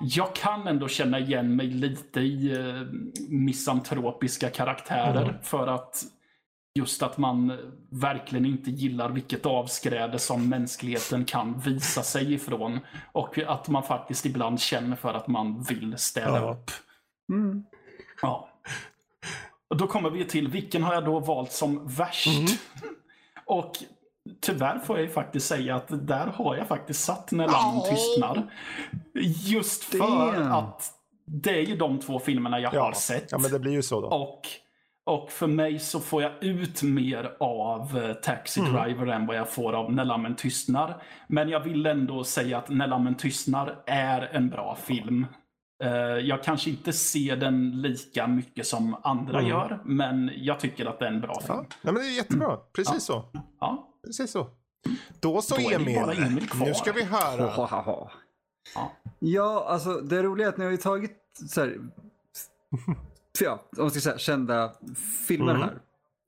[0.00, 2.82] Jag kan ändå känna igen mig lite i eh,
[3.28, 5.22] misantropiska karaktärer.
[5.22, 5.42] Mm.
[5.42, 6.02] För att
[6.76, 7.58] just att man
[7.90, 12.80] verkligen inte gillar vilket avskräde som mänskligheten kan visa sig ifrån.
[13.12, 16.50] Och att man faktiskt ibland känner för att man vill städa ja.
[16.50, 16.70] upp.
[17.32, 17.64] Mm.
[18.22, 18.48] Ja.
[19.68, 22.38] Och då kommer vi till, vilken har jag då valt som värst?
[22.38, 22.46] Mm.
[23.46, 23.76] Och
[24.40, 27.90] Tyvärr får jag ju faktiskt säga att där har jag faktiskt satt när lammen oh.
[27.90, 28.52] tystnar.
[29.44, 30.52] Just för Damn.
[30.52, 30.92] att
[31.24, 32.82] det är ju de två filmerna jag ja.
[32.82, 33.32] har sett.
[33.32, 34.08] Ja, men det blir ju så då.
[34.08, 34.48] Och,
[35.06, 38.72] och för mig så får jag ut mer av eh, Taxi mm.
[38.72, 39.20] Driver mm.
[39.20, 41.02] än vad jag får av När lammen tystnar.
[41.28, 45.26] Men jag vill ändå säga att När lammen tystnar är en bra film.
[45.84, 49.50] Uh, jag kanske inte ser den lika mycket som andra mm.
[49.50, 51.64] gör, men jag tycker att det är en bra film.
[51.82, 52.56] Ja, men det är jättebra.
[52.56, 53.00] Precis ja.
[53.00, 53.24] så.
[53.60, 53.88] Ja.
[54.06, 54.46] Precis så.
[55.20, 57.52] Då så Då Emil, Emil nu ska vi höra.
[58.74, 58.92] Ja.
[59.18, 61.16] ja, alltså det roliga är att ni har ju tagit
[61.48, 61.78] så här,
[63.44, 64.72] ja, om man ska säga kända
[65.26, 65.62] filmer mm.
[65.62, 65.80] här.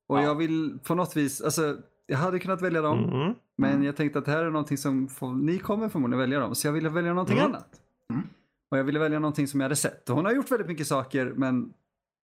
[0.06, 0.22] Och ja.
[0.22, 3.04] jag vill på något vis, alltså jag hade kunnat välja dem.
[3.04, 3.34] Mm.
[3.56, 6.54] Men jag tänkte att det här är någonting som får, ni kommer förmodligen välja dem.
[6.54, 7.50] Så jag ville välja någonting mm.
[7.50, 7.80] annat.
[8.12, 8.22] Mm.
[8.70, 10.10] Och jag ville välja någonting som jag hade sett.
[10.10, 11.72] Och hon har gjort väldigt mycket saker men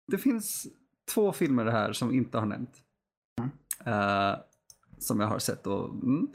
[0.06, 0.66] det finns
[1.14, 2.82] två filmer här som inte har nämnt.
[3.86, 4.36] Uh,
[4.98, 5.66] som jag har sett.
[5.66, 6.28] Och, mm.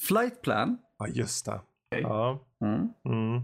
[0.00, 0.78] Flight Plan.
[0.98, 1.60] Ja, just det.
[1.90, 2.02] Okay.
[2.02, 2.46] Ja.
[2.60, 2.88] Mm.
[3.04, 3.42] Mm.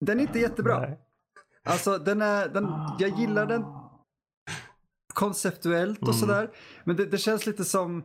[0.00, 0.80] Den är inte jättebra.
[0.80, 1.00] Nej.
[1.64, 3.64] Alltså, den är, den, jag gillar den
[5.14, 6.20] konceptuellt och mm.
[6.20, 6.50] sådär.
[6.84, 7.98] Men det, det, känns lite som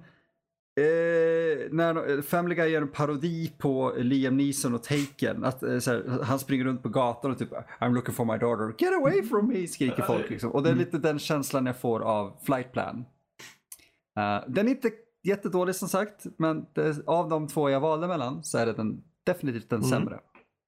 [0.78, 5.44] eh, när Family Guy gör en parodi på Liam Neeson och Taken.
[5.44, 8.76] Att, eh, såhär, han springer runt på gatan och typ I'm looking for my daughter,
[8.78, 10.30] get away from me, skriker folk.
[10.30, 10.52] Liksom.
[10.52, 10.86] Och det är mm.
[10.86, 13.06] lite den känslan jag får av Flight Plan.
[14.20, 14.92] Uh, den är inte
[15.24, 19.04] jättedålig som sagt, men det, av de två jag valde mellan så är det den,
[19.26, 19.90] definitivt den mm.
[19.90, 20.20] sämre.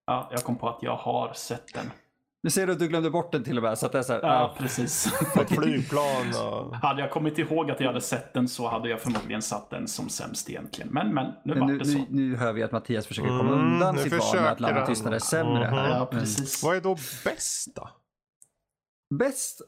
[0.05, 1.85] Ja, jag kom på att jag har sett den.
[2.43, 3.77] Nu ser du att du glömde bort den till och med.
[3.77, 5.13] Så att det är så här, ja, ja, precis.
[5.33, 6.75] På ett flygplan och...
[6.75, 9.87] Hade jag kommit ihåg att jag hade sett den så hade jag förmodligen satt den
[9.87, 10.93] som sämst egentligen.
[10.93, 11.97] Men, men nu var det så.
[11.97, 14.85] Nu, nu hör vi att Mattias försöker komma mm, undan sitt val med att Lammet
[14.85, 15.79] tystnad är sämre mm.
[15.79, 15.89] här.
[15.89, 16.63] Ja, precis.
[16.63, 17.89] Vad är då bäst då?
[19.19, 19.61] Bäst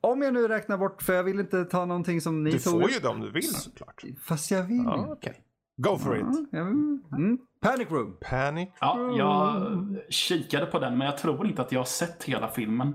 [0.00, 2.74] om jag nu räknar bort, för jag vill inte ta någonting som ni du tog.
[2.74, 4.04] Du får ju det om du vill såklart.
[4.22, 5.34] Fast jag vill ja, okay.
[5.76, 6.52] Go for it.
[6.52, 7.38] Mm.
[7.60, 8.16] Panic Room.
[8.20, 9.16] Panic Room.
[9.16, 12.94] Ja, jag kikade på den men jag tror inte att jag har sett hela filmen.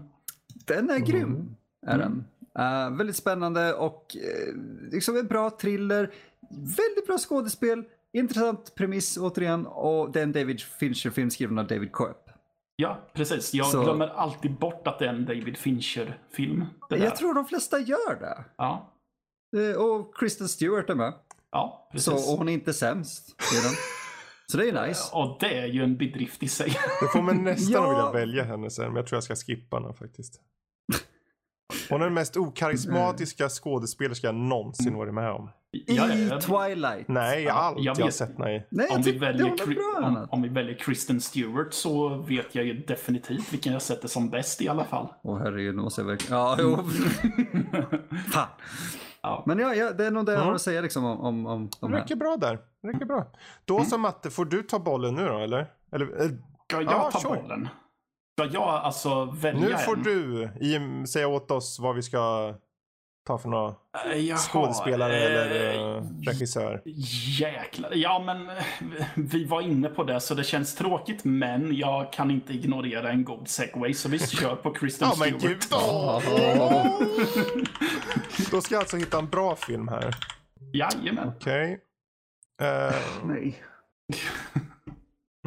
[0.68, 1.24] Den är grym.
[1.24, 1.56] Mm.
[1.88, 2.26] Är den.
[2.60, 4.62] Uh, väldigt spännande och uh,
[4.92, 6.14] liksom en bra thriller.
[6.52, 7.84] Väldigt bra skådespel.
[8.14, 12.18] Intressant premiss återigen och den David Fincher-film skriven av David Coep.
[12.76, 13.54] Ja, precis.
[13.54, 16.66] Jag Så- glömmer alltid bort att det är en David Fincher-film.
[16.90, 16.98] det.
[16.98, 18.44] Jag tror de flesta gör det.
[18.58, 18.88] Ja,
[19.58, 21.14] Eh, Och Kristen Stewart är med.
[21.52, 22.06] Ja precis.
[22.06, 23.74] Så, och hon är inte sämst i den.
[24.52, 25.10] Så det är nice.
[25.16, 26.70] Och det är ju en bedrift i sig.
[27.02, 27.90] Det får mig nästan Ja.
[27.90, 30.34] vilja välja henne sen, men jag tror jag ska skippa henne faktiskt.
[31.90, 35.50] Hon är den mest okarismatiska skådespelerska jag någonsin varit med om.
[35.74, 37.08] I Ja, ja, Twilight.
[37.08, 38.16] Nej, Ja, allt jag jag, har vet.
[38.16, 38.68] sett nej.
[38.72, 42.74] Nej, om, vi väljer, i om, om vi väljer Kristen Stewart så vet jag ju
[42.74, 45.08] definitivt vilken jag sätter som bäst i alla fall.
[45.24, 46.38] Åh herregud, nu måste jag verkligen...
[46.38, 46.78] Ja, jo.
[48.32, 48.48] Fan.
[49.24, 49.44] Ja.
[49.48, 50.48] Men ja, ja, det är nog det jag Mm.
[50.48, 52.04] har att säga liksom om, om, om de Det här.
[52.04, 52.60] räcker bra där.
[52.82, 53.26] Det räcker bra.
[53.66, 55.68] Då så Matte, får du ta bollen nu då eller?
[55.92, 56.28] eller eh,
[56.68, 57.42] Ska jag Ja, ta sure.
[57.42, 57.68] bollen?
[58.40, 60.04] Ska jag alltså välja nu får en?
[60.04, 62.54] du i, säga åt oss vad vi ska
[63.28, 63.76] ta för några
[64.12, 66.82] Eh, jaha, skådespelare eh, eller uh, regissör.
[67.40, 67.92] Jäklar.
[67.96, 68.64] Ja, men eh,
[69.16, 73.24] vi var inne på det så det känns tråkigt, men jag kan inte ignorera en
[73.24, 75.42] god segway så vi kör på Kristen Ja men Stewart.
[75.44, 75.74] gud.
[75.74, 76.22] Åh!
[78.52, 80.16] Då ska jag alltså hitta en bra film här.
[80.74, 81.28] Jajamän.
[81.28, 81.80] Okej.
[82.62, 82.96] Eh,
[83.26, 83.64] Nej.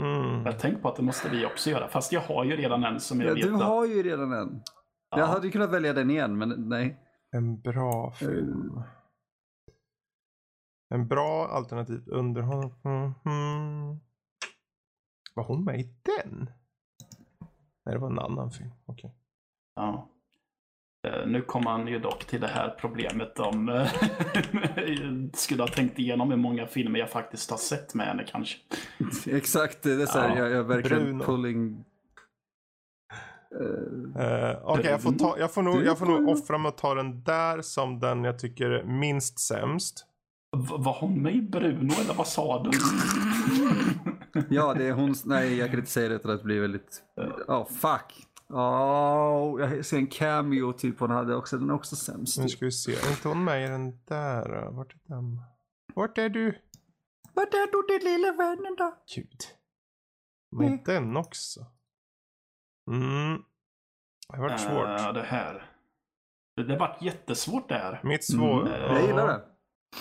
[0.00, 0.46] mm.
[0.46, 3.00] Jag tänkte på att det måste vi också göra, fast jag har ju redan en
[3.00, 4.60] som jag Ja, vet du har ju redan en.
[5.10, 5.18] Ja.
[5.18, 7.00] Jag hade ju kunnat välja den igen, men nej.
[7.35, 8.80] En bra film.
[10.95, 12.74] En bra alternativ underhållning.
[12.85, 14.01] Mm, mm.
[15.35, 16.51] Var hon med i den?
[17.87, 18.70] Nej, det var en annan film.
[18.87, 19.14] Okej.
[19.74, 20.09] Ja.
[21.07, 23.93] Eh, Nu kommer han ju dock till det här problemet om eh,
[25.35, 28.59] skulle ha tänkt igenom hur många filmer jag faktiskt har sett med henne kanske.
[29.26, 31.24] Exakt, det är så här, Ja, jag, jag är verkligen Bruno.
[31.24, 31.85] pulling...
[33.61, 36.76] Eh, Eh, Okej, jag, får ta, jag, får nog, jag får nog offra mig och
[36.76, 40.07] ta den där som den jag tycker är minst sämst.
[40.57, 42.70] V- var hon med i Bruno eller vad sa du?
[44.48, 45.14] ja, det är hon...
[45.24, 47.02] Nej, jag kan inte säga det utan att det blir väldigt...
[47.48, 48.26] Oh, fuck.
[48.48, 51.59] Oh, jag ser en cameo typ hon hade också.
[51.59, 52.38] Den är också sämst.
[52.40, 52.92] Nu ska vi se.
[52.92, 54.64] Är inte hon med i den där?
[54.64, 54.70] då?
[54.76, 55.40] Vart är den?
[55.94, 56.59] Vart är du?
[57.34, 58.94] Vart är du din lilla vännen då?
[59.14, 59.40] Gud.
[60.57, 60.80] Med Mm.
[60.84, 61.66] den också.
[62.91, 63.43] Mm.
[64.28, 65.01] Det har varit svårt.
[65.01, 65.70] Eh, det här.
[66.57, 68.01] Det, det vart jättesvårt det här.
[68.03, 68.61] Mitt svår...
[68.61, 68.95] Mm, Ja.
[68.95, 69.41] jag gillar det.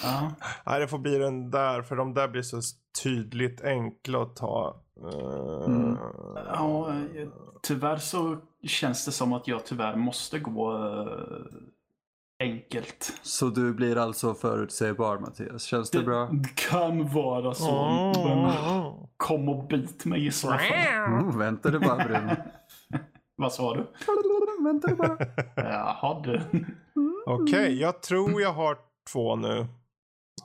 [0.04, 0.32] Ja.
[0.66, 1.82] Nej, det får bli den där.
[1.82, 2.62] För de där blir så
[3.04, 4.82] tydligt enkla att ta.
[5.02, 5.98] Eh, Mm.
[6.36, 7.28] Ja, eh,
[7.62, 10.80] tyvärr så känns det som att jag tyvärr måste gå
[12.40, 13.14] enkelt.
[13.22, 15.64] Så du blir alltså förutsägbar Mattias.
[15.64, 16.30] Känns det bra?
[16.56, 17.78] kan vara så,
[18.28, 18.94] Mm.
[19.18, 20.60] kom och bit mig i så fall.
[21.08, 22.36] Mm, vänta du bara Bruno.
[23.36, 23.84] Vad sa du?
[24.64, 25.18] vänta du bara.
[25.56, 26.42] Jaha du.
[27.26, 28.78] Okej, jag tror jag har
[29.12, 29.60] två nu.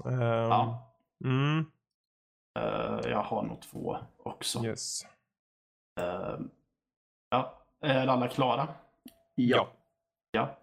[0.04, 0.84] Ehm, Ja,
[1.24, 1.58] Mm,
[2.58, 4.64] eh, jag har nog två också.
[4.64, 5.02] yes.
[6.00, 6.38] Eh,
[7.30, 8.68] ja, är alla klara?
[9.34, 9.68] Ja.
[10.30, 10.58] Ja.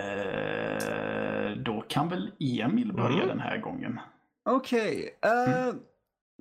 [0.00, 3.28] Eh, då kan väl Emil börja Mm.
[3.28, 4.00] den här gången.
[4.44, 5.18] Okej.
[5.22, 5.74] eh,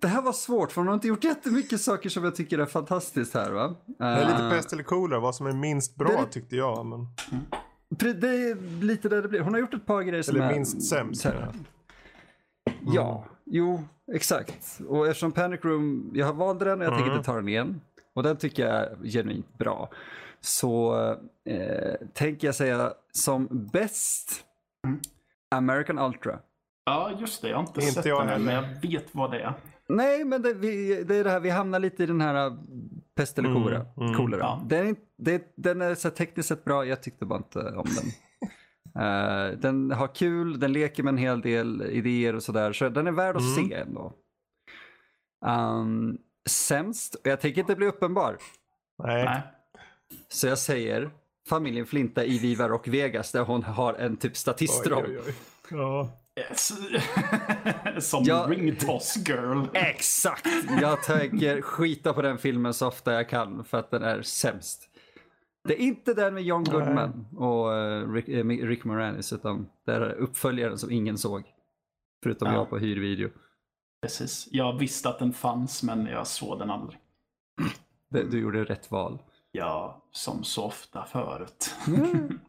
[0.04, 2.66] Det här var svårt för hon har inte gjort jättemycket saker som jag tycker är
[2.66, 3.76] fantastiskt här va?
[3.86, 6.56] Det är lite Eh, pest eller kolera, vad som är minst bra det är- tyckte
[6.56, 6.86] jag.
[6.86, 7.08] Men...
[7.90, 9.40] Det är lite där det blir.
[9.40, 10.54] Hon har gjort ett par grejer som Eller är...
[10.54, 11.54] minst sämst, menar
[12.82, 13.84] Ja, jo,
[14.14, 14.80] exakt.
[14.88, 17.18] Och eftersom Panic Room, jag har valde den och jag tänker Mm.
[17.18, 17.82] inte ta den igen.
[18.16, 19.90] Och den tycker jag är genuint bra.
[20.42, 20.96] Så
[21.50, 24.46] eh, tänker jag säga som bäst
[24.88, 25.00] Mm.
[25.56, 26.40] American Ultra.
[26.86, 27.50] Ja, just det.
[27.50, 29.54] Jag har inte, Inte sett jag den men jag vet vad det är.
[29.90, 32.54] Nej, men det, vi, det är det här, vi hamnar lite i den här äh,
[33.16, 33.86] pest eller Mm, kolera.
[33.98, 34.14] mm.
[34.14, 34.40] kolera.
[34.42, 34.62] Ja.
[34.66, 38.08] Den, är, det, den är så tekniskt sett bra, jag tyckte bara inte om den.
[39.04, 43.08] Eh, den har kul, den leker med en hel del idéer och sådär, så den
[43.08, 43.70] är värd att Mm.
[43.70, 44.14] se ändå.
[45.46, 46.18] Um,
[46.50, 48.38] sämst, och jag tänker inte bli uppenbar,
[49.04, 49.26] Nej.
[49.26, 49.42] Nej.
[50.28, 51.10] så jag säger
[51.50, 55.04] familjen Flinta i Viva Rock Vegas där hon har en typ statistroll.
[55.08, 55.34] Oj, oj, oj.
[55.78, 56.10] Ja.
[56.40, 56.72] Yes.
[58.10, 58.46] Som Ja.
[58.50, 59.66] ringtoss girl.
[59.74, 60.48] Exakt!
[60.82, 64.90] Jag tänker skita på den filmen så ofta jag kan för att den är sämst.
[65.68, 69.92] Det är inte den med John Goodman och eh, Rick, eh, Rick Moranis utan det
[69.94, 71.44] är uppföljaren som ingen såg.
[72.24, 72.54] Förutom Ja.
[72.54, 73.30] jag på hyrvideo.
[74.02, 74.48] Precis.
[74.52, 77.00] Jag visste att den fanns, men jag såg den aldrig.
[78.10, 79.20] Det, du gjorde rätt val.
[79.52, 81.76] Ja, som så ofta förut.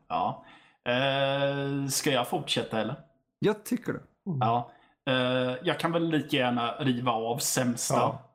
[0.08, 0.44] ja.
[0.86, 2.94] Eh, ska jag fortsätta eller?
[3.38, 4.00] Jag tycker det.
[4.40, 4.70] Ja.
[5.10, 7.94] Eh, jag kan väl lika gärna riva av sämsta.
[7.94, 8.30] Ja.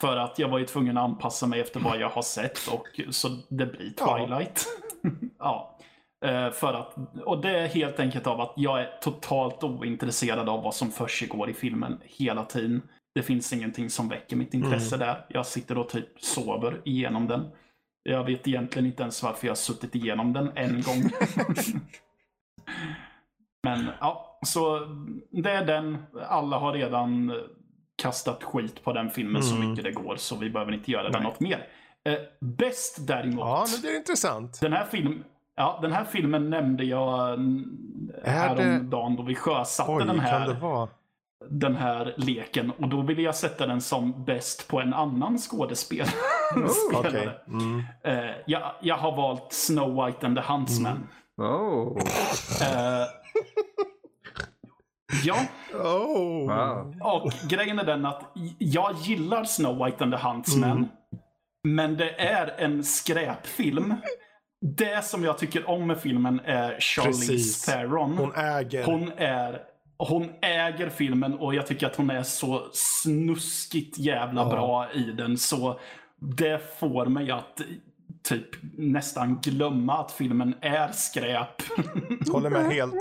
[0.00, 3.00] För att jag var ju tvungen att anpassa mig efter vad jag har sett och
[3.14, 4.18] så det blir Ja.
[4.18, 4.66] Twilight.
[5.38, 5.78] Ja.
[6.24, 10.62] Eh, för att, och det är helt enkelt av att jag är totalt ointresserad av
[10.62, 12.82] vad som försiggår i filmen hela tiden.
[13.14, 15.06] det finns ingenting som väcker mitt intresse Mm.
[15.08, 15.26] där.
[15.28, 17.50] Jag sitter och typ sover igenom den.
[18.02, 21.02] Jag vet egentligen inte ens varför jag har suttit igenom den en gång.
[23.68, 24.78] Men ja, så
[25.30, 25.98] det är den.
[26.28, 27.32] Alla har redan
[28.02, 29.70] kastat skit på den filmen så Mm.
[29.70, 31.66] mycket det går, så vi behöver inte göra det något mer.
[32.04, 33.38] Eh, bäst däremot.
[33.38, 34.60] Ja, nu blir det intressant.
[34.60, 35.24] Den här, film,
[35.56, 37.64] ja, den här filmen nämnde jag mm,
[38.22, 40.56] Är det- häromdagen då vi sjösatte Oj, den, här,
[41.50, 42.70] den här leken.
[42.78, 46.10] Och då ville jag sätta den som bäst på en annan skådespelare.
[46.94, 47.28] Okej.
[47.48, 47.82] Mm.
[48.04, 51.08] Eh, jag, jag har valt Snow White and the Huntsman.
[51.36, 51.98] Oh.
[52.62, 53.06] Eh,
[55.24, 55.36] ja,
[55.74, 56.46] Oh.
[56.46, 56.94] Wow.
[57.02, 60.70] och grejen är den att jag gillar Snow White and the Huntsman.
[60.70, 60.88] Mm.
[61.64, 63.94] Men det är en skräpfilm.
[64.76, 67.64] Det som jag tycker om med filmen är Charlize Precis.
[67.66, 68.18] Theron.
[68.18, 68.84] Hon äger.
[68.84, 69.60] Hon är
[69.98, 74.48] hon äger filmen och jag tycker att hon är så snuskigt jävla Ja.
[74.48, 75.38] bra i den.
[75.38, 75.80] Så
[76.20, 77.60] det får mig att
[78.22, 78.46] typ
[78.78, 81.62] nästan glömma att filmen är skräp
[82.32, 82.94] Håller med helt.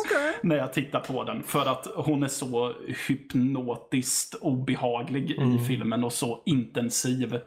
[0.44, 1.44] när jag tittar på den.
[1.44, 2.74] För att hon är så
[3.08, 5.56] hypnotiskt obehaglig Mm.
[5.56, 7.40] i filmen och så intensiv.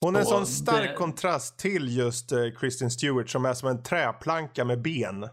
[0.00, 3.68] Hon är en sån stark det- kontrast till just uh, Kristen Stewart som är som
[3.68, 5.28] en träplanka med ben.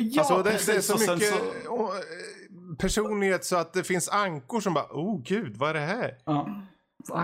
[0.00, 0.86] Ja, alltså det, det är precis.
[0.86, 5.56] så mycket så- oh, eh, personlighet så att det finns ankor som bara oh gud
[5.56, 6.14] vad är det här?
[6.24, 6.48] ja.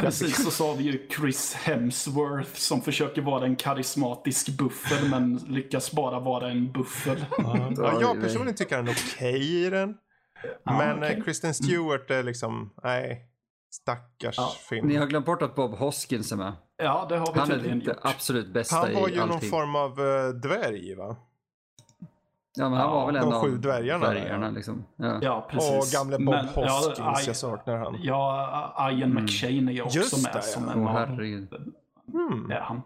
[0.01, 5.93] Precis, så har vi ju Chris Hemsworth som försöker vara en karismatisk buffel men lyckas
[5.93, 7.25] bara vara en buffel.
[7.39, 9.95] Ja, jag personligen tycker han är okej i den.
[10.65, 13.29] Ja, Men eh, Kristen Stewart är liksom, nej.
[13.71, 14.89] Stackars Ja, film.
[14.89, 16.53] Ni har glömt bort att Bob Hoskins är med.
[16.77, 17.99] Ja, det har vi Han är inte gjort.
[18.03, 19.51] absolut bästa Han var i ju någon allting.
[19.51, 21.17] form av uh, dvärg va?
[22.59, 24.53] Ja, men han Ja, var väl en de av sju dvärgarna dvärgarna ja.
[24.53, 24.85] liksom.
[24.97, 25.19] Ja.
[25.23, 25.95] Ja, precis.
[25.97, 27.99] Och gamle Bob Men- Hoskins, ja, jag saknar han.
[28.03, 30.73] Ja, Ian McShane är ju också Just med det, som ja.
[30.73, 31.53] en Åh av herregud.
[32.15, 32.51] Mm.
[32.51, 32.83] är han.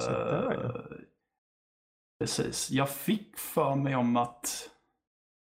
[0.00, 0.70] Så där, Uh,
[2.20, 2.70] precis.
[2.70, 4.68] Jag fick för mig om att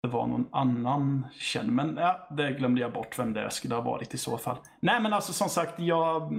[0.03, 3.83] det var någon annan känd, men ja, det glömde jag bort vem det skulle ha
[3.83, 4.57] varit i så fall.
[4.81, 6.33] Nej, men alltså som sagt, jag...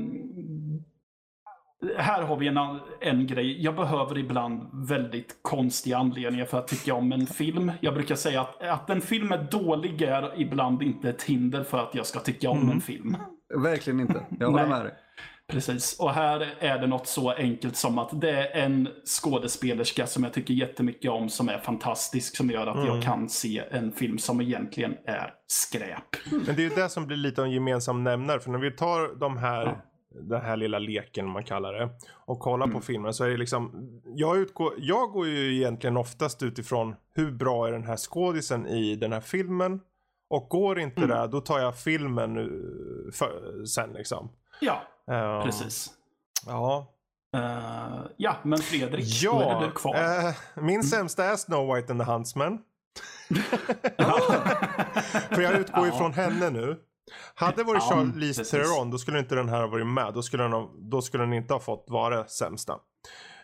[1.83, 2.57] mm, Här har vi en,
[3.01, 3.63] en grej.
[3.63, 7.71] Jag behöver ibland väldigt konstiga anledningar för att tycka om en film.
[7.81, 11.77] Jag brukar säga att, att en film är dålig är ibland inte ett hinder för
[11.77, 13.17] att jag ska tycka om en film.
[13.63, 14.25] Verkligen inte.
[14.39, 14.93] Jag håller med dig.
[15.51, 20.23] Precis, och här är det något så enkelt som att det är en skådespelerska som
[20.23, 24.17] jag tycker jättemycket om som är fantastisk som gör att jag kan se en film
[24.17, 26.03] som egentligen är skräp.
[26.31, 28.39] Men det är ju det som blir lite av en gemensam nämnare.
[28.39, 31.89] För när vi tar de här, den här lilla leken man kallar det.
[32.11, 32.79] Och kollar Mm.
[32.79, 33.89] på filmen så är det liksom.
[34.15, 38.95] Jag, utgår, jag går ju egentligen oftast utifrån hur bra är den här skådisen i
[38.95, 39.79] den här filmen.
[40.29, 41.09] Och går inte Mm.
[41.17, 44.29] det, då tar jag filmen eh, för, sen liksom.
[44.61, 44.81] Ja,
[45.11, 45.89] Eh, precis.
[46.45, 46.93] Ja.
[47.35, 49.95] Eh, ja, men Fredrik, då är Ja, det du kvar.
[49.95, 52.59] eh, min sämsta är Snow White and the Huntsman.
[55.29, 55.95] För jag utgår Ja.
[55.95, 56.77] ifrån henne nu.
[57.35, 58.51] Hade det varit Ja, Charlize precis.
[58.51, 60.13] Theron då skulle inte den här ha varit med.
[60.13, 62.75] Då skulle den, ha, då skulle den inte ha fått vara sämsta.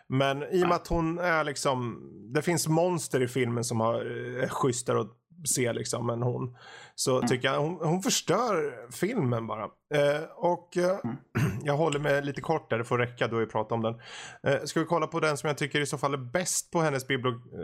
[0.07, 2.01] Men i och med att hon är liksom.
[2.34, 5.11] Det finns monster i filmen som har, eh, är schysstare att
[5.44, 6.58] se liksom än hon.
[6.96, 7.28] Så Mm.
[7.28, 9.64] tycker jag hon, hon förstör filmen bara.
[9.94, 11.16] Eh, och eh, Mm.
[11.64, 13.96] jag håller med lite kort där, det får räcka då vi pratar om den.
[14.48, 16.80] Eh, ska vi kolla på den som jag tycker i så fall är bäst på
[16.82, 17.18] hennes eh,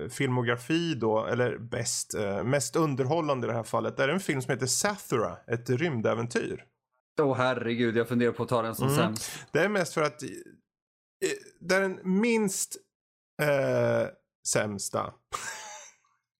[0.09, 3.97] filmografi då, eller bäst, eh, mest underhållande i det här fallet.
[3.97, 6.65] Det är en film som heter Sathura, ett rymdäventyr.
[7.21, 8.97] Åh herregud, jag funderar på att ta den som Mm.
[8.97, 9.31] sämst.
[9.51, 10.29] Det är mest för att eh,
[11.59, 12.75] det är den minst
[13.41, 14.07] eh,
[14.47, 15.13] sämsta.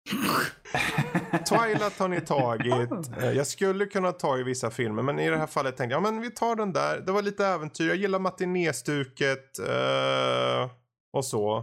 [1.50, 2.90] Twilight har ni tagit.
[3.22, 6.06] Eh, Jag skulle kunna ta i vissa filmer men i det här fallet tänkte jag
[6.06, 7.00] ja, men vi tar den där.
[7.06, 7.88] Det var lite äventyr.
[7.88, 10.70] Jag gillar matinéstuket eh,
[11.14, 11.58] och så.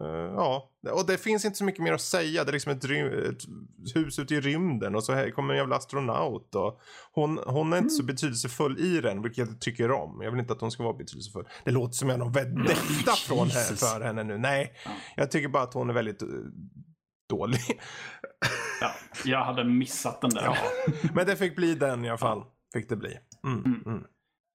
[0.00, 2.44] Eh, ja, och det finns inte så mycket mer att säga.
[2.44, 5.76] Det är liksom ett, ett hus ute i rymden och så här kommer en jävla
[5.76, 6.54] astronaut.
[6.54, 6.80] Och
[7.12, 10.20] hon, hon är inte så betydelsefull i den, vilket jag tycker om.
[10.22, 11.48] Jag vill inte att hon ska vara betydelsefull.
[11.64, 13.80] Det låter som jag har någon vendetta från här, Jesus.
[13.80, 14.38] för henne nu.
[14.38, 14.72] Nej,
[15.16, 16.22] jag tycker bara att hon är väldigt
[17.28, 17.80] dålig.
[18.80, 18.90] Ja,
[19.24, 20.42] jag hade missat den där.
[20.44, 20.56] Ja.
[21.14, 22.42] Men det fick bli den i alla fall.
[22.74, 23.18] Fick det bli.
[23.46, 24.02] Mm, mm.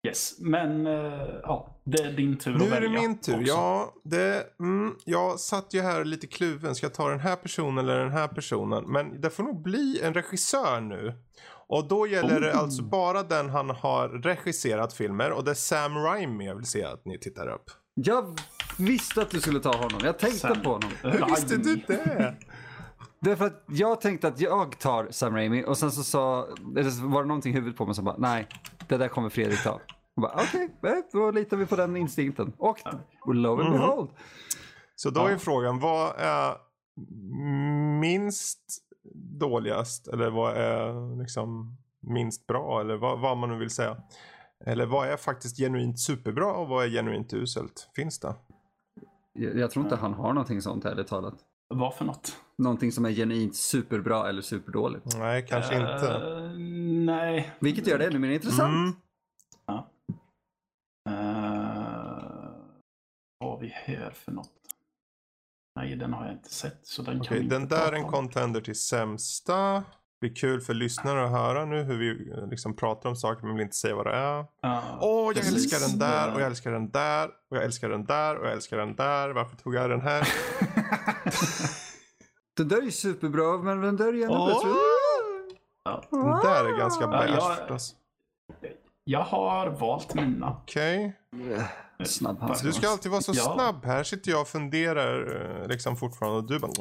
[0.08, 0.40] Yes.
[0.40, 0.94] Men eh,
[1.44, 3.34] ja, det är din tur Nu att är det välja min tur.
[3.34, 3.48] också.
[3.48, 6.76] Ja, det, mm, jag satt ju här lite kluven.
[6.76, 8.84] Ska jag ta den här personen eller den här personen?
[8.92, 11.14] Men det får nog bli en regissör nu.
[11.68, 12.60] Och då gäller det Oh.
[12.60, 15.32] alltså bara den han har regisserat filmer.
[15.32, 17.64] Och det är Sam Raimi jag vill se att ni tittar upp.
[17.94, 18.40] Jag
[18.80, 20.00] visste att du skulle ta honom.
[20.04, 20.62] Jag tänkte Sen.
[20.64, 20.90] på honom.
[21.02, 22.36] Hur visste du det?
[23.22, 26.48] Det är för att jag tänkte att jag tar Sam Raimi och sen så sa,
[26.78, 28.48] eller så var det någonting i huvudet på mig som bara, nej,
[28.88, 29.72] det där kommer Fredrik ta.
[30.16, 32.54] Och Okej, okay, då litar vi på den instinkten.
[32.58, 32.78] Och
[33.36, 33.72] lo and Mhm.
[33.72, 34.10] behold.
[34.96, 36.56] Så då är frågan, vad är
[38.00, 38.60] minst
[39.40, 40.08] dåligast?
[40.08, 42.82] Eller vad är liksom minst bra?
[42.82, 43.98] Eller vad, vad man nu vill säga.
[44.66, 47.90] Eller vad är faktiskt genuint superbra och vad är genuint uselt?
[47.96, 48.36] Finns det?
[49.34, 51.36] Jag, jag tror inte han har någonting sånt ärligt talat.
[51.68, 52.38] Vad för något?
[52.58, 55.18] Någonting som är genuint superbra eller superdåligt.
[55.18, 56.14] Nej, kanske inte.
[56.14, 56.50] Eh,
[57.06, 57.52] nej.
[57.60, 58.98] Vilket gör det ännu mer intressant.
[59.68, 59.84] Mm.
[61.10, 61.16] Uh,
[63.40, 64.52] vad har vi här för något?
[65.76, 66.80] Nej, den har jag inte sett.
[66.88, 69.84] Så den inte den där är en contender till sämsta.
[70.22, 73.46] Det blir kul för lyssnare att höra nu hur vi eh, liksom pratar om saker
[73.48, 74.46] men vill inte säga vad det är.
[74.62, 75.54] Ja, Åh, jag precis.
[75.74, 78.54] älskar den där och jag älskar den där och jag älskar den där och jag
[78.54, 79.30] älskar den där.
[79.30, 80.28] Varför tog jag den här?
[82.58, 84.48] Den där är ju superbra, men den där är ju ännu Åh!
[84.48, 84.70] bättre.
[85.84, 86.04] Ja.
[86.10, 87.96] Den där är ganska Ja, beige jag- förstås.
[89.04, 90.58] Jag har valt mina.
[90.62, 91.14] Okej.
[92.06, 92.68] Snabb handskar.
[92.68, 93.54] Du ska alltid vara så Ja.
[93.56, 93.86] snabb.
[93.86, 96.72] Här sitter jag och funderar eh, liksom fortfarande och du bara...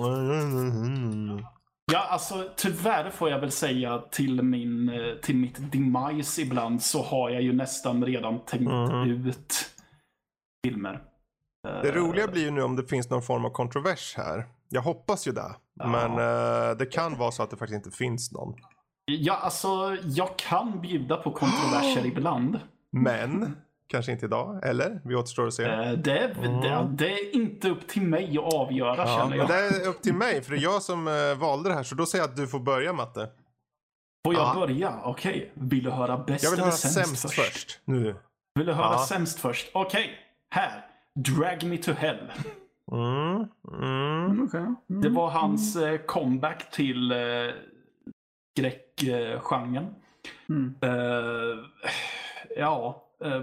[1.93, 7.03] Ja, alltså tyvärr får jag väl säga till, min, eh, till mitt demise ibland så
[7.03, 9.27] har jag ju nästan redan tänkt Mhm.
[9.27, 9.55] ut
[10.67, 11.03] filmer.
[11.83, 14.45] Det roliga blir ju nu om det finns någon form av kontrovers här.
[14.69, 15.55] Jag hoppas ju det.
[15.75, 15.87] Ja.
[15.87, 18.55] Men eh, det kan vara så att det faktiskt inte finns någon.
[19.05, 22.61] Ja, alltså jag kan bjuda på kontroverser ibland.
[22.93, 23.57] Men
[23.89, 24.61] kanske inte idag.
[24.67, 25.01] Eller?
[25.05, 25.65] Vi återstår att se.
[25.65, 29.49] Eh, Det, det, det är inte upp till mig att avgöra Ja, känner men jag.
[29.49, 31.83] det är upp till mig för det är jag som eh, valde det här.
[31.83, 33.29] Så då säger jag att du får börja Matte.
[34.27, 34.61] Får jag Ja.
[34.61, 34.95] börja?
[35.05, 35.51] Okej.
[35.55, 37.35] Vill du höra bäst Jag vill eller höra sämst, sämst först?
[37.53, 37.81] först.
[37.85, 38.15] Nu.
[38.55, 39.07] Vill du höra Ja.
[39.09, 39.71] sämst först?
[39.75, 40.11] Okej.
[40.51, 40.87] Här.
[41.15, 42.33] Drag Me To Hell.
[42.93, 43.49] Mm,
[43.83, 44.43] mm.
[44.49, 44.61] Okej.
[44.61, 44.77] Mm.
[45.03, 47.19] Det var hans eh, comeback till eh,
[48.59, 49.95] skräckgenren.
[50.49, 50.75] Mm.
[50.83, 51.59] Eh,
[52.57, 53.03] ja.
[53.25, 53.43] eh,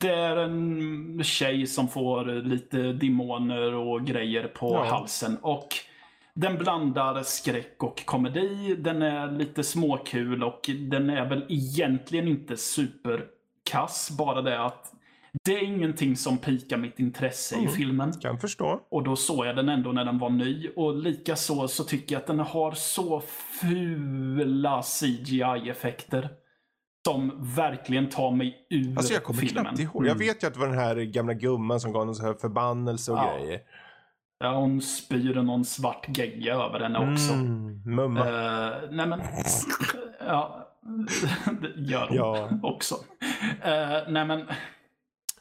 [0.00, 4.84] det är en tjej som får lite demoner och grejer på Ja.
[4.84, 5.36] halsen.
[5.42, 5.68] Och
[6.34, 8.76] den blandar skräck och komedi.
[8.78, 14.10] Den är lite småkul och den är väl egentligen inte superkass.
[14.18, 14.92] Bara det att
[15.44, 17.70] det är ingenting som pikar mitt intresse i Mm.
[17.72, 18.12] filmen.
[18.12, 18.80] Kan förstå.
[18.90, 20.68] Och då såg jag den ändå när den var ny.
[20.76, 23.20] Och likaså så tycker jag att den har så
[23.60, 26.28] fula CGI-effekter.
[27.10, 29.64] Som verkligen tar mig ur Alltså jag kommer filmen.
[29.64, 30.06] knappt ihåg.
[30.06, 32.34] Jag vet ju att det var den här gamla gumman som gav någon så här
[32.34, 33.36] förbannelse och Ja.
[33.38, 33.60] grejer.
[34.40, 37.32] Ja, hon spyr någon svart gegga över henne också.
[37.32, 38.20] Mm, mumma.
[38.20, 39.20] Eh, nej men...
[40.20, 40.68] ja,
[41.60, 42.48] det gör hon Ja.
[42.62, 42.94] också.
[43.62, 44.44] Eh, nej men,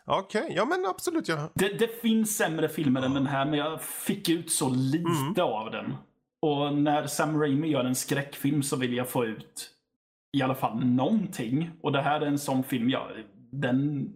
[0.05, 1.27] Okej, ja men absolut.
[1.27, 1.49] Ja.
[1.53, 5.53] det, det finns sämre filmer än den här, men jag fick ut så lite Mm.
[5.53, 5.95] av den.
[6.41, 9.69] Och när Sam Raimi gör en skräckfilm så vill jag få ut
[10.37, 11.69] i alla fall någonting.
[11.81, 13.07] Och det här är en sån film, ja,
[13.51, 14.09] den,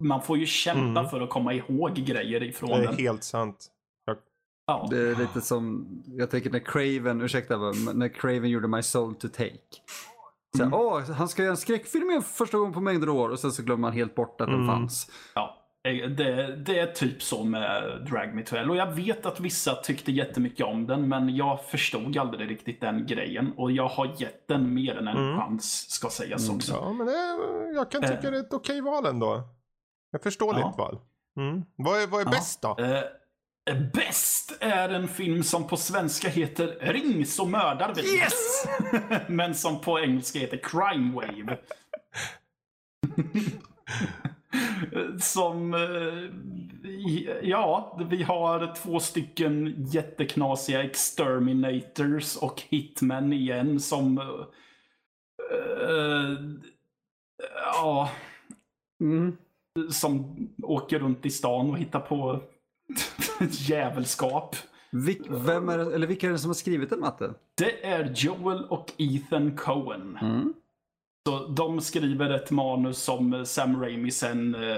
[0.00, 1.08] man får ju kämpa Mm.
[1.10, 2.96] för att komma ihåg grejer ifrån Det är den.
[2.96, 3.66] helt sant.
[4.66, 4.86] Ja.
[4.90, 7.56] Det är lite som, jag tänker när Craven, ursäkta,
[7.94, 9.58] när Craven gjorde My Soul to Take.
[10.56, 10.74] Så, Mm.
[10.74, 13.38] åh, han ska göra en skräckfilm igen för första gången på mängder av år och
[13.38, 14.66] sen så glömmer man helt bort att den Mm.
[14.66, 15.10] fanns.
[15.34, 18.70] Ja, det, det är typ så med Drag Me To Hell.
[18.70, 23.06] Och jag vet att vissa tyckte jättemycket om den, men jag förstod aldrig riktigt den
[23.06, 23.52] grejen.
[23.56, 25.38] Och jag har gett den mer än en Mm.
[25.38, 26.72] chans, ska sägas också.
[26.72, 27.12] Ja, men det,
[27.74, 28.20] jag kan tycka Eh.
[28.20, 29.42] det är ett okej val ändå.
[30.10, 30.74] Jag förstår Ja.
[30.78, 30.98] val.
[31.36, 31.62] Mm.
[31.76, 32.30] Vad är, vad är Ja.
[32.30, 32.76] bäst då?
[32.78, 33.02] Eh,
[33.94, 38.16] Bäst är en film som på svenska heter Ring så mördar vi.
[38.16, 38.66] Yes!
[39.28, 41.58] Men som på engelska heter Crime Wave.
[45.20, 46.30] som, eh,
[47.48, 54.18] ja, vi har två stycken jätteknasiga exterminators och hitmen igen som,
[55.50, 56.36] eh,
[57.74, 58.10] ja,
[59.00, 59.36] Mm.
[59.90, 62.40] som åker runt i stan och hittar på
[63.50, 64.56] djävulskap.
[64.90, 67.34] Vil- vem är eller vilka är det som har skrivit den Matte?
[67.54, 70.18] Det är Joel och Ethan Cohen.
[70.22, 70.54] Mm.
[71.28, 74.76] Så de skriver ett manus som Sam Raimi sen eh,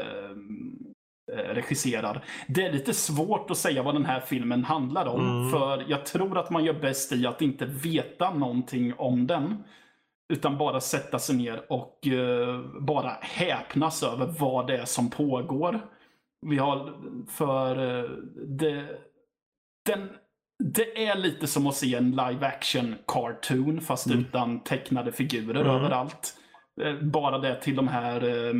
[1.32, 2.24] eh, regisserar.
[2.48, 5.20] Det är lite svårt att säga vad den här filmen handlar om.
[5.20, 5.50] Mm.
[5.50, 9.64] För jag tror att man gör bäst i att inte veta någonting om den.
[10.32, 15.80] Utan bara sätta sig ner och eh, bara häpnas över vad det är som pågår.
[16.46, 16.92] Vi har
[17.28, 18.10] för eh,
[18.46, 18.88] det,
[19.86, 20.08] den,
[20.58, 24.18] det är lite som att se en live action cartoon fast Mm.
[24.20, 25.76] utan tecknade figurer Mm.
[25.76, 26.34] överallt.
[26.82, 28.52] eh, bara det till de här eh,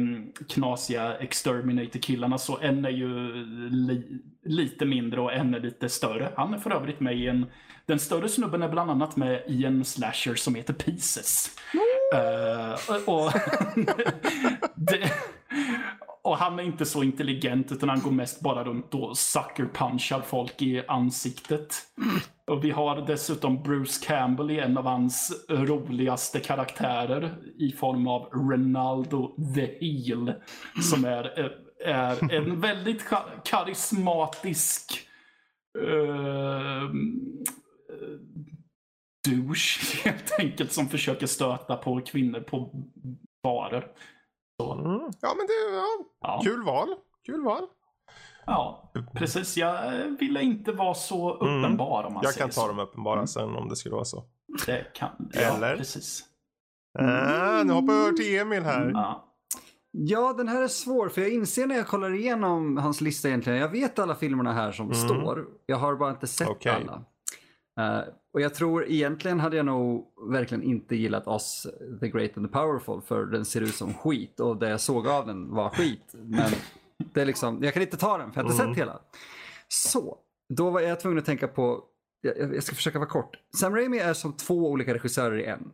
[0.48, 3.32] knasiga Exterminator-killarna så en är ju
[3.70, 6.32] li, lite mindre och en är lite större.
[6.36, 7.46] Han är för övrigt med i en,
[7.86, 11.50] den större snubben är bland annat med i en slasher som heter Pieces.
[12.14, 13.32] Eh, och,
[14.74, 15.12] det,
[16.26, 20.20] och han är inte så intelligent utan han går mest bara runt och sucker punchar
[20.20, 21.74] folk i ansiktet.
[22.46, 28.22] Och vi har dessutom Bruce Campbell i en av hans roligaste karaktärer i form av
[28.22, 30.34] Ronaldo the Heel.
[30.82, 31.52] Som är,
[31.84, 33.04] är en väldigt
[33.44, 35.00] karismatisk
[35.78, 36.90] uh,
[39.28, 42.84] douche helt enkelt som försöker stöta på kvinnor på
[43.42, 43.86] barer.
[44.60, 45.10] Så, Mm.
[45.20, 45.84] Ja, men det ja,
[46.20, 46.40] ja.
[46.44, 46.88] kul val.
[47.26, 47.62] Kul val.
[48.46, 49.56] Ja, precis.
[49.56, 52.20] Jag eh, ville inte vara så uppenbar om man Mm.
[52.22, 52.66] Jag säger kan ta så.
[52.68, 54.24] dem uppenbara sen om det skulle vara så.
[54.66, 55.76] Det kan, ja, Eller?
[55.76, 56.24] precis.
[56.98, 58.90] Ah, nu hoppar jag över till Emil här.
[58.94, 59.22] Ja.
[59.90, 63.58] Ja, den här är svår för jag inser när jag kollar igenom hans lista egentligen.
[63.58, 65.46] Jag vet alla filmerna här som står.
[65.66, 66.56] Jag har bara inte sett Mm.
[66.56, 66.72] Okej.
[66.72, 67.04] alla.
[67.78, 68.00] Eh,
[68.32, 71.66] och jag tror egentligen hade jag nog verkligen inte gillat oss,
[72.00, 75.08] The Great and the Powerful, för den ser ut som skit och det jag såg
[75.08, 76.14] av den var skit.
[76.14, 76.50] Men
[77.14, 78.74] det är liksom, jag kan inte ta den för jag har inte Mm.
[78.74, 79.00] sett hela.
[79.68, 81.84] Så, då var jag tvungen att tänka på,
[82.20, 83.36] jag, jag ska försöka vara kort.
[83.60, 85.72] Sam Raimi är som två olika regissörer i en.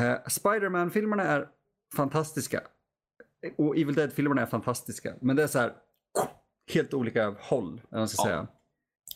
[0.00, 1.48] Uh, Spiderman-filmerna är
[1.96, 2.60] fantastiska.
[3.58, 5.14] Och Evil Dead-filmerna är fantastiska.
[5.20, 5.72] Men det är så här
[6.74, 8.28] helt olika håll, eller man ska Ja.
[8.28, 8.46] säga.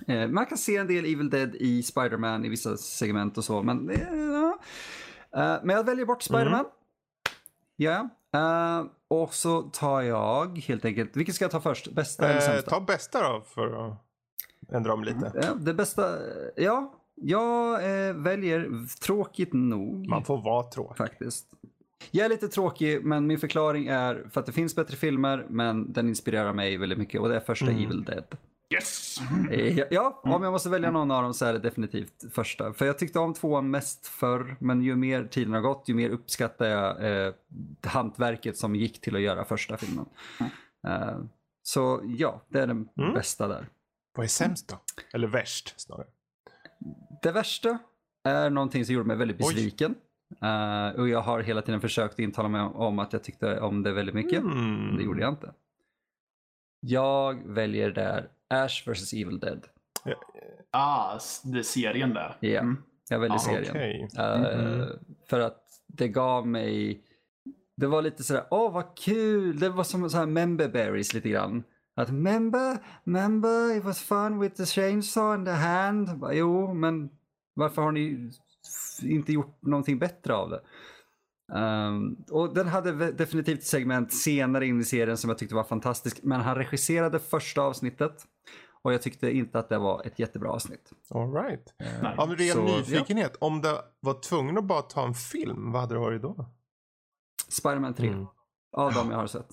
[0.06, 3.62] Eh, man kan se en del Evil Dead i Spider-Man i vissa segment och så,
[3.62, 4.58] men eh, ja.
[5.34, 6.64] Eh, men jag väljer bort Spider-Man.
[7.76, 11.92] Ja, eh, och så tar jag helt enkelt, vilket ska jag ta först?
[11.92, 12.70] Bästa eller Eh, sämsta?
[12.70, 13.96] ta bästa då för att
[14.72, 15.32] ändra om lite.
[15.34, 16.18] Ja, det bästa,
[16.56, 17.74] ja, jag
[18.08, 18.68] eh, väljer
[19.00, 20.08] tråkigt nog.
[20.08, 20.96] Man får vara tråkig.
[20.96, 21.46] Faktiskt.
[22.10, 25.92] Jag är lite tråkig, men min förklaring är för att det finns bättre filmer, men
[25.92, 27.84] den inspirerar mig väldigt mycket och det är första Mm.
[27.84, 28.24] Evil Dead.
[28.74, 29.16] Yes!
[29.50, 32.72] Eh, Ja, om jag måste välja någon av dem så är det definitivt första.
[32.72, 36.10] För jag tyckte om tvåan mest förr, men ju mer tiden har gått, ju mer
[36.10, 37.34] uppskattar jag eh,
[37.82, 40.06] hantverket som gick till att göra första filmen.
[40.86, 41.18] Eh,
[41.62, 43.14] så ja, det är den Mm.
[43.14, 43.66] bästa där.
[44.16, 44.76] Vad är sämst då?
[45.12, 46.06] Eller värst snarare.
[47.22, 47.78] Det värsta
[48.24, 49.94] är någonting som gjorde mig väldigt besviken.
[50.42, 53.92] Eh, och jag har hela tiden försökt intala mig om att jag tyckte om det
[53.92, 54.38] väldigt mycket.
[54.42, 54.74] Mm.
[54.86, 55.52] Men det gjorde jag inte.
[56.80, 59.66] Jag väljer där Ash vs Evil Dead.
[60.70, 62.36] Ah, s- det serien där.
[62.40, 62.82] Ja, Mm.
[63.08, 63.70] jag väljer Ja, serien.
[63.70, 64.08] Okej.
[64.18, 64.88] Eh, Mhm.
[65.28, 67.04] För att det gav mig,
[67.76, 71.28] det var lite sådär, åh vad kul, det var som så här member berries lite
[71.28, 71.64] grann.
[71.96, 76.18] Att member, member, it was fun with the chainsaw in the hand.
[76.18, 77.10] Bara, Jo, men
[77.54, 78.30] varför har ni
[79.02, 80.60] inte gjort någonting bättre av det?
[81.54, 86.20] Ehm, och den hade definitivt segment senare in i serien som jag tyckte var fantastisk.
[86.22, 88.26] Men han regisserade första avsnittet.
[88.82, 90.90] Och jag tyckte inte att det var ett jättebra avsnitt.
[91.10, 91.74] All right.
[92.02, 92.14] Nej.
[92.16, 95.94] Av ren Så, nyfikenhet, om det var tvungen att bara ta en film, vad hade
[95.94, 96.46] det varit då?
[97.48, 98.08] Spiderman 3.
[98.08, 98.26] Mm.
[98.76, 99.48] Av dem jag har sett.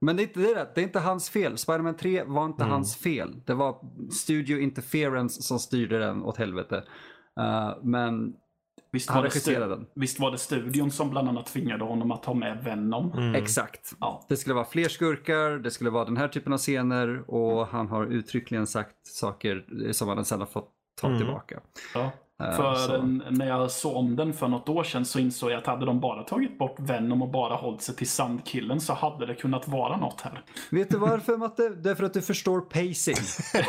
[0.00, 0.74] Men det är inte det, rätt.
[0.74, 1.58] det är inte hans fel.
[1.58, 2.72] Spiderman 3 var inte Mm.
[2.72, 3.40] hans fel.
[3.46, 3.78] Det var
[4.12, 6.84] Studio Interference som styrde den åt helvete.
[7.40, 8.34] Eh, men
[8.92, 9.86] Visst var, det regisserade den.
[9.94, 13.12] visst var det studion som bland annat tvingade honom att ta med Venom?
[13.12, 13.34] Mm.
[13.34, 13.92] Exakt.
[14.00, 14.24] Ja.
[14.28, 17.88] Det skulle vara fler skurkar, det skulle vara den här typen av scener och han
[17.88, 20.68] har uttryckligen sagt saker som han sen har fått
[21.00, 21.18] ta Mm.
[21.18, 21.60] tillbaka.
[21.94, 22.10] Ja.
[22.42, 25.50] Eh, För så- en, när jag såg om den för något år sedan så insåg
[25.50, 28.92] jag att hade de bara tagit bort Venom och bara hållit sig till Sandkillen så
[28.94, 30.44] hade det kunnat vara något här.
[30.70, 31.68] Vet du varför Matte?
[31.68, 33.16] Det är för att du förstår pacing.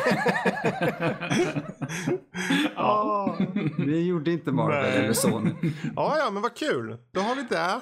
[2.76, 3.36] Ja.
[3.86, 4.96] Det gjorde inte Marvel Nej.
[4.98, 5.50] eller Sony.
[5.96, 6.98] Ja, ja, men vad kul.
[7.12, 7.80] Då har vi det.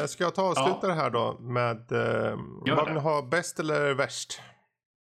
[0.00, 2.38] Uh, ska jag ta och avsluta det här då med uh,
[2.76, 4.40] vad vill ni ha, bäst eller värst?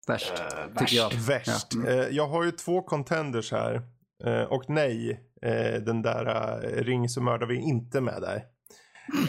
[0.07, 1.11] Värst, Eh, tycker jag.
[1.13, 1.67] Värst.
[1.85, 1.89] Ja.
[1.91, 3.81] Eh, jag har ju två contenders här.
[4.25, 8.43] Eh, och nej, eh, den där uh, Ring så mördar vi inte med där.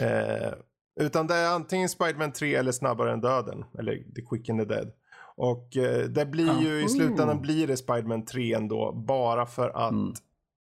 [0.01, 0.53] Eh,
[1.01, 3.65] utan det är antingen Spiderman 3 eller Snabbare än döden.
[3.79, 4.93] Eller The Quick and the Dead.
[5.37, 7.41] Och eh, det blir ju i slutändan Ooh.
[7.41, 8.93] blir det Spiderman 3 ändå.
[8.93, 10.13] Bara för att Mm.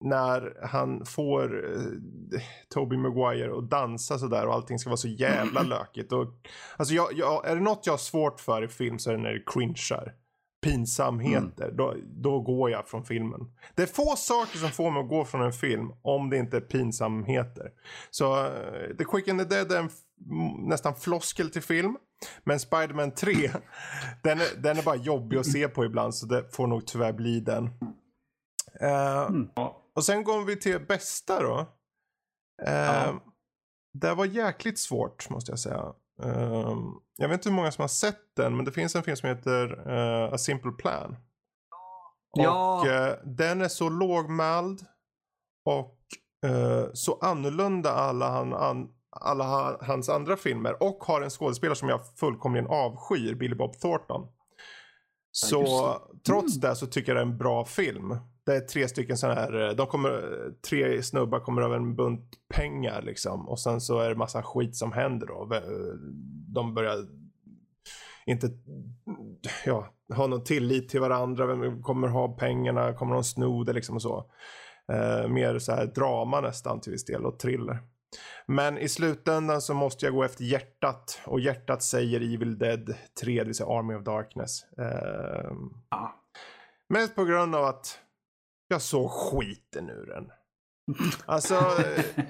[0.05, 2.41] när han får eh,
[2.75, 6.13] Toby Maguire att dansa sådär och allting ska vara så jävla lökigt.
[6.13, 6.27] Och,
[6.77, 9.23] alltså jag, jag, är det något jag har svårt för i film så är det
[9.23, 10.15] när det cringear.
[10.61, 11.71] Pinsamheter.
[11.73, 13.41] Då, då går jag från filmen.
[13.75, 16.57] Det är få saker som får mig att gå från en film om det inte
[16.57, 17.71] är pinsamheter.
[18.11, 19.91] Så uh, The Quick and the Dead är en
[20.69, 21.97] nästan floskel till film.
[22.45, 23.33] Men Spiderman 3,
[24.23, 27.13] den, är, den är bara jobbig att se på ibland så det får nog tyvärr
[27.13, 27.65] bli den.
[28.81, 29.83] Eh, Ja.
[29.95, 31.59] och sen går vi till bästa då.
[32.67, 33.23] Eh, Ja.
[33.93, 35.93] det var jäkligt svårt måste jag säga.
[36.23, 39.17] Um, jag vet inte hur många som har sett den men det finns en film
[39.17, 41.17] som heter uh, A Simple Plan.
[42.33, 42.81] Ja.
[42.81, 44.81] Och uh, den är så lågmäld
[45.65, 45.99] och
[46.47, 51.77] uh, så annorlunda alla, han, an, alla han, hans andra filmer och har en skådespelare
[51.77, 54.29] som jag fullkomligen avskyr, Billy Bob Thornton.
[55.33, 58.17] Så trots det så tycker jag det är en bra film.
[58.51, 60.23] Det är tre stycken sådana här, de kommer,
[60.69, 63.49] tre snubbar kommer över en bunt pengar liksom.
[63.49, 65.49] Och sen så är det massa skit som händer då.
[66.55, 66.97] De börjar
[68.27, 68.51] inte
[69.65, 71.47] ja, ha någon tillit till varandra.
[71.47, 72.95] Vem kommer ha pengarna?
[72.95, 74.31] Kommer de sno det liksom och så.
[74.93, 77.79] Eh, mer så här drama nästan till viss del och thriller.
[78.47, 81.21] Men i slutändan så måste jag gå efter hjärtat.
[81.27, 84.65] Och hjärtat säger Evil Dead 3, det vill säga Army of Darkness.
[84.79, 85.53] Eh,
[85.91, 86.17] Ja.
[86.89, 87.99] Mest på grund av att
[88.71, 90.31] jag såg skiten ur den.
[91.27, 92.25] Alltså, eh,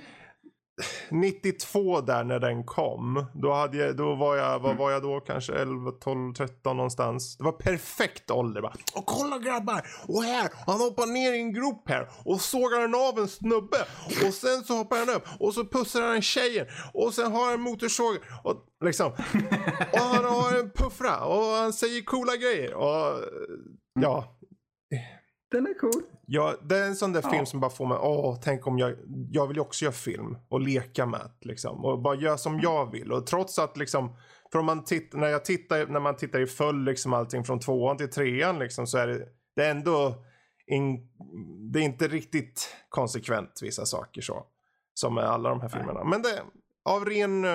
[1.11, 3.27] 92 där när den kom.
[3.35, 5.21] Då, hade jag, då var jag, vad var jag då?
[5.21, 7.37] Kanske 11, 12, 13 någonstans.
[7.37, 8.75] Det var perfekt ålder bara.
[8.95, 9.87] Och kolla grabbar!
[10.09, 12.09] Och här, han hoppar ner i en grop här.
[12.25, 13.79] Och sågar han av en snubbe.
[14.27, 15.25] Och sen så hoppar han upp.
[15.39, 16.67] Och så pussar han tjejen.
[16.95, 18.17] Och sen har han motorsåg.
[18.45, 19.13] Och liksom.
[19.93, 21.25] Och han har en puffra.
[21.25, 22.75] Och han säger coola grejer.
[22.75, 23.25] Och
[24.01, 24.37] ja.
[25.51, 26.03] Den är cool.
[26.27, 27.31] Ja, det är en sån där Ja.
[27.31, 28.97] film som bara får mig, åh, tänk om jag,
[29.31, 31.85] jag vill ju också göra film och leka med liksom.
[31.85, 33.13] Och bara göra som jag vill.
[33.13, 34.17] Och trots att liksom,
[34.53, 37.61] för om man tittar, när jag tittar, när man tittar i full liksom allting från
[37.61, 40.15] tvåan till trean liksom så är det, det är ändå,
[40.67, 41.09] in,
[41.73, 44.47] det är inte riktigt konsekvent vissa saker så.
[44.95, 46.05] Som med alla de här filmerna.
[46.05, 46.43] Men det,
[46.85, 47.51] av ren uh,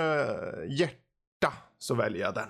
[0.69, 2.49] hjärta så väljer jag den.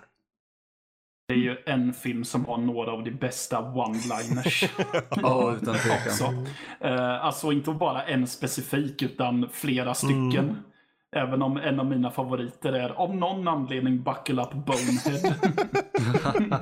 [1.28, 4.70] Det är ju en film som har några av de bästa one-liners.
[5.22, 6.48] Ja, utan tvekan.
[6.82, 10.34] Eh, alltså inte bara en specifik utan flera stycken.
[10.36, 10.56] Mm.
[11.16, 15.36] Även om en av mina favoriter är av någon anledning Buckle Up Bonehead.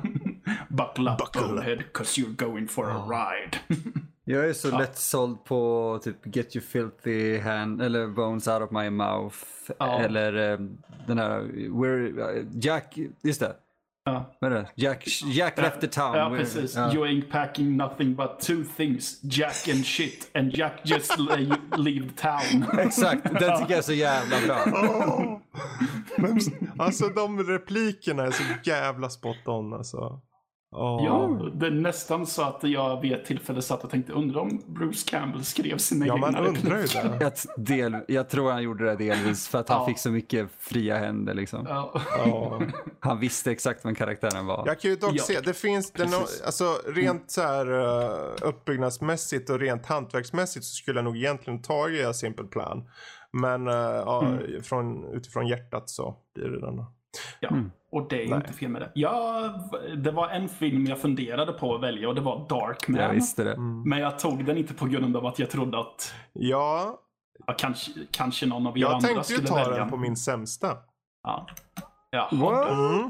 [0.68, 1.48] Buckle Up Buckle up.
[1.48, 3.58] Bonehead cause you're going for a ride.
[4.24, 4.78] Jag är så Ja.
[4.78, 9.36] lätt såld på typ Get You Filthy Hand eller Bones Out of My Mouth.
[9.78, 9.98] Ja.
[10.00, 10.58] Eller eh,
[11.06, 11.40] den här
[11.80, 13.56] Where, Jack, just det.
[14.06, 14.30] Ja.
[14.40, 14.68] Vad är det?
[14.74, 16.16] Jack, Jack left the town.
[16.16, 16.76] Ja, precis.
[16.76, 16.94] ja.
[16.94, 19.20] You ain't packing nothing but two things.
[19.22, 20.30] Jack and shit.
[20.34, 22.66] And Jack just le- leave town.
[22.78, 24.64] Exakt, den tycker jag är så jävla bra.
[24.66, 25.38] Åh.
[26.16, 26.38] Vem,
[26.78, 30.20] alltså de replikerna är så jävla spot on alltså.
[30.76, 31.02] Åh.
[31.04, 34.62] Ja, det är nästan så att jag vid ett tillfälle satt och tänkte undra om
[34.66, 37.18] Bruce Campbell skrev sina Ja, egna man undrar ju det.
[37.20, 37.32] Jag,
[37.66, 39.86] del, jag tror han gjorde det delvis för att han Ja.
[39.86, 41.34] fick så mycket fria händer.
[41.34, 41.66] Liksom.
[41.68, 41.92] Ja.
[42.18, 42.60] Ja.
[43.00, 44.62] Han visste exakt vem karaktären var.
[44.66, 46.42] Jag kan ju dock Ja, se, det finns, det precis.
[46.42, 52.16] alltså rent så här uh, uppbyggnadsmässigt och rent hantverksmässigt så skulle jag nog egentligen tagit
[52.16, 52.88] Simple Plan.
[53.32, 54.62] Men uh, ja, Mm.
[54.62, 56.86] från, utifrån hjärtat så blir det denna.
[57.40, 57.48] Ja,
[57.92, 58.36] och det är Nej.
[58.36, 58.90] inte fel med det.
[58.94, 59.40] Ja,
[59.96, 63.00] det var en film jag funderade på att välja och det var Darkman.
[63.00, 63.52] jag visste det.
[63.52, 63.82] Mm.
[63.88, 66.98] Men jag tog den inte på grund av att jag trodde att Ja,
[67.46, 69.76] ja, kanske, kanske någon av er jag andra tänkte ju skulle ta välja.
[69.78, 70.76] den på min sämsta.
[71.22, 71.46] Ja.
[72.32, 72.70] What?
[72.70, 73.08] Mm.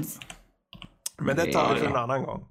[1.19, 1.99] Men det tar vi för en Ja.
[2.01, 2.47] annan gång.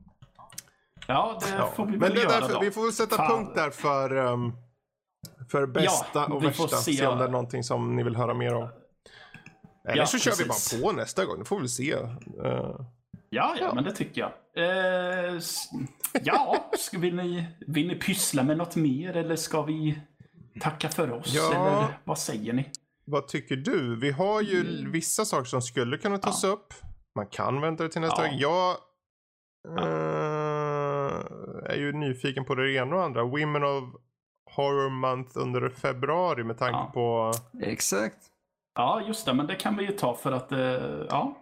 [1.07, 1.69] Ja, det Ja.
[1.75, 2.59] får vi Men väl det är göra därför, då.
[2.59, 3.31] vi får väl sätta Fan.
[3.31, 4.53] punkt där för, um,
[5.51, 6.77] för bästa Ja, och vi får värsta.
[6.77, 6.93] Se.
[6.93, 7.07] se.
[7.07, 8.69] om det är någonting som ni vill höra mer om.
[9.87, 11.95] Eller Ja, så kör vi bara på nästa gång, det får vi se.
[11.95, 12.79] Uh,
[13.29, 14.31] Ja, ja, men det tycker jag.
[15.37, 15.69] S-
[16.23, 19.99] ja, ska, vill, ni, vill ni pyssla med något mer eller ska vi
[20.61, 21.33] tacka för oss?
[21.35, 21.47] Ja.
[21.53, 22.69] Eller vad säger ni?
[23.05, 23.95] Vad tycker du?
[23.99, 24.91] Vi har ju Mm.
[24.91, 26.73] vissa saker som skulle kunna tas upp.
[27.15, 28.29] Man kan vänta till nästa Ja.
[28.29, 28.39] gång.
[28.39, 28.75] Jag
[29.79, 33.23] eh, är ju nyfiken på det ena och andra.
[33.23, 33.83] Women of
[34.55, 36.91] Horror Month under februari med tanke Ja.
[36.93, 37.33] på...
[37.63, 38.17] Exakt.
[38.75, 40.59] Ja, just det, men det kan vi ju ta för att, eh,
[41.09, 41.37] ja.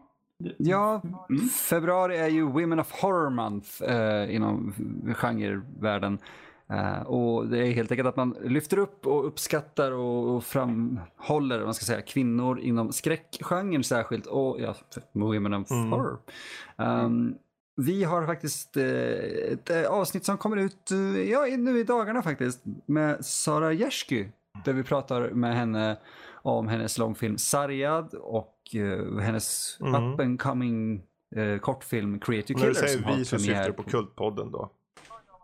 [0.58, 1.42] Ja, Mm.
[1.50, 4.74] februari är ju Women of Horror Month eh, inom
[5.18, 6.20] genrevärlden.
[6.70, 11.64] Eh, och det är helt enkelt att man lyfter upp och uppskattar och, och framhåller
[11.66, 14.76] man ska säga, kvinnor inom skräckgenren särskilt och ja,
[15.12, 15.92] Women of Mm.
[15.92, 16.18] Horror.
[16.78, 17.36] Um,
[17.76, 18.84] vi har faktiskt eh,
[19.52, 20.90] ett eh, avsnitt som kommer ut
[21.32, 24.28] ja, i- nu i dagarna faktiskt med Sara Jersky.
[24.66, 25.98] Där vi pratar med henne
[26.42, 30.14] om hennes långfilm Sarjad och eh, hennes Mm.
[30.14, 31.02] up and coming
[31.36, 34.72] eh, kortfilm Creative När du Killer som säger vi så syftar du på Kultpodden då?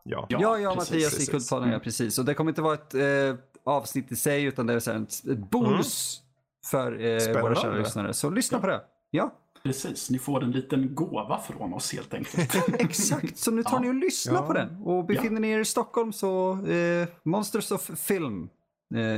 [0.04, 0.26] Ja.
[0.30, 1.30] Ja, Ja, ja precis, Mattias i precis.
[1.30, 2.20] Kultpodden, ja precis.
[2.20, 5.26] Och det kommer inte vara ett eh, avsnitt i sig utan det är här ett,
[5.26, 6.22] ett bonus
[6.66, 8.14] för eh, våra kära lyssnare.
[8.14, 8.82] Så lyssna på det.
[9.12, 9.34] Ja,
[9.64, 12.56] Precis, ni får en liten gåva från oss helt enkelt.
[12.80, 13.38] exakt.
[13.38, 13.80] Så nu tar Ja.
[13.80, 14.42] ni och lyssnar Ja.
[14.42, 14.82] på den.
[14.84, 18.50] Och befinner ni er i Stockholm så eh, Monsters of Film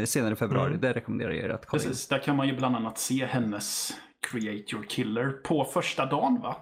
[0.05, 0.67] senare i februari.
[0.69, 0.81] Mm.
[0.81, 1.89] Det rekommenderar jag er att kolla in.
[1.89, 3.91] Precis, där kan man ju bland annat se hennes
[4.31, 6.55] Create Your Killer på första dagen va?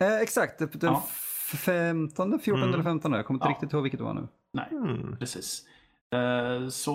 [0.00, 1.04] Eh, exakt, den Ja.
[1.58, 2.74] 15, 14 Mm.
[2.74, 3.12] eller 15.
[3.12, 3.50] Jag kommer inte Ja.
[3.50, 4.28] riktigt ihåg vilket det var nu.
[4.52, 5.16] Nej, Mm.
[5.16, 5.62] precis.
[6.12, 6.92] Eh, Så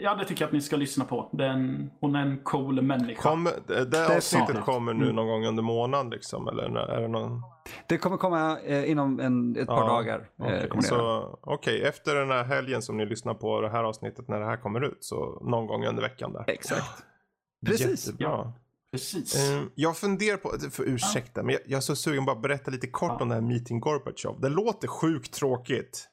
[0.00, 1.28] ja, det tycker jag att ni ska lyssna på.
[1.32, 3.22] Den, hon är en cool människa.
[3.22, 5.16] Kom, det det avsnittet kommer nu Mm.
[5.16, 6.48] någon gång under månaden liksom?
[6.48, 7.42] Eller är det någon?
[7.88, 10.18] Det kommer komma eh, inom en, ett par Ja, dagar.
[10.40, 14.28] Eh, Okej, så, okej, efter den här helgen som ni lyssnar på det här avsnittet
[14.28, 14.98] när det här kommer ut.
[15.04, 16.44] Så någon gång under veckan där.
[16.46, 17.04] Exakt.
[17.66, 18.06] Precis.
[18.06, 18.52] Jättebra.
[18.92, 19.50] Precis.
[19.50, 22.70] Eh, Jag funderar på, för ursäkta, men jag, jag är så sugen bara att berätta
[22.70, 23.22] lite kort Ja.
[23.22, 24.40] om det här Meeting Gorbachev.
[24.40, 26.08] Det låter sjukt tråkigt.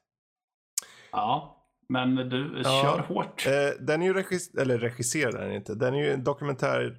[1.12, 1.52] Ja,
[1.90, 2.82] men du, Ja.
[2.84, 3.46] kör hårt.
[3.48, 3.54] Eh,
[3.86, 5.76] den är ju regis- eller regisserad är den inte.
[5.76, 6.96] Den är ju en dokumentär.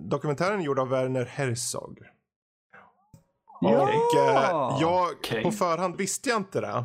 [0.00, 1.98] Dokumentären är gjord av Werner Herzog.
[3.60, 3.82] Ja!
[3.82, 5.42] Och eh, jag, Okej.
[5.42, 6.84] på förhand visste jag inte det.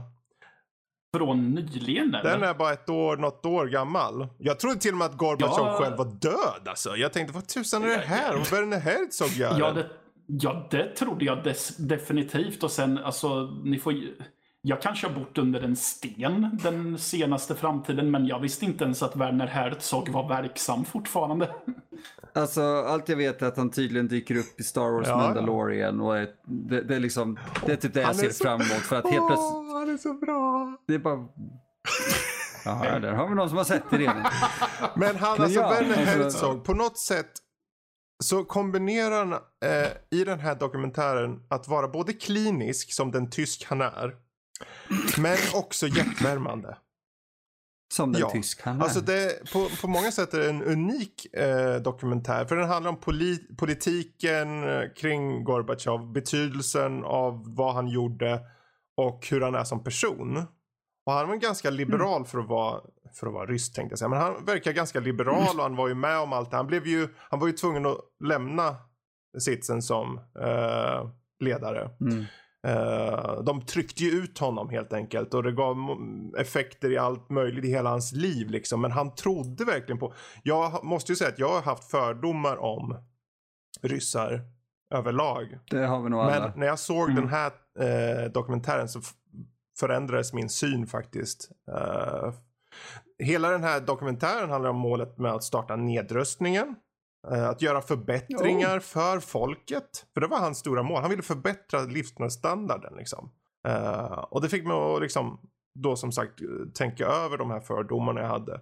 [1.18, 2.32] Från nyligen eller?
[2.32, 4.28] Den är bara ett år, något år gammal.
[4.38, 5.78] Jag trodde till och med att Gorbachev Ja.
[5.82, 6.96] själv var död alltså.
[6.96, 8.36] Jag tänkte, vad tusan är det här?
[8.36, 9.76] Och Werner Herzog gör Ja den?
[9.76, 9.90] det,
[10.26, 12.64] ja, det trodde jag definitivt.
[12.64, 14.16] Och sen, alltså, ni får ju...
[14.70, 19.04] Jag kanske har bott under en sten den senaste framtiden, men jag visste inte ens
[19.04, 21.50] att Werner Herzog var verksam fortfarande.
[22.34, 26.02] Alltså, allt jag vet är att han tydligen dyker upp i Star Wars Ja, Mandalorian.
[26.02, 28.72] Och är, det, det är liksom, det är typ det jag ser så- fram emot.
[28.72, 30.74] För att helt plötsligt, Åh, han är så bra.
[30.88, 31.28] det är bara...
[32.66, 34.16] Jaha, där har vi någon som har sett det redan.
[34.96, 37.32] Men han, Men alltså ja, Werner alltså- Herzog, på något sätt
[38.24, 43.66] så kombinerar han eh, i den här dokumentären att vara både klinisk som den tysk
[43.70, 44.29] han är.
[45.18, 46.78] Men också hjärtvärmande.
[47.94, 48.34] Som den Ja,
[48.66, 48.82] är.
[48.82, 52.46] Alltså det, på, på många sätt är det en unik eh, dokumentär.
[52.46, 56.12] För den handlar om poli, politiken eh, kring Gorbachev.
[56.14, 58.40] Betydelsen av vad han gjorde
[58.98, 60.38] och hur han är som person.
[61.06, 62.82] Och han var ganska liberal för att vara,
[63.14, 64.10] för att vara rysk tänkte jag säga.
[64.10, 66.58] Men han verkar ganska liberal och han var ju med om allt det.
[66.58, 68.76] Han, blev ju, han var ju tvungen att lämna
[69.40, 71.10] sitsen som eh,
[71.40, 71.90] ledare.
[72.02, 72.26] Mm.
[72.68, 75.78] Eh, de tryckte ju ut honom helt enkelt och det gav
[76.38, 78.82] effekter i allt möjligt i hela hans liv liksom.
[78.82, 80.14] Men han trodde verkligen på,
[80.44, 82.98] jag måste ju säga att jag har haft fördomar om
[83.82, 84.42] ryssar
[84.96, 85.60] överlag.
[85.70, 86.40] Det har vi nog alla.
[86.50, 87.16] Men när jag såg Mm.
[87.16, 89.02] den här eh, dokumentären så
[89.80, 91.52] förändrades min syn faktiskt.
[91.72, 92.34] Eh,
[93.24, 96.76] hela den här dokumentären handlar om målet med att starta nedrustningen.
[97.28, 100.06] Eh, att göra förbättringar för folket.
[100.14, 101.02] För det var hans stora mål.
[101.02, 103.32] Han ville förbättra livsstandarden liksom.
[103.68, 105.40] Eh, och det fick mig att liksom
[105.76, 106.40] då som sagt
[106.74, 108.62] tänka över de här fördomarna jag hade.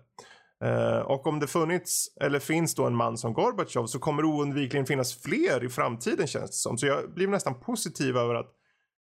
[0.64, 4.28] Eh, och om det funnits eller finns då en man som Gorbachev så kommer det
[4.28, 6.78] oundvikligen finnas fler i framtiden känns det som.
[6.78, 8.52] Så jag blir nästan positiv över att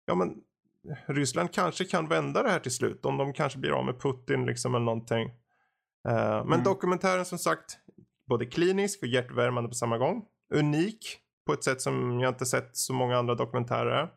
[0.06, 0.34] ja men
[1.06, 3.06] Ryssland kanske kan vända det här till slut.
[3.06, 5.28] Om de kanske blir av med Putin liksom eller någonting.
[6.08, 6.14] Eh,
[6.46, 6.64] men Mm.
[6.64, 7.78] dokumentären som sagt
[8.30, 10.26] både klinisk och hjärtvärmande på samma gång.
[10.54, 14.10] Unik på ett sätt som jag inte sett så många andra dokumentärer.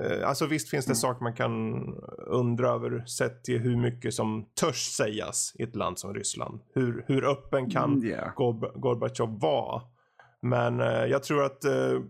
[0.00, 0.96] Eh, Alltså visst finns det Mm.
[0.96, 1.84] saker man kan
[2.26, 6.60] undra över sett till hur mycket som törs sägas i ett land som Ryssland.
[6.74, 8.32] Hur, hur öppen kan Mm, ja.
[8.36, 9.82] Gorb- Gorbachev vara?
[10.42, 12.00] Men eh, jag tror att eh,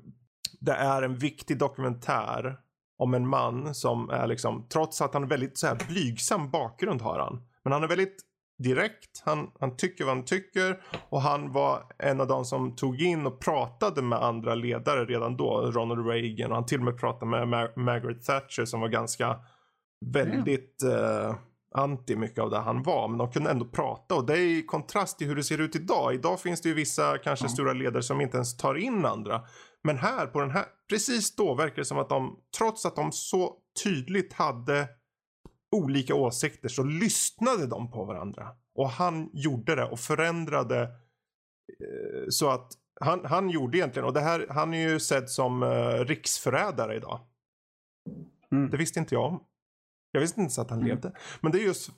[0.61, 2.57] det är en viktig dokumentär
[2.99, 7.03] om en man som är liksom, trots att han är väldigt så här blygsam bakgrund
[7.03, 7.43] har han.
[7.65, 8.17] Men han är väldigt
[8.59, 13.03] direkt, han, han tycker vad han tycker och han var en av de som tog
[13.03, 16.99] in och pratade med andra ledare redan då, Ronald Reagan och han till och med
[16.99, 19.39] pratade med Mar- Margaret Thatcher som var ganska
[20.07, 21.35] väldigt eh,
[21.75, 23.09] anti mycket av det han var.
[23.09, 25.77] Men de kunde ändå prata och det är i kontrast till hur det ser ut
[25.77, 26.15] idag.
[26.15, 27.49] Idag finns det ju vissa kanske Ja.
[27.49, 29.41] stora ledare som inte ens tar in andra.
[29.85, 33.13] Men här på den här, precis då verkar det som att de, trots att de
[33.13, 33.55] så
[33.85, 34.89] tydligt hade
[35.75, 38.49] olika åsikter så lyssnade de på varandra.
[38.75, 44.21] Och han gjorde det och förändrade eh, så att han, han gjorde egentligen, och det
[44.21, 47.21] här, han är ju sedd som eh, riksförrädare idag.
[48.53, 48.71] Mm.
[48.71, 49.43] Det visste inte jag om.
[50.13, 50.89] Jag visste inte så att han Mm.
[50.89, 51.13] levde.
[51.41, 51.91] Men det är just...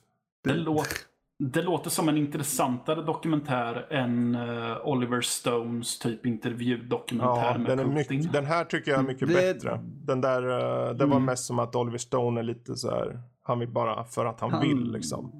[0.43, 0.97] Det, låter,
[1.39, 7.95] det låter som en intressantare dokumentär än eh, Oliver Stones typ intervjudokumentär Ja, med den,
[7.95, 8.17] Putin.
[8.17, 9.79] mycket, den här tycker jag är mycket Det- bättre.
[9.83, 11.25] Den där, eh, det var Mm.
[11.25, 14.51] mest som att Oliver Stone är lite så här, han vill bara för att han,
[14.51, 15.31] Han- vill liksom.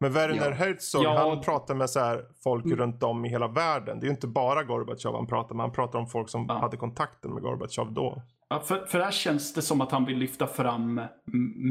[0.00, 0.54] Men Werner Ja.
[0.54, 1.28] Herzog, Ja.
[1.30, 2.78] han pratar med så här folk Mm.
[2.78, 4.00] runt om i hela världen.
[4.00, 6.58] Det är ju inte bara Gorbachev han pratar med, han pratar om folk som Ja.
[6.58, 8.22] hade kontakten med Gorbachev då.
[8.48, 11.00] Ja, för, för här känns det som att han vill lyfta fram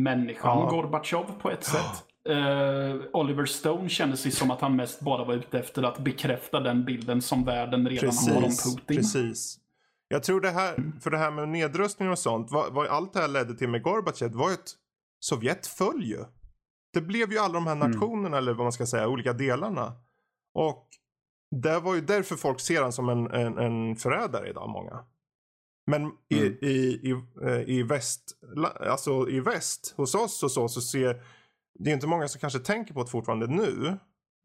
[0.04, 0.70] människan Ja.
[0.70, 2.04] Gorbachev på ett sätt.
[2.30, 6.60] Eh, Oliver Stone kändes sig som att han mest bara var ute efter att bekräfta
[6.60, 8.98] den bilden som världen redan har om Precis, Putin.
[8.98, 9.58] precis.
[10.08, 13.20] Jag tror det här, för det här med nedrustning och sånt, vad, vad allt det
[13.20, 14.74] här ledde till med Gorbachev var ju att
[15.24, 16.26] Sovjet föll ju.
[16.94, 19.94] Det blev ju alla de här nationerna, eller vad man ska säga, olika delarna.
[20.54, 20.88] Och
[21.62, 25.06] det var ju därför folk ser honom som en, en, en förrädare idag, många.
[25.88, 26.58] Men i, Mm.
[26.62, 26.76] i,
[27.10, 27.12] i,
[27.44, 28.24] eh, i, väst,
[28.80, 31.24] alltså i väst, hos oss och så, så ser
[31.80, 33.98] det är inte många som kanske tänker på det fortfarande nu.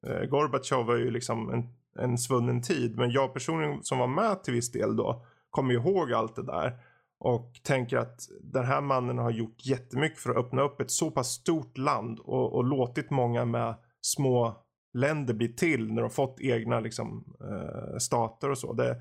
[0.06, 1.74] Eh, Gorbatjov var ju liksom en,
[2.04, 2.96] en svunnen tid.
[2.96, 6.78] Men jag personligen som var med till viss del då kommer ihåg allt det där.
[7.20, 11.10] Och tänker att den här mannen har gjort jättemycket för att öppna upp ett så
[11.10, 14.64] pass stort land och, och låtit många med små
[14.94, 18.72] länder bli till när de fått egna liksom, eh, stater och så.
[18.72, 18.96] Det,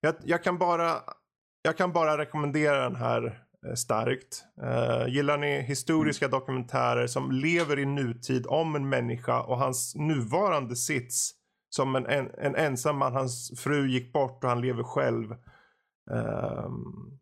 [0.00, 0.92] jag, jag, kan bara,
[1.62, 4.44] jag kan bara rekommendera den här eh, starkt.
[4.62, 10.76] Eh, gillar ni historiska dokumentärer som lever i nutid om en människa och hans nuvarande
[10.76, 11.32] sits
[11.70, 15.32] som en, en, en ensam man, hans fru gick bort och han lever själv.
[16.10, 17.18] Ehm,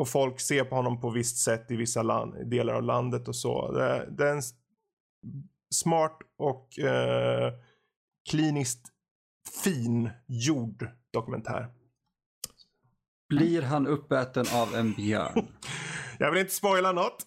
[0.00, 3.36] och folk ser på honom på visst sätt i vissa land, delar av landet och
[3.36, 3.72] så.
[3.72, 4.42] Det, det är en
[5.74, 7.52] smart och eh,
[8.30, 8.86] kliniskt
[9.64, 11.68] fin gjord dokumentär.
[13.28, 15.46] Blir han uppäten av en björn?
[16.18, 17.26] Jag vill inte spoila något.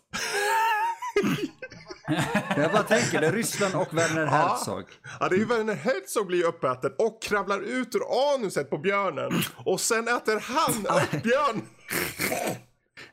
[2.58, 4.84] Jag bara tänker, det är Ryssland och Werner Herzog.
[5.20, 8.02] Ja, det är ju Werner Herzog blir uppäten och kravlar ut ur
[8.36, 9.32] anuset på björnen.
[9.66, 11.62] Och sen äter han upp björn.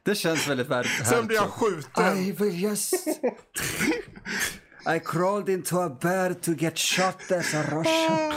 [0.02, 1.54] Det känns väldigt Werner Sen blir Herzog.
[1.54, 2.16] skjuten.
[2.18, 2.94] I will just...
[4.96, 8.32] I crawled into a bear to get shot as a Russian.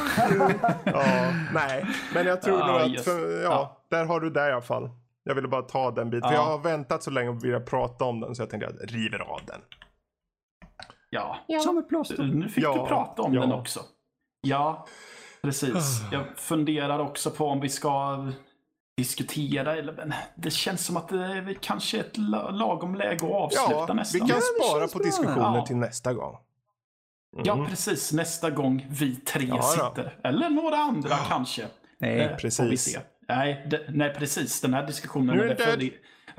[0.86, 3.86] Ja, nej, men jag tror Ja, nog att, för, ja, ja.
[3.90, 4.90] där har du det i alla fall.
[5.24, 6.30] Jag ville bara ta den biten.
[6.30, 6.42] För Ja.
[6.42, 8.94] jag har väntat så länge och velat prata om den så jag tänkte att jag
[8.96, 9.62] river av den.
[11.10, 11.38] Ja.
[11.64, 12.24] Som ett plåster.
[12.24, 13.42] Nu fick Ja, du prata om ja.
[13.42, 13.80] den också.
[14.42, 14.86] Ja,
[15.42, 16.02] precis.
[16.12, 18.26] Jag funderar också på om vi ska
[18.98, 23.32] diskutera, eller men det känns som att det är kanske ett la- lagom läge att
[23.32, 24.20] avsluta Ja, vi nästan.
[24.28, 25.66] kan det spara på diskussioner Ja.
[25.66, 26.38] till nästa gång.
[27.36, 27.44] Mm.
[27.46, 28.14] Ja, precis.
[28.14, 30.20] Nästa gång vi tre Ja, sitter.
[30.24, 31.66] Eller några andra kanske.
[32.00, 32.82] Nej, Eh, Får vi precis.
[32.94, 33.00] se.
[33.28, 34.62] Nej, det, nej, precis.
[34.62, 35.84] Den här diskussionen Nu är är den för,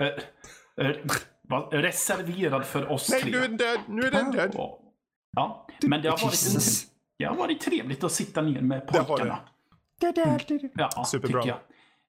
[0.05, 0.97] eh, eh,
[1.43, 3.31] vad- reserverad för oss Nej, tre.
[3.31, 3.79] nu är den död.
[3.89, 4.51] Nu är den död.
[4.55, 4.81] Ja.
[5.37, 6.85] Ja, men det har, varit, Jesus.
[7.19, 9.39] det har varit trevligt att sitta ner med Det har pojkarna.
[10.75, 11.43] Ja, Superbra.
[11.43, 11.57] tycker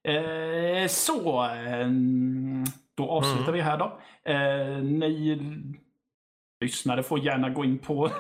[0.04, 0.82] jag.
[0.84, 1.88] Eh, så, eh,
[2.96, 3.54] då avslutar Mm.
[3.54, 4.00] vi här då.
[4.32, 5.42] Eh, ni
[6.62, 8.06] lyssnare får gärna gå in på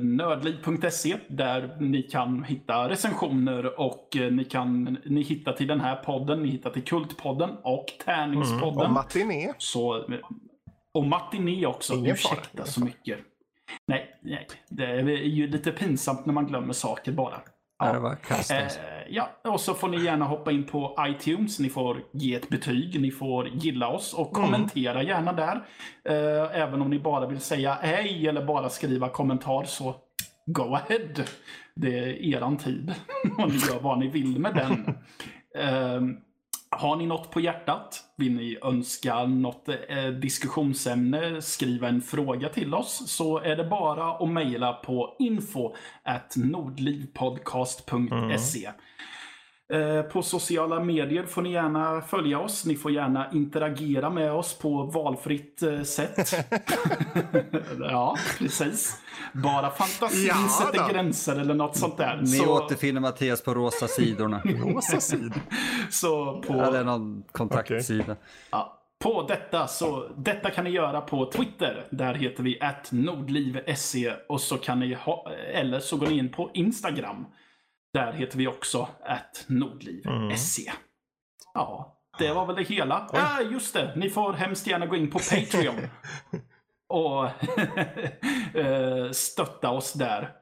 [0.00, 5.96] nördliv.se där ni kan hitta recensioner och eh, ni kan ni hittar till den här
[5.96, 8.72] podden, ni hittar till Kultpodden och Tärningspodden.
[8.72, 8.86] Mm.
[8.86, 9.52] Och matiné.
[9.58, 10.04] Så,
[10.94, 11.94] och matiné också.
[11.94, 13.18] Ingen Ursäkta så mycket.
[13.86, 17.40] Nej, nej, det är ju lite pinsamt när man glömmer saker bara.
[17.86, 18.80] Ja, det var kast Eh, alltså.
[19.08, 21.58] ja, och så får ni gärna hoppa in på iTunes.
[21.58, 24.50] Ni får ge ett betyg, ni får gilla oss och Mm.
[24.50, 25.62] kommentera gärna där.
[26.04, 29.94] Eh, även om ni bara vill säga hej eller bara skriva kommentar så
[30.46, 31.24] go ahead.
[31.74, 32.94] Det är eran tid.
[33.38, 34.94] och ni gör vad ni vill med den.
[36.76, 38.04] Har ni något på hjärtat?
[38.16, 41.42] Vill ni önska något eh, diskussionsämne?
[41.42, 43.10] Skriva en fråga till oss?
[43.10, 48.66] Så är det bara att mejla på info at nordlivpodcast.se.
[48.66, 48.72] Eh,
[50.12, 52.64] På sociala medier får ni gärna följa oss.
[52.64, 56.32] Ni får gärna interagera med oss på valfritt eh, sätt.
[57.80, 58.96] ja, precis.
[59.32, 60.88] Bara fantasin Ja, sätter då.
[60.92, 62.16] gränser eller något sånt där.
[62.20, 64.42] Ni så, återfinner Mattias på rosa sidorna.
[64.44, 65.32] Rosa sid.
[65.90, 66.56] så på...
[66.56, 68.16] Ja, det är någon kontaktsida.
[68.50, 71.86] Ja, på detta så detta kan ni göra på Twitter.
[71.90, 72.58] Där heter vi
[72.90, 77.26] nordliv.se och så kan ni ha, eller så går ni in på Instagram.
[77.92, 78.88] Där heter vi också
[79.46, 80.72] nordliv.se.
[81.54, 83.10] Ja, det var väl det hela.
[83.12, 83.92] Ja, just det.
[83.96, 85.74] Ni får hemskt gärna gå in på Patreon
[86.88, 87.24] och
[88.56, 90.41] eh, stötta oss där.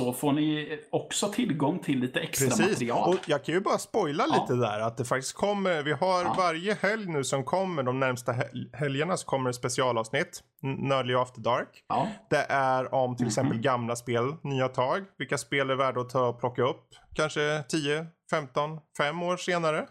[0.00, 2.68] Så får ni också tillgång till lite extra Precis.
[2.70, 3.08] material.
[3.08, 4.40] Och jag kan ju bara spoila Ja.
[4.42, 5.82] lite där att det faktiskt kommer.
[5.82, 6.34] Vi har Ja.
[6.38, 7.82] varje helg nu som kommer.
[7.82, 10.40] De närmsta hel- helgerna så kommer det specialavsnitt.
[10.62, 11.68] Nördlig After Dark.
[11.88, 13.16] Ja, Det är om Mhm.
[13.16, 15.04] till exempel gamla spel, nya tag.
[15.18, 16.88] Vilka spel är värda att ta och plocka upp?
[17.14, 19.86] Kanske 10, 15, 5 år senare.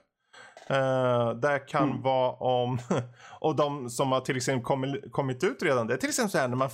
[0.71, 2.01] Uh, det kan Mm.
[2.01, 2.79] vara om,
[3.39, 5.87] och de som har till exempel kommit, kommit ut redan.
[5.87, 6.69] Det är till exempel så här när man,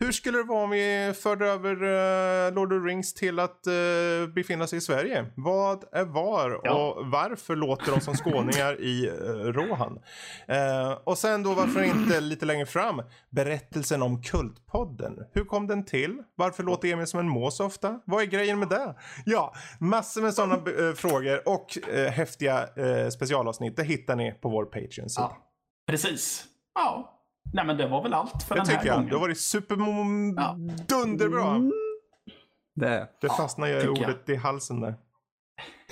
[0.00, 1.72] hur skulle det vara om vi förde över
[2.46, 3.72] eh, Lord of the Rings till att eh,
[4.34, 5.26] befinna sig i Sverige?
[5.34, 6.72] Vad är var Ja.
[6.94, 9.98] och varför låter de som skåningar i uh, Rohan?
[11.04, 15.18] Och sen då varför inte lite längre fram berättelsen om Kultpodden.
[15.32, 16.22] Hur kom den till?
[16.34, 18.00] Varför låter Emil som en mås ofta?
[18.04, 18.94] Vad är grejen med det?
[19.24, 20.64] Ja, massor med sådana
[20.96, 22.68] frågor och eh, häftiga
[23.12, 23.76] specialavsnitt.
[23.76, 25.28] Det hittar ni på vår Patreon-sida.
[25.30, 25.36] Ja.
[25.86, 26.44] precis.
[26.74, 27.14] Ja.
[27.52, 28.94] Nej men det var väl allt för det den här jag.
[28.96, 29.08] gången.
[29.08, 29.76] Det har varit super
[30.36, 30.56] Ja.
[30.88, 31.60] dunderbra.
[32.74, 33.90] Det är Det fastnar tycker jag.
[33.98, 34.94] ordet i halsen där.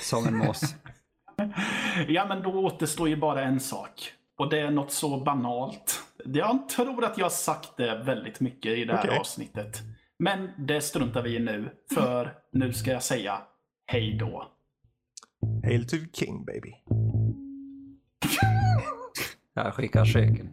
[0.01, 0.61] som en mås.
[2.09, 4.13] Ja, men då återstår ju bara en sak.
[4.39, 6.03] Och det är något så banalt.
[6.25, 9.19] Jag tror att jag har sagt det väldigt mycket i det här Okej.
[9.19, 9.83] avsnittet.
[10.19, 13.39] Men det struntar vi i nu, för nu ska jag säga
[13.87, 14.47] hej då.
[15.65, 16.73] Hail to the king baby.
[19.55, 20.51] Jag skickar cykeln.